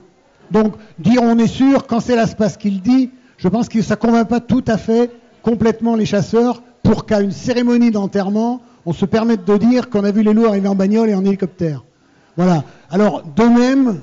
[0.50, 4.00] Donc, dire on est sûr, quand c'est l'espace qu'il dit, je pense que ça ne
[4.00, 5.10] convainc pas tout à fait
[5.42, 10.10] complètement les chasseurs pour qu'à une cérémonie d'enterrement, on se permette de dire qu'on a
[10.10, 11.84] vu les loups arriver en bagnole et en hélicoptère.
[12.36, 12.64] Voilà.
[12.90, 14.00] Alors, de même,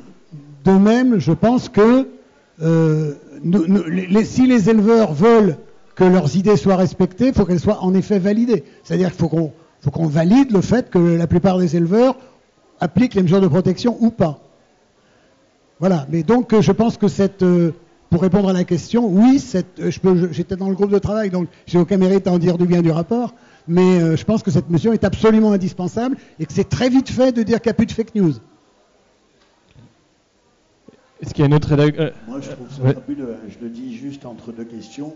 [0.74, 2.08] de même, je pense que
[2.62, 3.14] euh,
[4.24, 5.58] si les éleveurs veulent
[5.96, 8.64] que leurs idées soient respectées, il faut qu'elles soient en effet validées.
[8.84, 12.16] C'est-à-dire qu'il faut qu'on valide le fait que la plupart des éleveurs
[12.80, 14.40] appliquent les mesures de protection ou pas.
[15.80, 16.06] Voilà.
[16.10, 17.72] Mais donc, euh, je pense que cette, euh,
[18.10, 19.42] pour répondre à la question, oui,
[20.32, 22.82] j'étais dans le groupe de travail, donc j'ai aucun mérite à en dire du bien
[22.82, 23.36] du rapport,
[23.68, 27.32] mais je pense que cette mesure est absolument indispensable et que c'est très vite fait
[27.32, 28.34] de dire qu'il n'y a plus de fake news.
[31.22, 32.94] Est-ce qu'il y a une autre rédac- euh, Moi, je trouve ça ouais.
[32.94, 33.34] fabuleux.
[33.34, 33.48] hein.
[33.50, 35.14] Je le dis juste entre deux questions.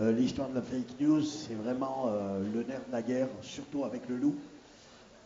[0.00, 3.84] Euh, L'histoire de la fake news, c'est vraiment euh, le nerf de la guerre, surtout
[3.84, 4.34] avec le loup.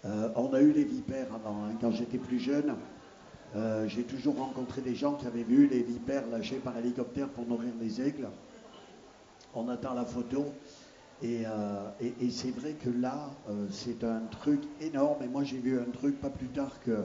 [0.04, 1.64] Euh, on a eu les vipères avant.
[1.64, 1.72] hein.
[1.80, 2.74] Quand j'étais plus jeune,
[3.86, 7.72] j'ai toujours rencontré des gens qui avaient vu les vipères lâchées par hélicoptère pour nourrir
[7.80, 8.28] les aigles.
[9.54, 10.46] On attend la photo.
[11.22, 11.42] Et,
[12.00, 13.30] et- et c'est vrai que là,
[13.70, 15.22] c'est un truc énorme.
[15.24, 16.98] Et moi, j'ai vu un truc pas plus tard que,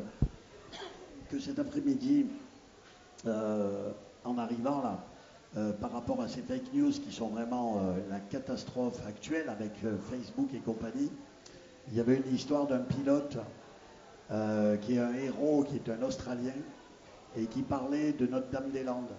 [1.32, 2.26] que cet après-midi
[3.26, 3.92] euh,
[4.26, 5.06] en arrivant là,
[5.58, 9.72] euh, par rapport à ces fake news qui sont vraiment euh, la catastrophe actuelle avec
[10.10, 11.12] Facebook et compagnie.
[11.90, 13.38] Il y avait une histoire d'un pilote
[14.82, 16.56] qui est un héros, qui est un Australien,
[17.38, 19.12] et qui parlait de Notre-Dame-des-Landes.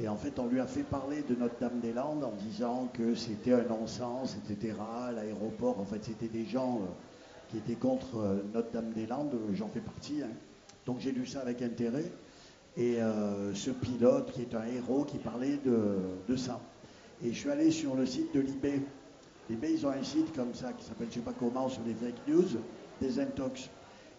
[0.00, 3.64] Et en fait, on lui a fait parler de Notre-Dame-des-Landes en disant que c'était un
[3.64, 4.74] non-sens, etc.
[5.14, 6.80] L'aéroport, en fait, c'était des gens
[7.48, 9.34] qui étaient contre Notre-Dame-des-Landes.
[9.54, 10.22] J'en fais partie.
[10.22, 10.30] hein.
[10.84, 12.04] Donc j'ai lu ça avec intérêt.
[12.76, 16.60] Et euh, ce pilote, qui est un héros, qui parlait de, ça.
[17.24, 18.82] Et je suis allé sur le site de l'IB.
[19.48, 21.94] l'IB, ils ont un site comme ça qui s'appelle, je sais pas comment, sur les
[21.94, 22.44] fake news,
[23.00, 23.70] des intox.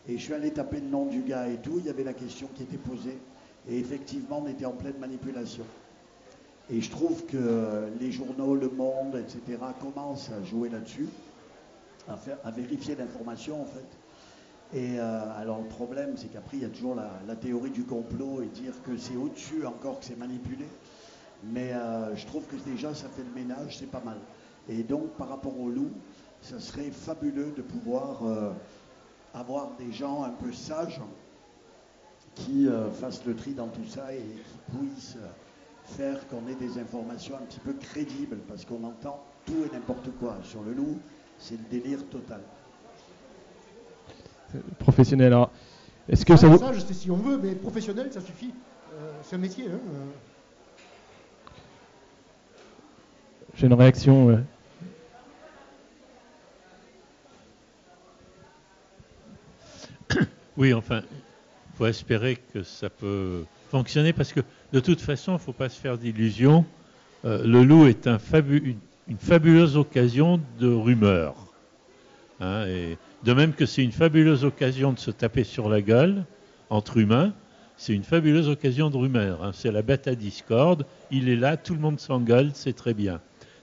[0.09, 1.75] Et je suis allé taper le nom du gars et tout.
[1.77, 3.17] Il y avait la question qui était posée.
[3.69, 5.65] Et effectivement, on était en pleine manipulation.
[6.71, 11.07] Et je trouve que les journaux, Le Monde, etc., commencent à jouer là-dessus,
[12.07, 13.85] à, à vérifier l'information en fait.
[14.73, 18.41] Et euh, alors le problème, c'est qu'après, il y a toujours la, théorie du complot
[18.41, 20.65] et dire que c'est au-dessus encore que c'est manipulé.
[21.43, 24.17] Mais euh, je trouve que déjà, ça fait le ménage, c'est pas mal.
[24.67, 25.91] Et donc, par rapport au loup,
[26.41, 28.51] ça serait fabuleux de pouvoir euh,
[29.33, 30.99] avoir des gens un peu sages
[32.35, 32.67] qui
[32.99, 35.17] fassent le tri dans tout ça et qui puissent
[35.85, 40.11] faire qu'on ait des informations un petit peu crédibles, parce qu'on entend tout et n'importe
[40.19, 40.37] quoi.
[40.43, 40.99] Sur le loup,
[41.39, 42.41] c'est le délire total.
[44.79, 45.27] Professionnel.
[45.27, 45.51] Alors,
[46.09, 46.57] est-ce que ça, ça vous...
[46.57, 48.53] ça, je sais si on veut, mais professionnel, ça suffit.
[48.93, 49.65] Euh, c'est un métier.
[49.65, 50.05] Hein, euh.
[53.55, 54.29] J'ai une réaction.
[54.29, 54.37] euh.
[60.57, 64.39] Oui, enfin, il faut espérer que ça peut fonctionner parce que
[64.73, 66.65] de toute façon, il ne faut pas se faire d'illusions.
[67.25, 71.35] Euh, le loup est un fabu- une, une fabuleuse occasion de rumeur.
[72.39, 76.23] Hein, et de même que c'est une fabuleuse occasion de se taper sur la gueule
[76.69, 77.33] entre humains,
[77.77, 79.43] c'est une fabuleuse occasion de rumeur.
[79.43, 79.51] hein.
[79.53, 83.19] C'est la bête à discorde, il est là, tout le monde s'engueule, c'est très bien.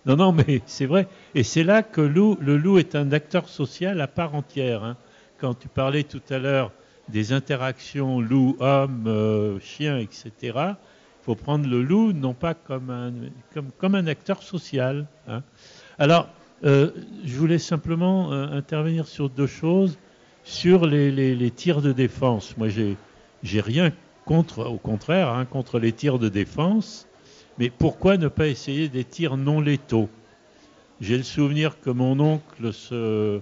[0.06, 1.08] Non, non, mais c'est vrai.
[1.34, 4.84] Et c'est là que le loup est un acteur social à part entière.
[4.84, 4.96] hein.
[5.38, 6.72] Quand tu parlais tout à l'heure
[7.08, 13.12] des interactions loup-homme, euh, chien, etc., il faut prendre le loup non pas comme un,
[13.52, 15.06] comme, comme un acteur social.
[15.26, 15.42] hein.
[15.98, 16.28] Alors,
[16.64, 16.90] euh,
[17.24, 19.98] je voulais simplement euh, intervenir sur deux choses.
[20.46, 22.56] Sur les, tirs de défense.
[22.58, 23.92] Moi, j'ai rien
[24.26, 27.08] contre, au contraire, hein, contre les tirs de défense.
[27.58, 30.10] Mais pourquoi ne pas essayer des tirs non létaux?
[31.00, 33.40] J'ai le souvenir que mon oncle euh,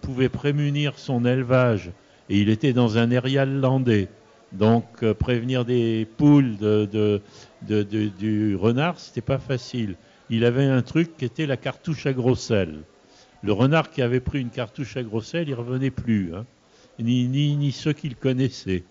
[0.00, 1.90] pouvait prémunir son élevage,
[2.28, 4.08] et il était dans un aérial landais.
[4.52, 6.56] Donc prévenir des poules
[7.66, 9.96] du renard, c'était pas facile.
[10.34, 12.84] Il avait un truc qui était la cartouche à gros sel.
[13.42, 16.46] Le renard qui avait pris une cartouche à gros sel, il revenait plus, hein.
[16.98, 18.82] ni, ni, ni ceux qu'il connaissait.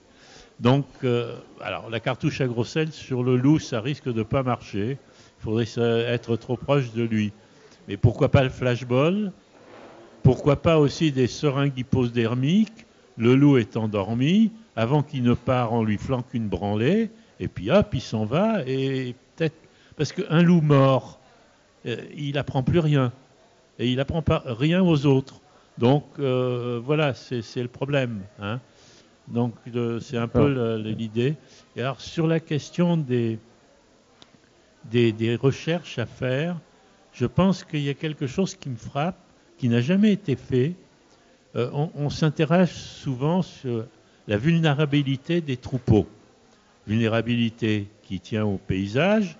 [0.59, 4.43] Donc, euh, alors la cartouche à gros sel sur le loup, ça risque de pas
[4.43, 4.99] marcher.
[5.39, 5.65] Il faudrait
[6.13, 7.33] être trop proche de lui.
[7.87, 9.31] Mais pourquoi pas le flashball?
[10.21, 12.85] Pourquoi pas aussi des seringues hypodermiques
[13.17, 14.51] Le loup est endormi.
[14.75, 17.09] Avant qu'il ne part, on lui flanque une branlée.
[17.39, 18.61] Et puis hop, il s'en va.
[18.67, 19.55] Et peut-être.
[19.97, 21.20] Parce qu'un loup mort,
[21.85, 23.11] il apprend plus rien.
[23.79, 25.39] Et il apprend pas rien aux autres.
[25.77, 28.21] Donc euh, voilà, c'est le problème.
[28.39, 28.59] hein.
[29.27, 29.53] Donc
[30.01, 31.35] c'est un peu le- l'idée.
[31.75, 33.39] Et alors sur la question des,
[34.85, 36.57] des, des recherches à faire,
[37.13, 39.17] je pense qu'il y a quelque chose qui me frappe,
[39.57, 40.73] qui n'a jamais été fait.
[41.55, 43.85] Euh, on on s'intéresse souvent sur
[44.27, 46.07] la vulnérabilité des troupeaux.
[46.87, 49.37] Vulnérabilité qui tient au paysage,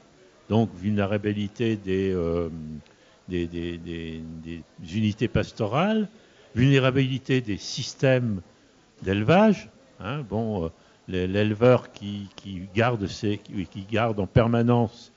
[0.50, 2.50] donc vulnérabilité des, euh,
[3.28, 4.22] des,
[4.94, 6.08] unités pastorales,
[6.56, 8.42] vulnérabilité des systèmes
[9.04, 9.70] d'élevage.
[10.00, 10.22] hein.
[10.30, 10.70] bon, euh,
[11.08, 12.28] l'é- l'éleveur qui,
[12.74, 15.12] garde en permanence,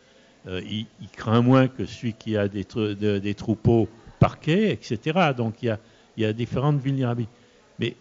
[0.47, 0.87] euh, il,
[1.17, 3.89] craint moins que celui qui a des, tr- de- des troupeaux
[4.21, 5.33] parqués, etc.
[5.37, 5.77] Donc il
[6.17, 7.33] y a, différentes vulnérabilités.
[7.79, 7.97] Mais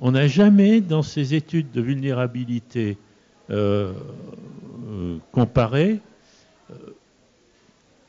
[0.00, 2.98] on n'a jamais, dans ces études de vulnérabilité
[3.50, 3.92] euh,
[5.32, 6.00] comparées,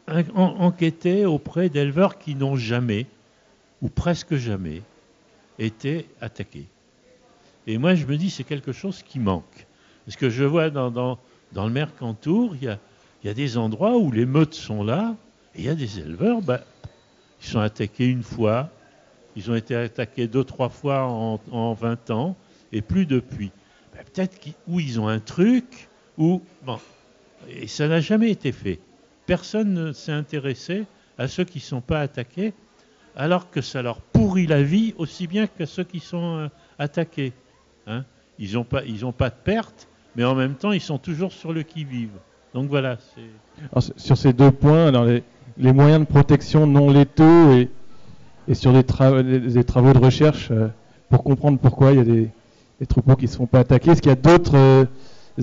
[0.09, 3.05] euh, en- enquêté auprès d'éleveurs qui n'ont jamais,
[3.81, 4.81] ou presque jamais,
[5.59, 6.65] été attaqués.
[7.67, 9.65] Et moi, je me dis, c'est quelque chose qui manque.
[10.05, 11.17] Parce que je vois dans,
[11.53, 15.15] le Mercantour, il y a, des endroits où les meutes sont là,
[15.55, 16.61] et il y a des éleveurs, bah,
[17.41, 18.69] ils sont attaqués une fois,
[19.35, 22.35] ils ont été attaqués deux, trois fois en, en 20 ans,
[22.71, 23.51] et plus depuis.
[23.93, 26.41] Bah, Peut-être qu'ils- ils ont un truc, ou...
[26.63, 26.79] Bon,
[27.49, 28.79] et ça n'a jamais été fait.
[29.25, 30.85] Personne ne s'est intéressé
[31.17, 32.53] à ceux qui ne sont pas attaqués,
[33.15, 36.47] alors que ça leur pourrit la vie aussi bien que ceux qui sont euh,
[36.77, 37.33] attaqués.
[37.87, 38.03] hein.
[38.37, 38.81] Ils n'ont pas,
[39.29, 42.09] de perte, mais en même temps, ils sont toujours sur le qui-vive.
[42.53, 42.97] Donc voilà,
[43.97, 44.91] sur- ces deux points,
[45.57, 47.69] les, moyens de protection non létaux et,
[48.49, 50.67] et sur les, tra- les- les travaux de recherche euh,
[51.09, 52.29] pour comprendre pourquoi il y a des,
[52.81, 53.91] des troupeaux qui ne se font pas attaquer.
[53.91, 54.85] Est-ce qu'il y a d'autres euh,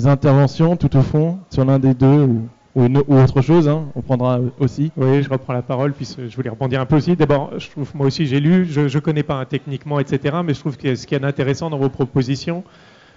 [0.04, 4.90] interventions tout au fond sur l'un des deux ou, autre chose hein, On prendra aussi.
[4.96, 7.16] Oui, je reprends la parole, puis je voulais rebondir un peu aussi.
[7.16, 7.52] D'abord,
[7.94, 10.94] moi aussi j'ai lu, je ne connais pas hein, techniquement, etc., mais je trouve que
[10.94, 12.64] ce qui est intéressant dans vos propositions,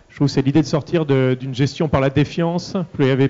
[0.10, 2.76] je trouve c'est l'idée de sortir d'une gestion par la défiance,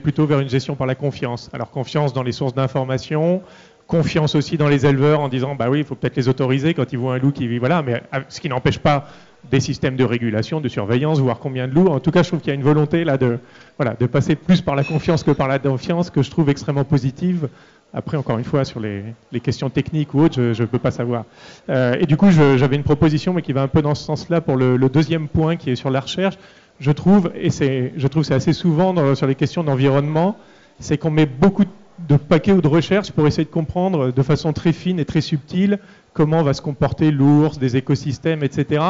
[0.03, 1.49] plutôt vers une gestion par la confiance.
[1.53, 3.41] Alors confiance dans les sources d'information,
[3.87, 6.91] confiance aussi dans les éleveurs en disant, bah oui, il faut peut-être les autoriser quand
[6.91, 9.07] ils voient un loup qui vit, voilà, mais euh, ce qui n'empêche pas
[9.51, 11.87] des systèmes de régulation, de surveillance, voir combien de loups.
[11.87, 13.39] En tout cas, je trouve qu'il y a une volonté là de,
[13.77, 16.83] voilà, de passer plus par la confiance que par la défiance, que je trouve extrêmement
[16.83, 17.49] positive.
[17.93, 19.03] Après, encore une fois, sur les,
[19.41, 21.23] questions techniques ou autres, je ne peux pas savoir.
[21.69, 24.41] Euh, et du coup, j'avais une proposition, mais qui va un peu dans ce sens-là
[24.41, 26.37] pour le, deuxième point qui est sur la recherche.
[26.79, 30.37] Je trouve, et je trouve c'est assez souvent sur les questions d'environnement,
[30.79, 31.63] c'est qu'on met beaucoup
[31.99, 35.21] de paquets ou de recherches pour essayer de comprendre de façon très fine et très
[35.21, 35.79] subtile
[36.15, 38.83] comment va se comporter l'ours, des écosystèmes, etc.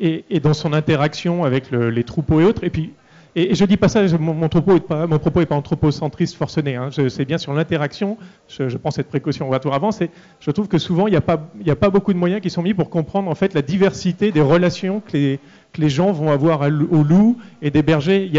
[0.00, 2.64] Et, dans son interaction avec le- les troupeaux et autres.
[2.64, 2.92] Et puis,
[3.36, 6.76] et, je dis pas ça, mon, mon, est pas, propos est pas anthropocentriste forcené.
[6.76, 8.16] Hein, c'est bien sur l'interaction.
[8.48, 9.48] Je, je, prends cette précaution.
[9.48, 10.10] On va tout avancer.
[10.38, 11.20] Je trouve que souvent il n'y a
[11.76, 15.00] pas, beaucoup de moyens qui sont mis pour comprendre en fait la diversité des relations
[15.00, 18.30] que les, gens vont avoir au loup et des bergers.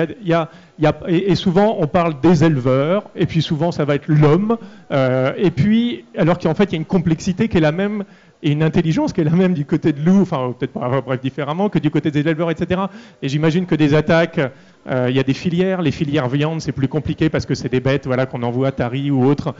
[1.07, 4.57] Et, souvent on parle des éleveurs, et puis souvent ça va être l'homme,
[4.91, 8.05] euh, et puis alors qu'en fait il y a une complexité qui est la même
[8.45, 11.67] et une intelligence qui est la même du côté de loup, enfin peut-être bref différemment
[11.67, 12.79] que du côté des éleveurs, etc.
[13.23, 14.39] Et j'imagine que des attaques
[14.87, 15.81] il y a des filières.
[15.81, 18.71] Les filières viande, c'est plus compliqué parce que c'est des bêtes voilà, qu'on envoie à
[18.71, 19.55] Tari ou autre.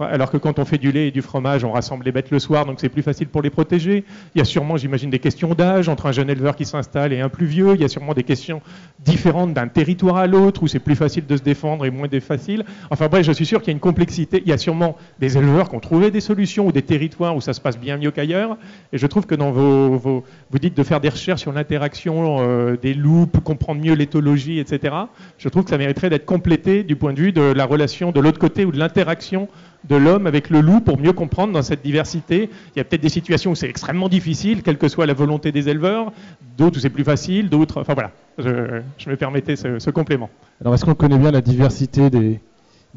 [0.00, 2.38] Alors que quand on fait du lait et du fromage, on rassemble les bêtes le
[2.38, 4.04] soir, donc c'est plus facile pour les protéger.
[4.34, 7.20] Il y a sûrement, j'imagine, des questions d'âge entre un jeune éleveur qui s'installe et
[7.20, 7.74] un plus vieux.
[7.74, 8.62] Il y a sûrement des questions
[9.00, 12.64] différentes d'un territoire à l'autre où c'est plus facile de se défendre et moins facile.
[12.90, 14.42] Enfin bref, je suis sûr qu'il y a une complexité.
[14.44, 17.40] Il y a sûrement des éleveurs qui ont trouvé des solutions ou des territoires où
[17.40, 18.56] ça se passe bien mieux qu'ailleurs.
[18.92, 22.76] Et je trouve que dans vos, vous dites de faire des recherches sur l'interaction euh,
[22.76, 24.94] des loups, comprendre mieux l'éthologie etc.
[25.38, 28.20] Je trouve que ça mériterait d'être complété du point de vue de la relation de
[28.20, 29.48] l'autre côté ou de l'interaction
[29.88, 32.50] de l'homme avec le loup pour mieux comprendre dans cette diversité.
[32.74, 35.52] Il y a peut-être des situations où c'est extrêmement difficile, quelle que soit la volonté
[35.52, 36.12] des éleveurs,
[36.56, 37.80] d'autres où c'est plus facile, d'autres.
[37.80, 40.30] Enfin voilà, je, me permettais ce, complément.
[40.60, 42.40] Alors est-ce qu'on connaît bien la diversité des,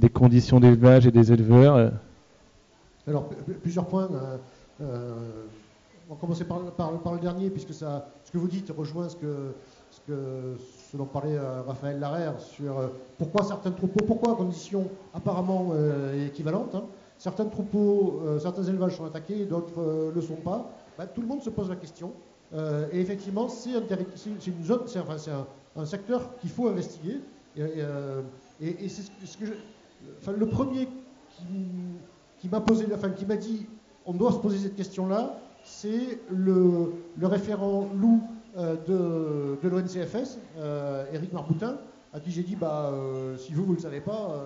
[0.10, 1.90] conditions d'élevage et des éleveurs euh?
[3.07, 3.30] Alors
[3.61, 4.10] plusieurs points.
[4.11, 4.38] Euh,
[4.81, 5.14] euh,
[6.10, 9.15] on va commencer par, par, le dernier, puisque ça, ce que vous dites rejoint ce
[9.15, 9.53] que,
[9.90, 10.57] ce que
[10.93, 12.87] dont parlait euh, Raphaël Larère sur euh,
[13.17, 16.83] pourquoi certains troupeaux, pourquoi conditions apparemment euh, équivalentes, hein,
[17.17, 21.41] certains troupeaux, certains élevages sont attaqués d'autres ne le sont pas, bah, tout le monde
[21.41, 22.11] se pose la question.
[22.53, 25.47] et effectivement, c'est une zone, c'est un,
[25.77, 27.21] un, secteur qu'il faut investiguer.
[27.55, 29.45] Et, c'est ce, que
[30.19, 30.89] enfin, le premier
[32.39, 33.67] qui, m'a posé, enfin, qui m'a dit
[34.05, 38.21] on doit se poser cette question-là, c'est le, le référent loup
[38.55, 41.77] de, de l'ONCFS, euh, Eric Marboutin,
[42.13, 44.39] à qui j'ai dit bah, euh, si vous, vous ne le savez pas,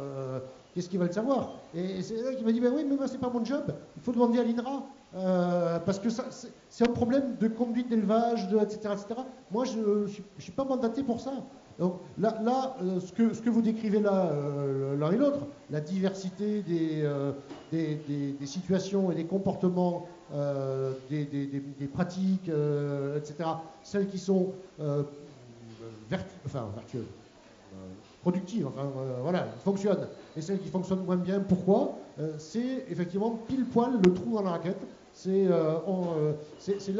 [0.73, 1.55] qu'est-ce qu'il va le savoir?
[1.73, 3.63] Et, c'est là qu'il m'a dit bah oui, mais moi, c'est pas mon job,
[3.97, 4.83] il faut demander à l'INRA,
[5.85, 6.09] parce que
[6.69, 9.21] c'est un problème de conduite d'élevage, etc., etc.
[9.51, 10.07] Moi, je ne
[10.39, 11.33] suis, pas mandaté pour ça.
[11.77, 14.31] Donc là, ce, que, vous décrivez là,
[14.97, 15.39] l'un et l'autre,
[15.69, 23.49] la diversité des, situations et des comportements euh, des, pratiques, euh, etc.
[23.81, 24.51] Celles qui sont
[24.81, 25.03] euh,
[26.09, 27.05] vertueuses,
[28.21, 28.91] productives, enfin,
[29.21, 31.39] voilà, fonctionnent, et celles qui fonctionnent moins bien.
[31.39, 31.97] Pourquoi?
[32.39, 34.81] C'est effectivement pile poil le trou dans la raquette.
[35.13, 35.81] C'est là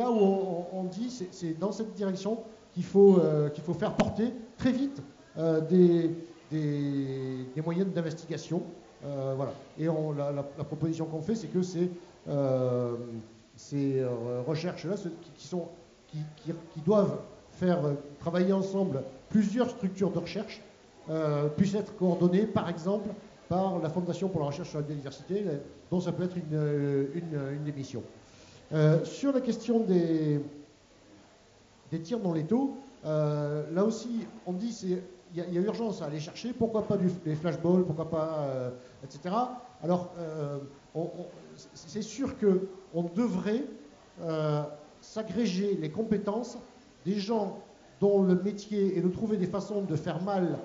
[0.09, 2.39] où on, dit, c'est dans cette direction
[2.73, 3.19] qu'il faut,
[3.53, 5.01] qu'il faut faire porter très vite
[5.69, 6.11] des,
[7.61, 8.61] moyens d'investigation.
[9.03, 9.51] voilà.
[9.77, 11.89] Et la, proposition qu'on fait, c'est que c'est
[13.57, 14.95] ces euh, recherches-là
[15.35, 15.67] qui, sont,
[16.07, 17.19] qui, qui, doivent
[17.53, 20.61] faire euh, travailler ensemble plusieurs structures de recherche
[21.55, 23.07] puissent être coordonnées, par exemple,
[23.47, 25.41] par la Fondation pour la recherche sur la biodiversité,
[25.89, 30.41] dont ça peut être une, une, une sur la question des,
[31.91, 32.75] des tirs dans les taux,
[33.05, 34.99] là aussi, on dit
[35.33, 39.33] il y, a urgence à aller chercher, pourquoi pas du, des flashballs, pourquoi pas, etc.
[39.81, 40.11] Alors,
[40.93, 41.09] on,
[41.73, 43.63] c'est sûr qu'on devrait
[44.21, 44.63] euh,
[45.01, 46.57] s'agréger les compétences
[47.05, 47.59] des gens
[47.99, 50.57] dont le métier est de trouver des façons de faire mal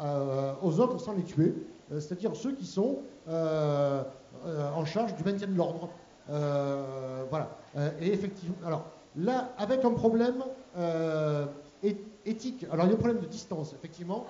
[0.00, 1.54] euh, aux autres sans les tuer,
[1.92, 2.98] euh, c'est-à-dire ceux qui sont
[3.28, 5.90] en charge du maintien de l'ordre.
[6.28, 7.50] voilà.
[8.00, 8.84] et effectivement, alors
[9.16, 10.42] là, avec un problème
[12.24, 14.24] éthique, alors il y a un problème de distance, effectivement.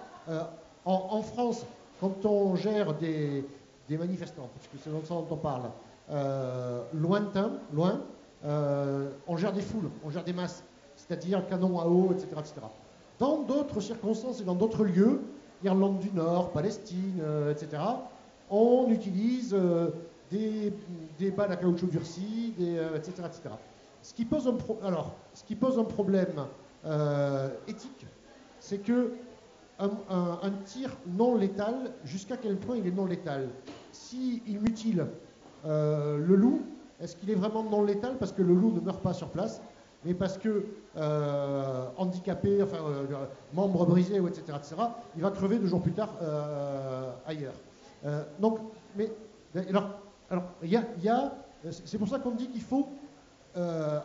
[0.85, 1.65] En, France,
[2.01, 3.45] quand on gère des,
[3.91, 5.71] manifestants, parce que c'est dans ça dont on parle,
[6.11, 8.01] euh, lointain, loin,
[8.45, 10.65] euh, on gère des foules, on gère des masses,
[10.97, 12.55] c'est-à-dire canon à eau, etc., etc.
[13.19, 15.21] Dans d'autres circonstances et dans d'autres lieux,
[15.63, 17.83] Irlande du Nord, Palestine, euh, etc.,
[18.51, 19.55] on utilise
[20.31, 20.73] des,
[21.37, 22.55] balles à caoutchouc durci,
[22.95, 23.51] etc., etc.
[24.01, 26.47] Ce qui pose un, problème
[27.67, 28.07] éthique,
[28.59, 29.13] c'est que
[29.79, 33.51] un, tir non létal, jusqu'à quel point il est non létal?
[33.93, 35.07] S'il mutile
[35.67, 36.63] euh, le loup,
[37.01, 39.61] est-ce qu'il est vraiment non létal parce que le loup ne meurt pas sur place,
[40.05, 40.65] mais parce que
[40.97, 44.59] euh, handicapé, enfin euh, membre brisé, etc.,
[45.17, 46.11] il va crever deux jours plus tard
[47.27, 47.55] ailleurs.
[48.39, 48.59] donc,
[48.97, 49.11] mais
[49.69, 49.91] alors,
[50.31, 51.33] alors y a,
[51.71, 52.89] c'est pour ça qu'on dit qu'il faut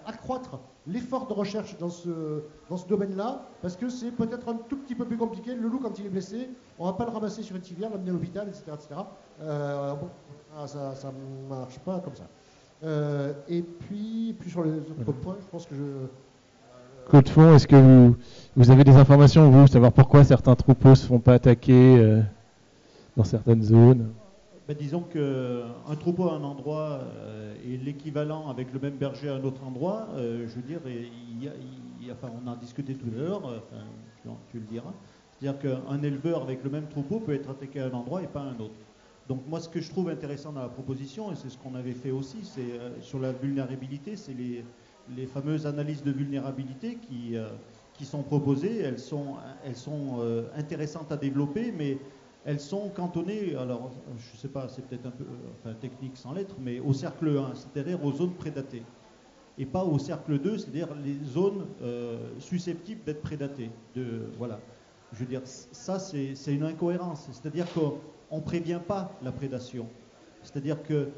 [0.05, 4.77] accroître l'effort de recherche dans ce, dans ce domaine-là, parce que c'est peut-être un tout
[4.77, 5.53] petit peu plus compliqué.
[5.53, 6.49] Le loup, quand il est blessé,
[6.79, 8.63] on ne va pas le ramasser sur une civière, l'amener à l'hôpital, etc.
[10.57, 12.27] ah, ça ne marche pas comme ça.
[12.83, 15.83] Euh, et puis, puis sur les autres points, je pense que je.
[17.09, 18.15] Claude Fond, est-ce que vous,
[18.55, 22.21] vous, avez des informations, vous, savoir pourquoi certains troupeaux se font pas attaquer euh,
[23.17, 24.11] dans certaines zones?
[24.67, 29.35] Ben, Disons qu'un troupeau à un endroit euh, est l'équivalent avec le même berger à
[29.35, 30.07] un autre endroit.
[30.15, 31.49] Euh, je veux dire, il y
[32.09, 34.93] a, enfin, on en a discuté tout à l'heure, enfin, tu le diras.
[35.31, 38.41] C'est-à-dire qu'un éleveur avec le même troupeau peut être attaqué à un endroit et pas
[38.41, 38.75] à un autre.
[39.27, 41.93] Donc moi, ce que je trouve intéressant dans la proposition, et c'est ce qu'on avait
[41.93, 44.63] fait aussi, c'est sur la vulnérabilité, c'est les,
[45.27, 47.47] fameuses analyses de vulnérabilité qui, euh,
[48.01, 49.37] sont proposées, elles sont,
[50.19, 51.97] euh, intéressantes à développer, mais
[52.43, 55.23] elles sont cantonnées, alors je ne sais pas, c'est peut-être un peu
[55.79, 58.83] technique sans lettres, mais au cercle 1, c'est-à-dire aux zones prédatées,
[59.57, 63.69] et pas au cercle 2, c'est-à-dire les zones euh, susceptibles d'être prédatées.
[64.37, 64.59] Voilà.
[65.13, 67.67] Je veux dire, ça c'est une incohérence, c'est-à-dire
[68.33, 69.85] qu'on ne prévient pas la prédation.
[70.41, 71.09] C'est-à-dire que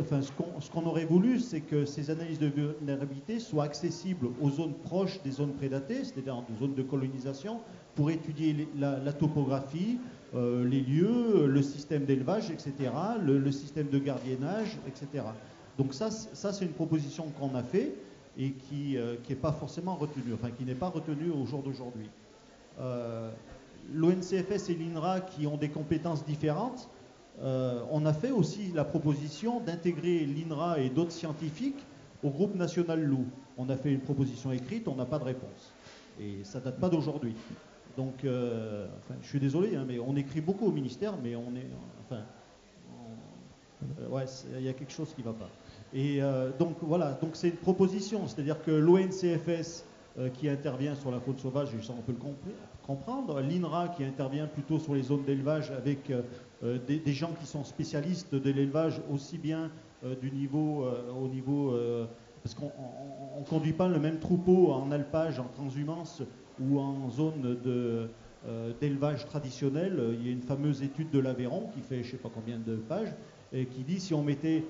[0.00, 4.72] enfin, ce qu'on aurait voulu, c'est que ces analyses de vulnérabilité soient accessibles aux zones
[4.72, 7.60] proches des zones prédatées, c'est-à-dire aux zones de colonisation,
[7.94, 9.98] pour étudier la, topographie,
[10.34, 12.72] euh, les lieux, le système d'élevage, etc.,
[13.22, 15.24] le, système de gardiennage, etc.
[15.76, 17.92] Donc ça, c'est une proposition qu'on a fait
[18.38, 22.08] et qui n'est euh, pas forcément retenue, enfin qui n'est pas retenue au jour d'aujourd'hui.
[22.80, 23.30] Euh,
[23.92, 26.88] L'ONCFS et l'INRA qui ont des compétences différentes,
[27.42, 31.86] euh, on a fait aussi la proposition d'intégrer l'INRA et d'autres scientifiques
[32.22, 33.24] au groupe national loup.
[33.56, 35.72] On a fait une proposition écrite, on n'a pas de réponse.
[36.20, 37.34] Et ça date pas d'aujourd'hui.
[37.96, 38.86] Donc, euh,
[39.22, 41.66] je suis désolé, hein, mais on écrit beaucoup au ministère, mais on est.
[42.04, 42.22] Enfin,
[43.82, 44.24] euh, ouais,
[44.58, 45.48] il y a quelque chose qui ne va pas.
[45.92, 46.20] Et
[46.56, 49.84] donc, voilà, donc c'est une proposition, c'est-à-dire que l'ONCFS
[50.34, 52.18] qui intervient sur la faune sauvage, ça on peut le
[52.86, 56.10] comprendre, l'INRA qui intervient plutôt sur les zones d'élevage avec
[56.62, 59.70] euh, des, gens qui sont spécialistes de l'élevage aussi bien
[60.04, 61.74] euh, du niveau euh, au niveau
[62.42, 62.66] parce qu'on
[63.38, 66.22] ne conduit pas le même troupeau en alpage, en transhumance
[66.58, 67.58] ou en zone
[68.80, 70.16] d'élevage traditionnel.
[70.18, 72.58] Il y a une fameuse étude de l'Aveyron qui fait je ne sais pas combien
[72.58, 73.12] de pages
[73.52, 74.64] et qui dit si on mettait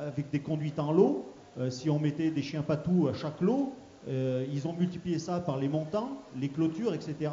[0.00, 1.26] avec des conduites en lot,
[1.68, 3.74] si on mettait des chiens patous à chaque lot,
[4.08, 7.30] ils ont multiplié ça par les montants, les clôtures, etc.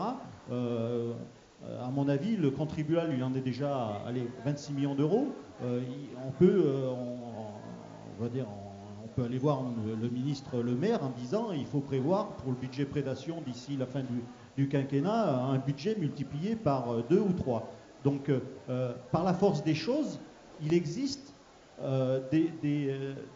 [1.65, 4.11] Euh, à mon avis, le contribuable, il en est déjà à
[4.45, 5.27] 26 millions d'euros.
[5.63, 5.81] Euh,
[6.41, 6.89] euh,
[8.23, 9.61] on, peut aller voir
[10.01, 13.85] le, ministre Le Maire en disant il faut prévoir pour le budget prédation d'ici la
[13.85, 14.01] fin
[14.55, 17.69] du, quinquennat un budget multiplié par deux ou trois.
[18.05, 18.31] Donc,
[19.11, 20.19] par la force des choses,
[20.61, 21.30] il existe
[22.31, 22.51] des,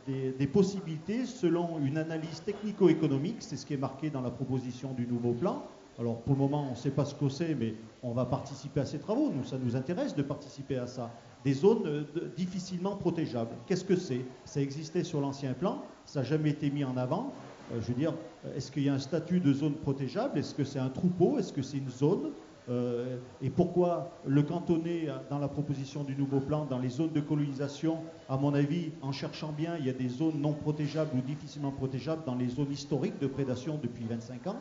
[0.06, 5.08] des, possibilités selon une analyse technico-économique, c'est ce qui est marqué dans la proposition du
[5.08, 5.64] nouveau plan,
[5.98, 7.74] alors pour le moment, on ne sait pas ce que c'est, mais
[8.04, 9.32] on va participer à ces travaux.
[9.34, 11.12] Nous, ça nous intéresse de participer à ça.
[11.46, 12.04] Des zones euh,
[12.36, 13.56] difficilement protégeables.
[13.66, 14.26] Qu'est-ce que c'est?
[14.44, 17.32] Ça existait sur l'ancien plan, ça n'a jamais été mis en avant.
[17.72, 18.14] Euh, je veux dire,
[18.56, 20.38] est-ce qu'il y a un statut de zone protégeable?
[20.38, 21.40] Est-ce que c'est un troupeau?
[21.40, 22.32] Est-ce que c'est une zone?
[22.70, 27.20] Euh, Et pourquoi le cantonner dans la proposition du nouveau plan dans les zones de
[27.20, 31.22] colonisation À mon avis, en cherchant bien, il y a des zones non protégeables ou
[31.22, 34.58] difficilement protégeables dans les zones historiques de prédation depuis 25 ans.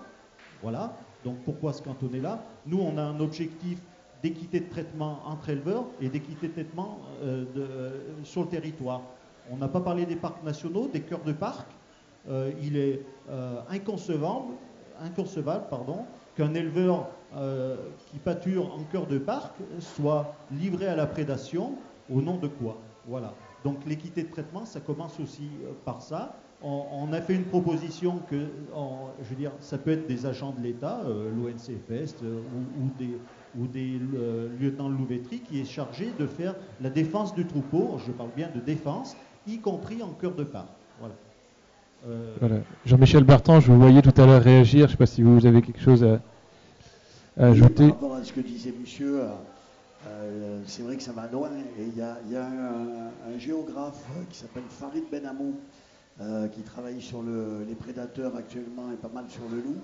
[0.62, 0.96] Voilà.
[1.24, 2.44] Donc pourquoi ce cantonner là?
[2.66, 3.78] Nous, on a un objectif
[4.22, 7.90] d'équité de traitement entre éleveurs et d'équité de traitement euh, euh,
[8.22, 9.02] sur le territoire.
[9.50, 11.66] On n'a pas parlé des parcs nationaux, des cœurs de parc.
[12.62, 13.02] Il est
[13.68, 14.54] inconcevable,
[15.02, 15.64] inconcevable
[16.34, 17.08] qu'un éleveur
[18.10, 21.72] qui pâture en cœur de parc soit livré à la prédation
[22.12, 23.34] au nom de quoi Voilà.
[23.64, 25.48] Donc l'équité de traitement, ça commence aussi
[25.84, 28.36] par ça on, a fait une proposition que,
[29.22, 32.40] je veux dire, ça peut être des agents de l'État, euh, euh,
[33.58, 38.12] ou, des, euh, lieutenants de qui est chargé de faire la défense du troupeau, je
[38.12, 39.16] parle bien de défense,
[39.46, 40.68] y compris en cœur de part.
[40.98, 41.14] Voilà.
[42.84, 45.46] Jean-Michel Bartan, je vous voyais tout à l'heure réagir, je ne sais pas si vous
[45.46, 46.20] avez quelque chose à,
[47.36, 49.22] par rapport à ce que disait monsieur,
[50.66, 51.50] c'est vrai que ça va loin.
[51.78, 55.54] Et il y a, un, géographe qui s'appelle Farid Benamou,
[56.20, 59.78] euh, qui travaille sur les prédateurs actuellement et pas mal sur le loup,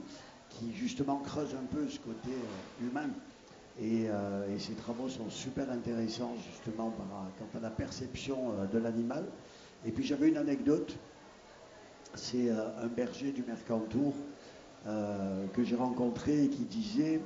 [0.49, 3.11] qui justement creuse un peu ce côté euh, humain.
[3.83, 6.95] Euh, et, ces travaux sont super intéressants justement
[7.39, 9.25] quant à la perception de l'animal.
[9.85, 10.97] Et puis j'avais une anecdote,
[12.15, 14.15] c'est un berger du Mercantour
[14.85, 17.21] que j'ai rencontré et qui disait,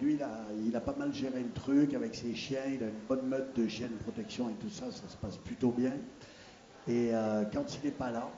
[0.00, 2.86] lui il a, il a, pas mal géré le truc avec ses chiens, il a
[2.86, 5.92] une bonne meute de chiens de protection et tout ça, ça se passe plutôt bien.
[6.88, 8.30] Et euh, quand il n'est pas là,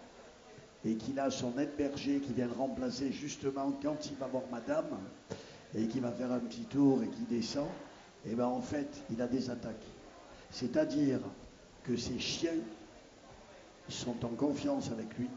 [0.84, 4.44] et qu'il a son aide berger qui vient le remplacer justement quand il va voir
[4.50, 4.86] madame,
[5.74, 7.68] et qui va faire un petit tour et qui descend,
[8.24, 9.86] et eh bien en fait, il a des attaques.
[10.50, 11.20] C'est-à-dire
[11.84, 12.56] que ses chiens
[13.88, 15.28] sont en confiance avec lui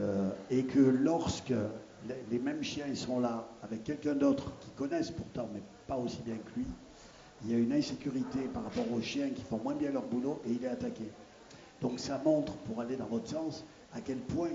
[0.00, 1.54] euh, et que lorsque
[2.30, 6.20] les, mêmes chiens ils sont là avec quelqu'un d'autre qui connaissent pourtant, mais pas aussi
[6.22, 6.66] bien que lui,
[7.44, 10.40] il y a une insécurité par rapport aux chiens qui font moins bien leur boulot
[10.46, 11.04] et il est attaqué.
[11.80, 14.50] Donc ça montre, pour aller dans votre sens, à quel point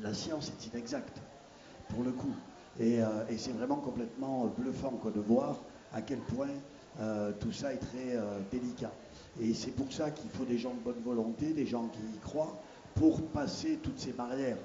[0.00, 1.20] la science est inexacte,
[1.88, 2.34] pour le coup.
[2.80, 5.58] Et, euh, c'est vraiment complètement bluffant de voir
[5.92, 6.48] à quel point
[7.00, 8.92] euh, tout ça est très euh, délicat.
[9.40, 12.18] Et c'est pour ça qu'il faut des gens de bonne volonté, des gens qui y
[12.20, 12.56] croient,
[12.94, 14.58] pour passer toutes ces barrières.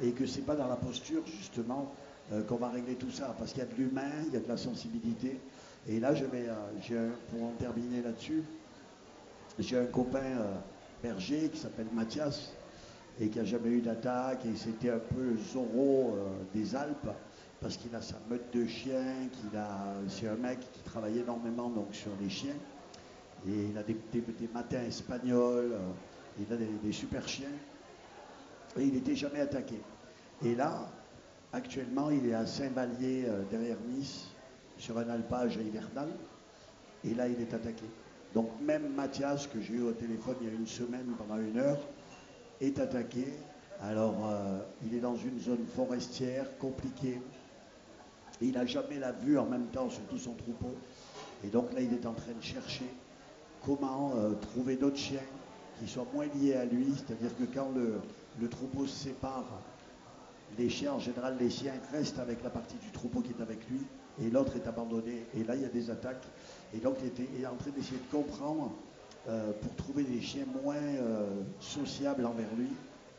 [0.00, 1.92] Et que c'est pas dans la posture, justement,
[2.30, 3.34] euh, qu'on va régler tout ça.
[3.38, 5.40] Parce qu'il y a de l'humain, il y a de la sensibilité.
[5.88, 8.42] Et là, je euh, pour en terminer là-dessus,
[9.58, 10.54] j'ai un copain euh,
[11.02, 12.52] berger qui s'appelle Mathias
[13.18, 16.16] et qui a jamais eu d'attaque et c'était un peu Zorro
[16.54, 17.08] des Alpes
[17.60, 19.28] parce qu'il a sa meute de chiens,
[20.06, 22.54] c'est un mec qui travaille énormément donc sur les chiens
[23.48, 23.96] et il a des,
[24.54, 25.72] matins espagnols,
[26.38, 27.48] il a des super chiens
[28.76, 29.80] et il n'était jamais attaqué.
[30.44, 30.88] Et là,
[31.52, 34.26] actuellement, il est à Saint-Vallier euh, derrière Nice
[34.76, 36.08] sur un alpage hivernal
[37.04, 37.84] et là il est attaqué.
[38.34, 41.58] Donc même Mathias, que j'ai eu au téléphone il y a une semaine pendant une
[41.58, 41.78] heure,
[42.60, 43.26] est attaqué.
[43.82, 47.20] Alors euh, il est dans une zone forestière compliquée.
[48.40, 50.74] Il n'a jamais la vue en même temps sur tout son troupeau.
[51.44, 52.86] Et donc là il est en train de chercher
[53.64, 55.20] comment euh, trouver d'autres chiens
[55.78, 56.86] qui soient moins liés à lui.
[56.96, 59.60] C'est-à-dire que quand le, troupeau se sépare,
[60.58, 63.68] les chiens, en général, les chiens restent avec la partie du troupeau qui est avec
[63.68, 63.80] lui
[64.20, 65.26] et l'autre est abandonné.
[65.36, 66.26] Et là, il y a des attaques.
[66.74, 68.72] Et donc, il était en train d'essayer de comprendre
[69.28, 72.70] euh, pour trouver des chiens moins euh, sociables envers lui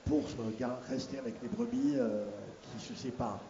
[0.05, 1.95] pour euh, rester avec les brebis
[2.63, 3.43] qui se séparent.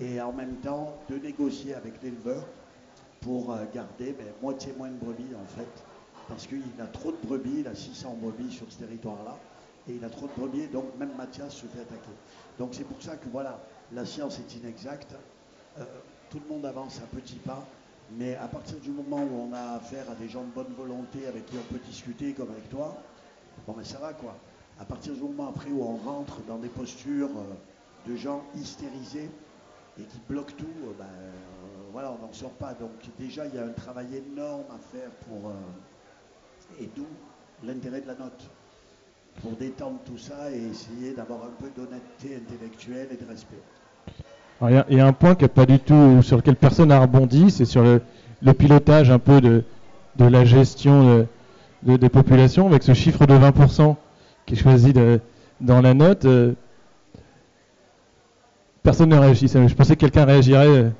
[0.00, 2.44] Et en même temps, de négocier avec l'éleveur
[3.20, 5.91] pour garder ben, moitié moins de brebis, en fait.
[6.32, 9.36] Parce qu'il a trop de brebis, il a 600 brebis sur ce territoire-là.
[9.86, 12.08] Et il a trop de brebis, donc même Mathias se fait attaquer.
[12.58, 13.60] Donc c'est pour ça que voilà,
[13.92, 15.14] la science est inexacte.
[15.78, 15.84] Euh,
[16.30, 17.62] tout le monde avance à petits pas,
[18.16, 21.26] mais à partir du moment où on a affaire à des gens de bonne volonté
[21.26, 22.96] avec qui on peut discuter, comme avec toi,
[23.66, 24.34] bon ben ça va quoi.
[24.80, 29.30] À partir du moment après où on rentre dans des postures euh, de gens hystérisés
[30.00, 31.04] et qui bloquent tout, euh, ben
[31.92, 32.72] voilà, on n'en sort pas.
[32.72, 35.52] Donc déjà il y a un travail énorme à faire pour
[36.80, 37.06] et d'où
[37.66, 38.48] l'intérêt de la note
[39.42, 43.60] pour détendre tout ça et essayer d'avoir un peu d'honnêteté intellectuelle et de respect.
[44.60, 46.36] Alors, Il y, a- il y a un point qui est pas du tout sur
[46.36, 48.02] lequel personne n'a rebondi, c'est sur le,
[48.42, 49.64] le pilotage un peu de,
[50.16, 51.26] de la gestion de-
[51.82, 53.96] de- des populations avec ce chiffre de 20%
[54.46, 55.20] qui est choisi de-
[55.60, 56.24] dans la note.
[56.26, 56.52] euh,
[58.82, 59.48] personne ne réagit.
[59.48, 60.66] Je pensais que quelqu'un réagirait.
[60.66, 60.90] euh.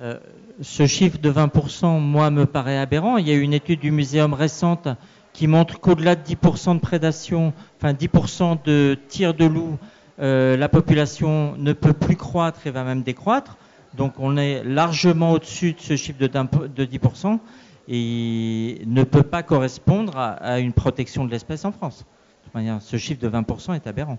[0.00, 0.18] Euh,
[0.60, 3.16] ce chiffre de 20%, moi, me paraît aberrant.
[3.16, 4.88] Il y a eu une étude du muséum récente
[5.32, 9.78] qui montre qu'au-delà de 10% de prédation, enfin 10% de tir de loup,
[10.20, 13.56] euh, la population ne peut plus croître et va même décroître.
[13.96, 17.38] Donc on est largement au-dessus de ce chiffre de, d'impo- de 10%
[17.86, 21.98] et ne peut pas correspondre à, une protection de l'espèce en France.
[22.00, 24.18] De toute manière, ce chiffre de 20% est aberrant.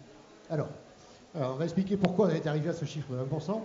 [0.50, 0.70] Alors,
[1.36, 3.60] on va expliquer pourquoi on est arrivé à ce chiffre de 20%.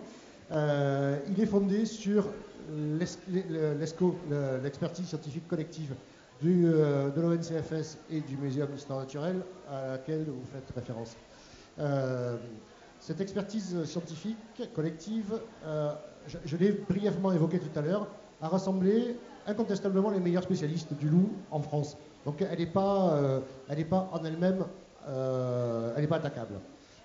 [0.53, 2.27] Euh, il est fondé sur
[2.71, 5.95] l'ESCO, le- l'expertise scientifique collective
[6.41, 11.17] du, euh, de l'ONCFS et du Muséum d'histoire naturelle à laquelle vous faites référence.
[11.79, 12.37] Euh,
[13.01, 14.39] cette expertise scientifique
[14.75, 15.93] collective, euh,
[16.27, 18.09] je, l'ai brièvement évoqué tout à l'heure,
[18.41, 19.17] a rassemblé
[19.47, 21.97] incontestablement les meilleurs spécialistes du loup en France.
[22.25, 24.65] Donc elle n'est pas, elle pas en elle-même,
[25.07, 26.55] elle n'est pas attaquable.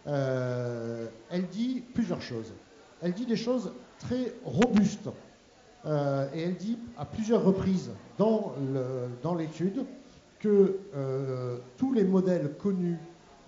[0.05, 2.53] Elle dit plusieurs choses.
[3.01, 5.09] Elle dit des choses très robustes.
[5.85, 8.53] Euh, et elle dit à plusieurs reprises dans
[9.37, 9.85] l'étude
[10.39, 12.97] que euh, tous les modèles connus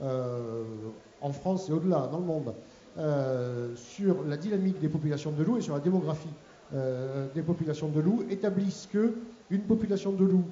[0.02, 0.64] euh,
[1.20, 2.54] en France et au-delà, dans le monde,
[3.76, 6.34] sur la dynamique des populations de loups et sur la démographie
[6.74, 9.14] des populations de loups établissent que
[9.50, 10.48] une population de loups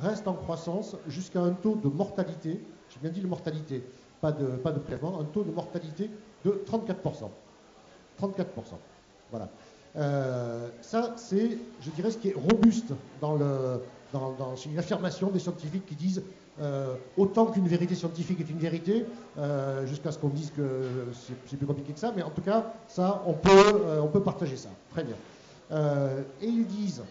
[0.00, 2.60] reste en croissance jusqu'à un taux de mortalité,
[2.90, 3.82] j'ai bien dit de mortalité,
[4.20, 6.10] pas de, pas un taux de mortalité
[6.44, 7.28] de 34%.
[8.20, 8.44] 34%.
[9.30, 9.48] Voilà.
[9.96, 13.80] Euh, ça, c'est, je dirais, ce qui est robuste dans, le,
[14.12, 16.22] dans, une affirmation des scientifiques qui disent
[16.60, 19.06] euh, autant qu'une vérité scientifique est une vérité,
[19.38, 22.72] euh, jusqu'à ce qu'on dise que c'est, plus compliqué que ça, mais en tout cas,
[22.88, 24.68] ça, on peut, on peut partager ça.
[24.90, 25.16] Très bien.
[26.40, 27.02] Et ils disent,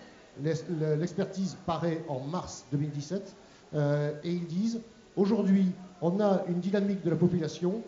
[0.41, 0.65] l'ex-
[0.99, 3.35] l'expertise paraît en mars 2017,
[3.75, 4.79] euh, et ils disent,
[5.15, 7.81] aujourd'hui, on a une dynamique de la population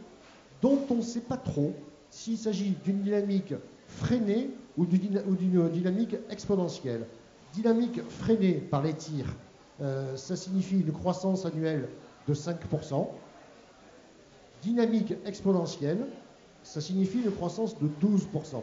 [0.62, 1.74] dont on ne sait pas trop
[2.10, 3.54] s'il s'agit d'une dynamique
[3.88, 7.06] freinée ou d'une dynamique exponentielle.
[7.54, 9.34] Dynamique freinée par les tirs
[9.82, 11.90] euh, ça signifie une croissance annuelle
[12.28, 13.08] de 5%.
[14.62, 16.08] Dynamique exponentielle,
[16.64, 18.62] ça signifie une croissance de 12%.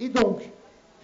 [0.00, 0.50] Et donc,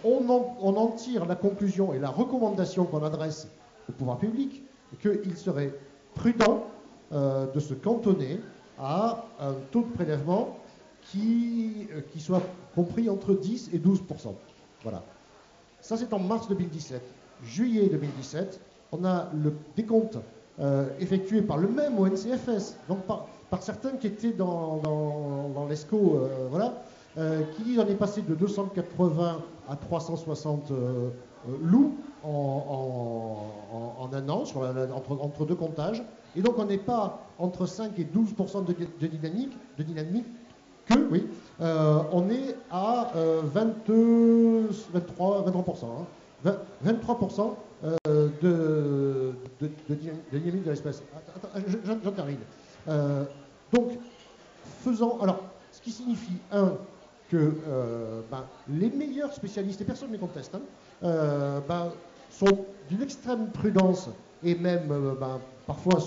[0.03, 3.47] on en, tire la conclusion et la recommandation qu'on adresse
[3.89, 4.63] au pouvoir public
[4.99, 5.73] qu'il serait
[6.13, 6.65] prudent
[7.11, 8.39] euh, de se cantonner
[8.79, 10.57] à un taux de prélèvement
[11.11, 12.41] qui, euh, qui soit
[12.73, 14.33] compris entre 10 et 12%
[14.83, 15.03] Voilà.
[15.81, 17.01] Ça, c'est en mars 2017.
[17.43, 18.59] Juillet 2017,
[18.91, 20.17] on a le décompte
[20.59, 23.27] euh, effectué par le même ONCFS, donc par,
[23.61, 24.81] certains qui étaient dans,
[25.69, 26.73] l'ESCO, euh, voilà,
[27.55, 30.71] qui on est passé de 280 à 360
[31.61, 33.47] loups en,
[33.99, 34.43] en, un an,
[34.93, 36.03] entre, entre, deux comptages.
[36.35, 40.25] Et donc on n'est pas entre 5 et 12 de, de, dynamique, de dynamique
[40.85, 41.27] que, oui,
[41.61, 45.85] euh, on est à 22, 23, 23%.
[46.85, 47.55] 23%
[48.05, 49.33] de,
[50.31, 51.01] dynamique de l'espèce.
[52.03, 52.37] J'en termine.
[52.87, 53.23] Euh,
[53.73, 53.97] donc,
[54.83, 55.17] faisant.
[55.21, 55.41] Alors,
[55.71, 56.73] ce qui signifie, un,
[57.29, 61.91] que euh, ben, les meilleurs spécialistes, et personne ne les conteste, hein, ben,
[62.29, 64.09] sont d'une extrême prudence
[64.43, 64.87] et même
[65.19, 65.99] ben, parfois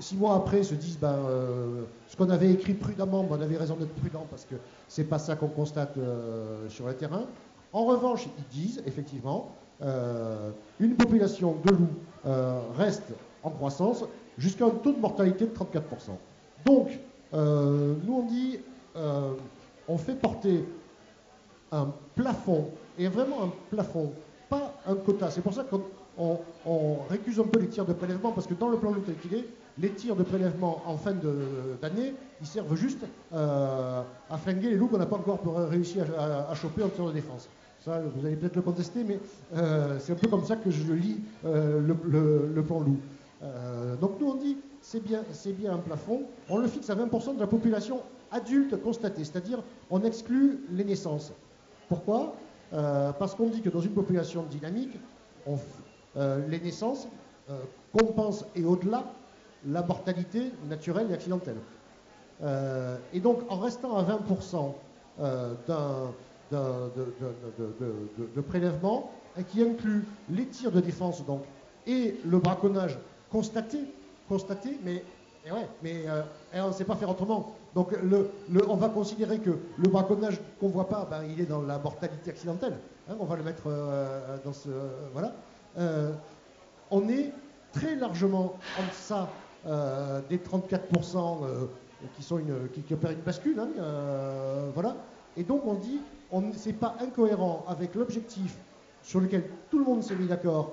[0.00, 3.56] six mois après, se disent ben, euh, ce qu'on avait écrit prudemment, ben, on avait
[3.56, 4.56] raison d'être prudent parce que
[4.88, 7.24] c'est pas ça qu'on constate euh, sur le terrain.
[7.72, 9.50] En revanche, ils disent effectivement
[9.82, 12.32] euh, une population de loups
[12.78, 14.04] reste en croissance
[14.38, 15.80] jusqu'à un taux de mortalité de 34%.
[16.64, 16.88] Donc,
[17.32, 18.58] nous on dit
[19.86, 20.64] on fait porter
[21.70, 24.12] un plafond, et vraiment un plafond,
[24.48, 25.30] pas un quota.
[25.30, 25.82] C'est pour ça qu'on
[26.18, 28.92] on, récuse un peu les tirs de prélèvement, parce que dans le plan
[29.22, 29.44] qu'il est,
[29.78, 34.88] les tirs de prélèvement en fin d'année, ils servent juste euh, à flinguer les loups
[34.88, 37.48] qu'on n'a pas encore réussi à, choper en tir de défense.
[37.84, 39.18] Ça, vous allez peut-être le contester, mais
[39.56, 42.98] euh, c'est un peu comme ça que je lis euh, le, plan loup.
[44.00, 45.22] donc nous, on dit, c'est bien,
[45.58, 48.00] bien un plafond, on le fixe à 20% de la population
[48.30, 51.32] adulte constatée, c'est-à-dire on exclut les naissances.
[51.88, 52.34] Pourquoi?
[52.70, 54.96] Parce qu'on dit que dans une population dynamique,
[56.16, 57.08] les naissances
[57.92, 59.04] compensent et au-delà
[59.66, 61.56] la mortalité naturelle et accidentelle.
[62.42, 64.72] Euh, et donc, en restant à 20%
[65.20, 65.54] euh,
[66.50, 66.56] de,
[68.34, 69.10] de, prélèvement,
[69.48, 71.42] qui inclut les tirs de défense donc,
[71.86, 72.98] et le braconnage
[73.30, 73.78] constaté,
[74.28, 75.02] constaté mais,
[75.50, 76.22] euh,
[76.54, 77.54] on ne sait pas faire autrement.
[77.74, 78.30] Donc, le,
[78.68, 81.78] on va considérer que le braconnage qu'on ne voit pas, ben, il est dans la
[81.78, 82.78] mortalité accidentelle.
[83.08, 83.64] Hein, on va le mettre
[84.44, 84.70] dans ce.
[85.12, 85.34] voilà.
[85.76, 87.32] On est
[87.72, 89.28] très largement en deçà
[89.66, 90.78] euh, des 34%
[91.16, 91.66] euh,
[92.16, 93.58] qui, sont une, opèrent une bascule.
[93.58, 94.96] Hein, euh, voilà.
[95.38, 98.56] Et donc on dit, on, c'est pas incohérent avec l'objectif
[99.02, 100.72] sur lequel tout le monde s'est mis d'accord,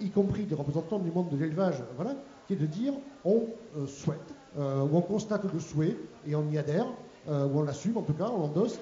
[0.00, 2.94] y compris des représentants du monde de l'élevage, voilà, qui est de dire
[3.24, 3.46] on
[3.86, 5.96] souhaite, ou on constate le souhait,
[6.26, 6.86] et on y adhère,
[7.28, 8.80] ou on l'assume en tout cas, on l'endosse,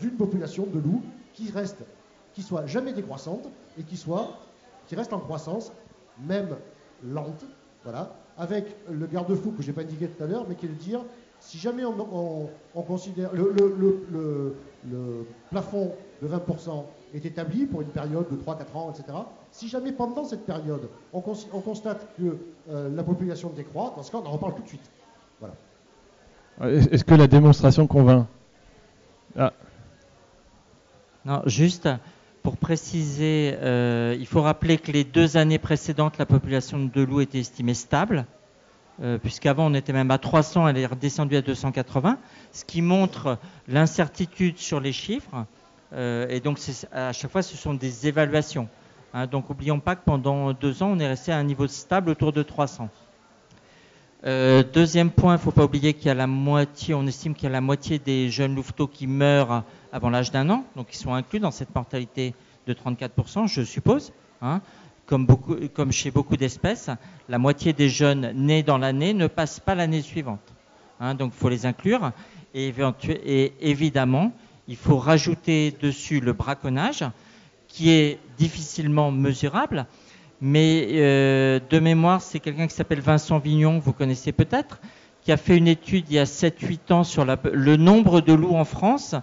[0.00, 1.02] d'une population de loups
[1.34, 1.84] qui reste,
[2.32, 4.30] qui soit jamais décroissante et qui soit,
[4.86, 5.72] qui reste en croissance,
[6.20, 6.56] même
[7.04, 7.44] lente,
[7.84, 10.70] voilà, avec le garde-fou que je n'ai pas indiqué tout à l'heure, mais qui est
[10.70, 11.00] de dire,
[11.40, 12.48] si jamais on,
[12.82, 14.56] considère le,
[15.50, 15.92] plafond
[16.22, 16.84] de 20%
[17.14, 19.18] est établi pour une période de 3-4 ans, etc.,
[19.50, 22.36] si jamais pendant cette période on, constate que
[22.70, 24.90] euh, la population décroît, dans ce cas on en reparle tout de suite.
[25.40, 25.54] Voilà.
[26.72, 28.26] Est-ce que la démonstration convainc?
[29.38, 29.52] Ah.
[31.24, 31.88] Non, juste
[32.46, 37.20] pour préciser, euh, il faut rappeler que les deux années précédentes, la population de loups
[37.20, 38.24] était estimée stable,
[39.02, 42.18] euh, puisqu'avant on était même à 300, elle est redescendue à 280,
[42.52, 45.44] ce qui montre l'incertitude sur les chiffres.
[45.92, 46.60] Euh, et donc
[46.92, 48.68] à chaque fois, ce sont des évaluations.
[49.12, 49.26] Hein.
[49.26, 52.32] donc n'oublions pas que pendant deux ans, on est resté à un niveau stable autour
[52.32, 52.88] de 300.
[54.24, 57.44] Deuxième point, il ne faut pas oublier qu'il y a la moitié, on estime qu'il
[57.44, 59.62] y a la moitié des jeunes louveteaux qui meurent
[59.92, 62.34] avant l'âge d'un an, donc ils sont inclus dans cette mortalité
[62.66, 64.12] de 34%, je suppose.
[64.42, 64.60] Hein.
[65.06, 65.26] Comme,
[65.92, 66.90] chez beaucoup d'espèces,
[67.28, 70.40] la moitié des jeunes nés dans l'année ne passent pas l'année suivante.
[70.98, 71.14] Hein.
[71.14, 72.10] donc il faut les inclure.
[72.54, 72.72] Et,
[73.60, 74.32] évidemment,
[74.66, 77.04] il faut rajouter dessus le braconnage,
[77.68, 79.86] qui est difficilement mesurable.
[80.40, 84.80] Mais euh, de mémoire, c'est quelqu'un qui s'appelle Vincent Vignon, vous connaissez peut-être,
[85.22, 88.54] qui a fait une étude il y a 7-8 ans sur le nombre de loups
[88.54, 89.14] en France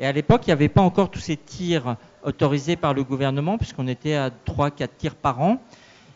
[0.00, 3.58] et à l'époque, il n'y avait pas encore tous ces tirs autorisés par le gouvernement,
[3.58, 5.62] puisqu'on était à 3-4 tirs par an,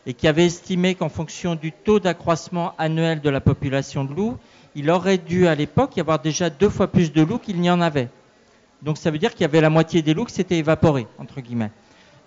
[0.07, 4.37] et qui avait estimé qu'en fonction du taux d'accroissement annuel de la population de loups,
[4.73, 7.69] il aurait dû à l'époque y avoir déjà deux fois plus de loups qu'il n'y
[7.69, 8.09] en avait.
[8.81, 11.39] Donc ça veut dire qu'il y avait la moitié des loups qui s'étaient évaporés, entre
[11.39, 11.71] guillemets.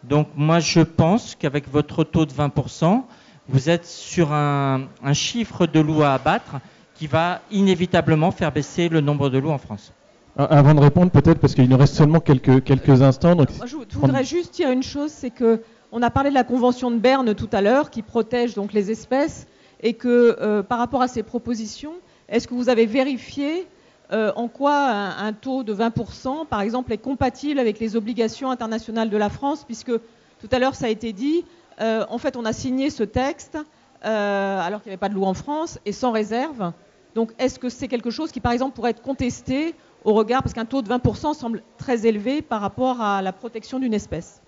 [0.05, 3.03] Donc moi je pense qu'avec votre taux de 20%,
[3.49, 6.57] vous êtes sur un, chiffre de loups à abattre
[6.95, 9.93] qui va inévitablement faire baisser le nombre de loups en France.
[10.37, 13.35] Ah, avant de répondre, peut-être, parce qu'il nous reste seulement quelques, quelques instants.
[13.35, 16.91] Moi, je, voudrais juste dire une chose, c'est que on a parlé de la Convention
[16.91, 19.47] de Berne tout à l'heure, qui protège donc les espèces,
[19.81, 21.95] et que euh, par rapport à ces propositions,
[22.29, 23.66] est-ce que vous avez vérifié
[24.12, 29.10] euh, en quoi un, taux de 20%, par exemple, est compatible avec les obligations internationales
[29.10, 31.44] de la France, puisque tout à l'heure ça a été dit,
[31.80, 33.59] euh, en fait on a signé ce texte
[34.01, 36.72] alors qu'il n'y avait pas de loup en France et sans réserve.
[37.16, 39.74] Donc est-ce que c'est quelque chose qui, par exemple, pourrait être contesté
[40.05, 43.80] au regard, parce qu'un taux de 20% semble très élevé par rapport à la protection
[43.80, 44.40] d'une espèce?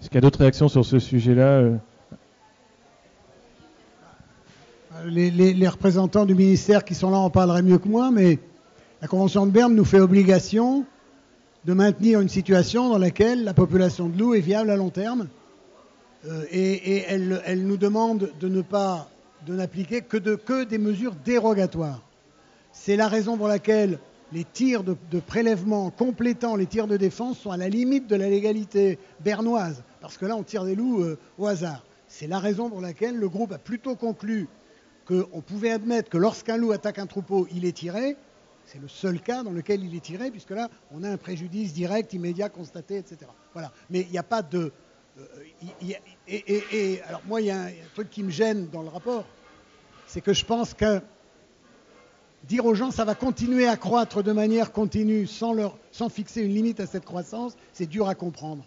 [0.00, 1.62] Est-ce qu'il y a d'autres réactions sur ce sujet-là
[5.04, 8.38] les, représentants du ministère qui sont là en parleraient mieux que moi, mais
[9.02, 10.86] la Convention de Berne nous fait obligation
[11.66, 15.28] de maintenir une situation dans laquelle la population de loups est viable à long terme.
[16.26, 19.08] Euh, et, elle, nous demande de ne pas
[19.46, 22.02] de n'appliquer que, des mesures dérogatoires.
[22.72, 23.98] C'est la raison pour laquelle
[24.32, 28.28] les tirs de, prélèvement complétant les tirs de défense sont à la limite de la
[28.28, 31.84] légalité bernoise, parce que là on tire des loups euh, au hasard.
[32.08, 34.48] C'est la raison pour laquelle le groupe a plutôt conclu
[35.06, 38.16] qu'on pouvait admettre que lorsqu'un loup attaque un troupeau, il est tiré.
[38.66, 41.72] C'est le seul cas dans lequel il est tiré, puisque là, on a un préjudice
[41.72, 43.30] direct, immédiat, constaté, etc.
[43.52, 43.72] Voilà.
[43.90, 44.72] Mais il n'y a pas de.
[45.18, 45.24] Euh,
[46.28, 49.24] et, alors, moi, il y, a un truc qui me gêne dans le rapport,
[50.06, 51.00] c'est que je pense que
[52.44, 55.54] dire aux gens ça va continuer à croître de manière continue sans,
[56.08, 58.64] fixer une limite à cette croissance, c'est dur à comprendre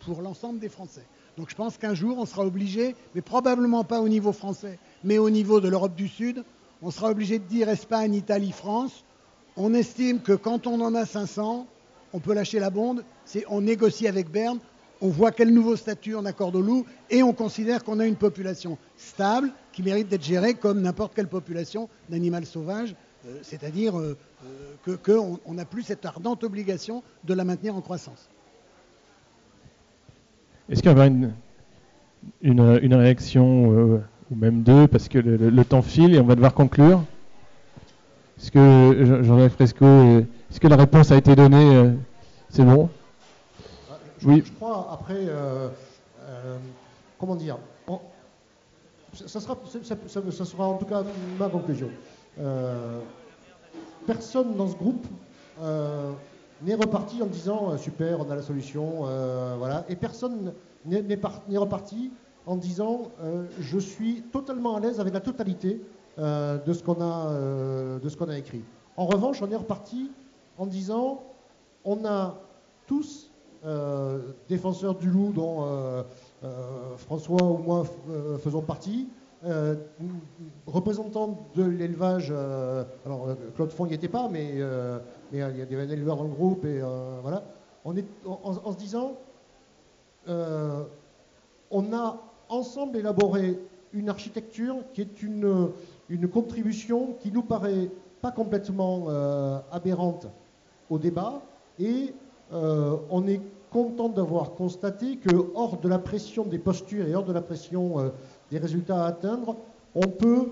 [0.00, 1.06] pour l'ensemble des Français.
[1.36, 5.18] Donc je pense qu'un jour, on sera obligé, mais probablement pas au niveau français, mais
[5.18, 6.44] au niveau de l'Europe du Sud,
[6.84, 9.04] on sera obligé de dire Espagne, Italie, France.
[9.56, 11.66] On estime que quand on en a 500,
[12.12, 13.04] on peut lâcher la bonde.
[13.24, 14.58] C'est on négocie avec Berne,
[15.00, 18.16] on voit quel nouveau statut on accorde aux loups et on considère qu'on a une
[18.16, 22.94] population stable qui mérite d'être gérée comme n'importe quelle population d'animal sauvage,
[23.26, 24.16] euh, c'est-à-dire euh,
[24.86, 28.28] euh, qu'on n'a plus cette ardente obligation de la maintenir en croissance.
[30.68, 34.02] Est-ce qu'il y aura une, réaction
[34.34, 37.02] ou même deux, parce que le, temps file et on va devoir conclure.
[38.38, 39.86] Est-ce que, Jean-Jacques Fresco,
[40.50, 41.92] est-ce que la réponse a été donnée euh,
[42.50, 42.88] C'est bon?
[44.18, 44.42] Je, Oui.
[44.44, 45.68] Je crois, après, euh,
[46.22, 46.56] euh,
[47.18, 47.58] comment dire
[49.14, 51.04] ça, sera, ça, sera en tout cas
[51.38, 51.88] ma conclusion.
[54.08, 55.06] personne dans ce groupe
[56.62, 59.06] n'est reparti en disant super, on a la solution,
[59.56, 60.52] voilà, et personne
[60.84, 62.10] n'est reparti
[62.46, 65.80] en disant euh, je suis totalement à l'aise avec la totalité
[66.18, 68.62] euh, de ce qu'on a, euh, de ce qu'on a écrit.
[68.96, 70.10] En revanche, on est reparti
[70.58, 71.22] en disant
[71.84, 72.38] on a
[72.86, 73.30] tous
[74.46, 75.64] défenseurs du loup dont
[76.98, 77.84] François ou moi
[78.40, 79.08] faisons partie,
[80.66, 82.30] représentants de l'élevage,
[83.06, 84.56] alors Claude Fond n'y était pas, mais,
[85.32, 86.78] il y avait un éleveur dans le groupe, et
[87.22, 87.42] voilà,
[87.86, 89.14] on est en se disant
[91.70, 92.20] on a
[92.54, 93.58] ensemble élaborer
[93.92, 95.68] une architecture qui est une,
[96.08, 97.90] une contribution qui nous paraît
[98.20, 100.26] pas complètement euh, aberrante
[100.90, 101.42] au débat
[101.78, 102.12] et
[102.52, 103.40] euh, on est
[103.70, 107.98] content d'avoir constaté que hors de la pression des postures et hors de la pression
[107.98, 108.08] euh,
[108.50, 109.56] des résultats à atteindre,
[109.94, 110.48] on peut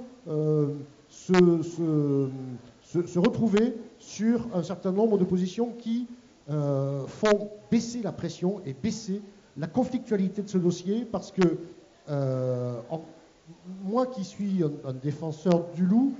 [1.08, 6.06] se, se, se, retrouver sur un certain nombre de positions qui
[6.46, 9.20] font baisser la pression et baisser
[9.56, 11.58] la conflictualité de ce dossier parce que
[12.08, 12.80] euh,
[13.84, 16.14] moi qui suis un, défenseur du loup,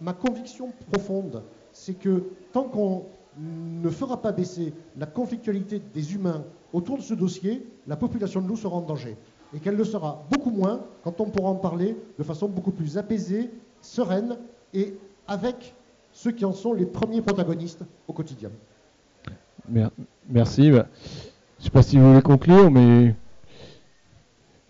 [0.00, 1.42] ma conviction profonde,
[1.72, 3.04] c'est que tant qu'on
[3.38, 8.48] ne fera pas baisser la conflictualité des humains autour de ce dossier, la population de
[8.48, 9.16] loup sera en danger.
[9.54, 12.98] Et qu'elle le sera beaucoup moins quand on pourra en parler de façon beaucoup plus
[12.98, 13.50] apaisée,
[13.80, 14.36] sereine
[14.74, 14.94] et
[15.26, 15.74] avec
[16.12, 18.50] ceux qui en sont les premiers protagonistes au quotidien.
[20.28, 20.70] Merci.
[20.70, 20.86] Bah,
[21.58, 23.14] je ne sais pas si vous voulez conclure, mais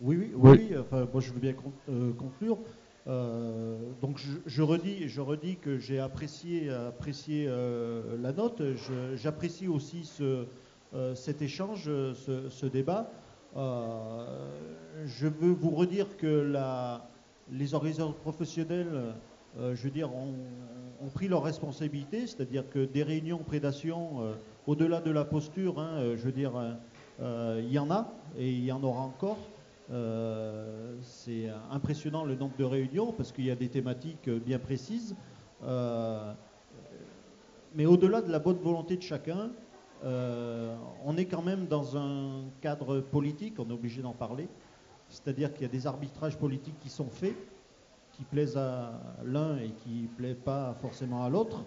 [0.01, 1.55] oui, oui, oui, Enfin, moi je veux bien
[1.89, 2.59] euh, conclure.
[3.09, 8.63] Euh, donc je, redis, je redis que j'ai apprécié, apprécié euh, la note.
[9.17, 10.47] J'apprécie aussi ce,
[11.17, 13.11] cet échange, ce, débat.
[13.57, 17.09] je veux vous redire que la,
[17.51, 19.15] les organisateurs professionnels,
[19.59, 24.35] je veux dire, ont, pris leurs responsabilités, c'est-à-dire que des réunions prédation,
[24.67, 26.53] au-delà de la posture, hein, je veux dire,
[27.21, 29.39] il y en a et il y en aura encore.
[29.91, 35.17] Euh, c'est impressionnant le nombre de réunions parce qu'il y a des thématiques bien précises.
[35.63, 36.33] Euh,
[37.75, 39.51] mais au-delà de la bonne volonté de chacun,
[40.05, 44.49] on est quand même dans un cadre politique, on est obligé d'en parler.
[45.09, 47.35] C'est-à-dire qu'il y a des arbitrages politiques qui sont faits,
[48.13, 51.65] qui plaisent à l'un et qui ne plaisent pas forcément à l'autre.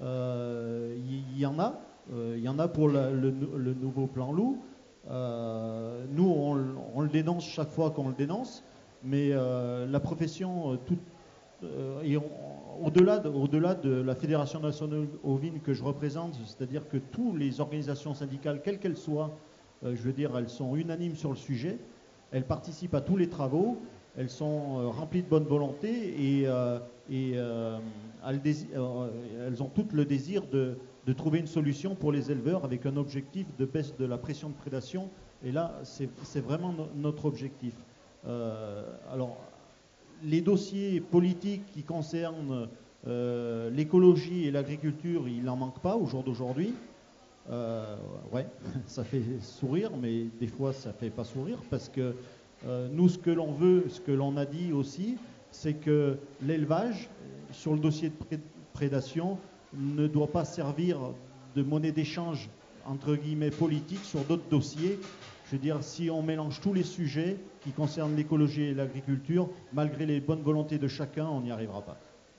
[0.00, 1.80] Il y, en a.
[2.12, 4.62] Il y en a pour le, nouveau plan loup.
[5.10, 8.64] Nous, on, le dénonce chaque fois qu'on le dénonce,
[9.02, 10.78] mais la profession,
[11.64, 12.20] euh,
[12.82, 13.18] au-delà
[13.74, 18.80] de, la Fédération nationale ovine que je représente, c'est-à-dire que toutes les organisations syndicales, quelles
[18.80, 19.30] qu'elles soient,
[19.84, 21.78] euh, je veux dire, elles sont unanimes sur le sujet,
[22.32, 23.78] elles participent à tous les travaux,
[24.18, 27.80] elles sont euh, remplies de bonne volonté et, elles,
[29.62, 30.76] ont toutes le désir de,
[31.12, 34.54] trouver une solution pour les éleveurs avec un objectif de baisse de la pression de
[34.54, 35.10] prédation.
[35.44, 37.74] Et là, c'est vraiment notre objectif.
[38.24, 39.36] alors,
[40.22, 42.68] les dossiers politiques qui concernent
[43.06, 46.72] euh, l'écologie et l'agriculture, il n'en manque pas au jour d'aujourd'hui.
[47.50, 47.96] Euh,
[48.32, 48.46] ouais,
[48.86, 52.14] ça fait sourire, mais des fois ça fait pas sourire parce que
[52.66, 55.16] euh, nous, ce que l'on veut, ce que l'on a dit aussi,
[55.50, 57.10] c'est que l'élevage,
[57.52, 58.38] sur le dossier de
[58.72, 59.38] prédation,
[59.78, 60.98] ne doit pas servir
[61.56, 62.48] de monnaie d'échange
[62.86, 64.98] entre guillemets politique sur d'autres dossiers
[65.46, 70.06] je veux dire, si on mélange tous les sujets qui concernent l'écologie et l'agriculture, malgré
[70.06, 71.96] les bonnes volontés de chacun, on n'y arrivera pas.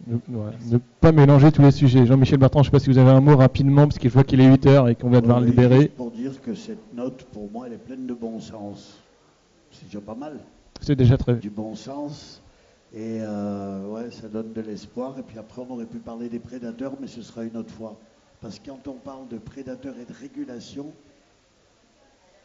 [0.07, 2.05] Ne, pas mélanger tous les sujets.
[2.05, 4.13] Jean-Michel Bertrand, je ne sais pas si vous avez un mot rapidement, parce que je
[4.13, 5.87] vois qu'il est 8 heures et qu'on va devoir le libérer.
[5.87, 8.99] Pour dire que cette note, pour moi, elle est pleine de bon sens.
[9.71, 10.39] C'est déjà pas mal.
[10.81, 11.35] C'est déjà très.
[11.35, 12.41] Du bon sens.
[12.95, 15.19] Et euh, ouais, ça donne de l'espoir.
[15.19, 17.97] Et puis après, on aurait pu parler des prédateurs, mais ce sera une autre fois.
[18.41, 20.87] Parce que quand on parle de prédateurs et de régulation,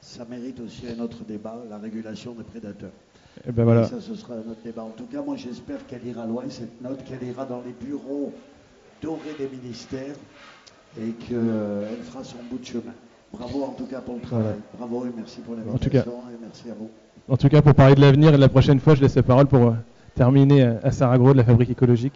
[0.01, 2.91] ça mérite aussi un autre débat, la régulation des prédateurs.
[3.39, 3.87] Et eh ben voilà.
[3.87, 4.83] ça, ce sera un autre débat.
[4.83, 8.33] En tout cas, moi, j'espère qu'elle ira loin, cette note, qu'elle ira dans les bureaux
[9.01, 10.17] dorés des ministères
[10.99, 12.95] et qu'elle fera son bout de chemin.
[13.33, 14.57] Bravo en tout cas pour le travail.
[14.77, 16.91] Bravo et merci pour l'invitation et merci à vous.
[17.29, 19.23] En tout cas, pour parler de l'avenir et de la prochaine fois, je laisse la
[19.23, 19.73] parole pour euh,
[20.21, 22.13] terminer à Sarah Gros de la Fabrique écologique.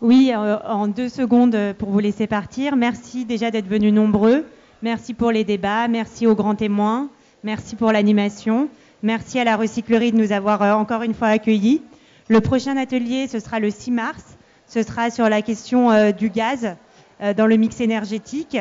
[0.00, 2.74] Oui, euh, en deux secondes pour vous laisser partir.
[2.74, 4.46] Merci déjà d'être venus nombreux.
[4.80, 7.10] Merci pour les débats, merci aux grands témoins,
[7.42, 8.70] merci pour l'animation,
[9.02, 11.82] merci à la recyclerie de nous avoir euh, encore une fois accueillis.
[12.28, 16.30] Le prochain atelier, ce sera le 6 mars, ce sera sur la question euh, du
[16.30, 16.76] gaz
[17.20, 18.56] euh, dans le mix énergétique.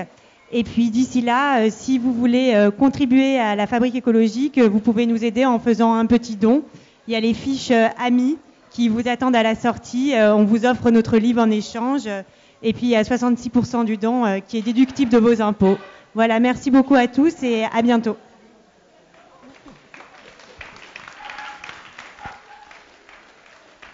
[0.52, 5.24] Et puis d'ici là, si vous voulez contribuer à la fabrique écologique, vous pouvez nous
[5.24, 6.64] aider en faisant un petit don.
[7.08, 8.38] Il y a les fiches amis
[8.74, 10.14] qui vous attendent à la sortie.
[10.18, 12.08] on vous offre notre livre en échange.
[12.62, 15.78] Et puis il y a 66% du don qui est déductible de vos impôts.
[16.16, 18.18] Voilà, merci beaucoup à tous et à bientôt.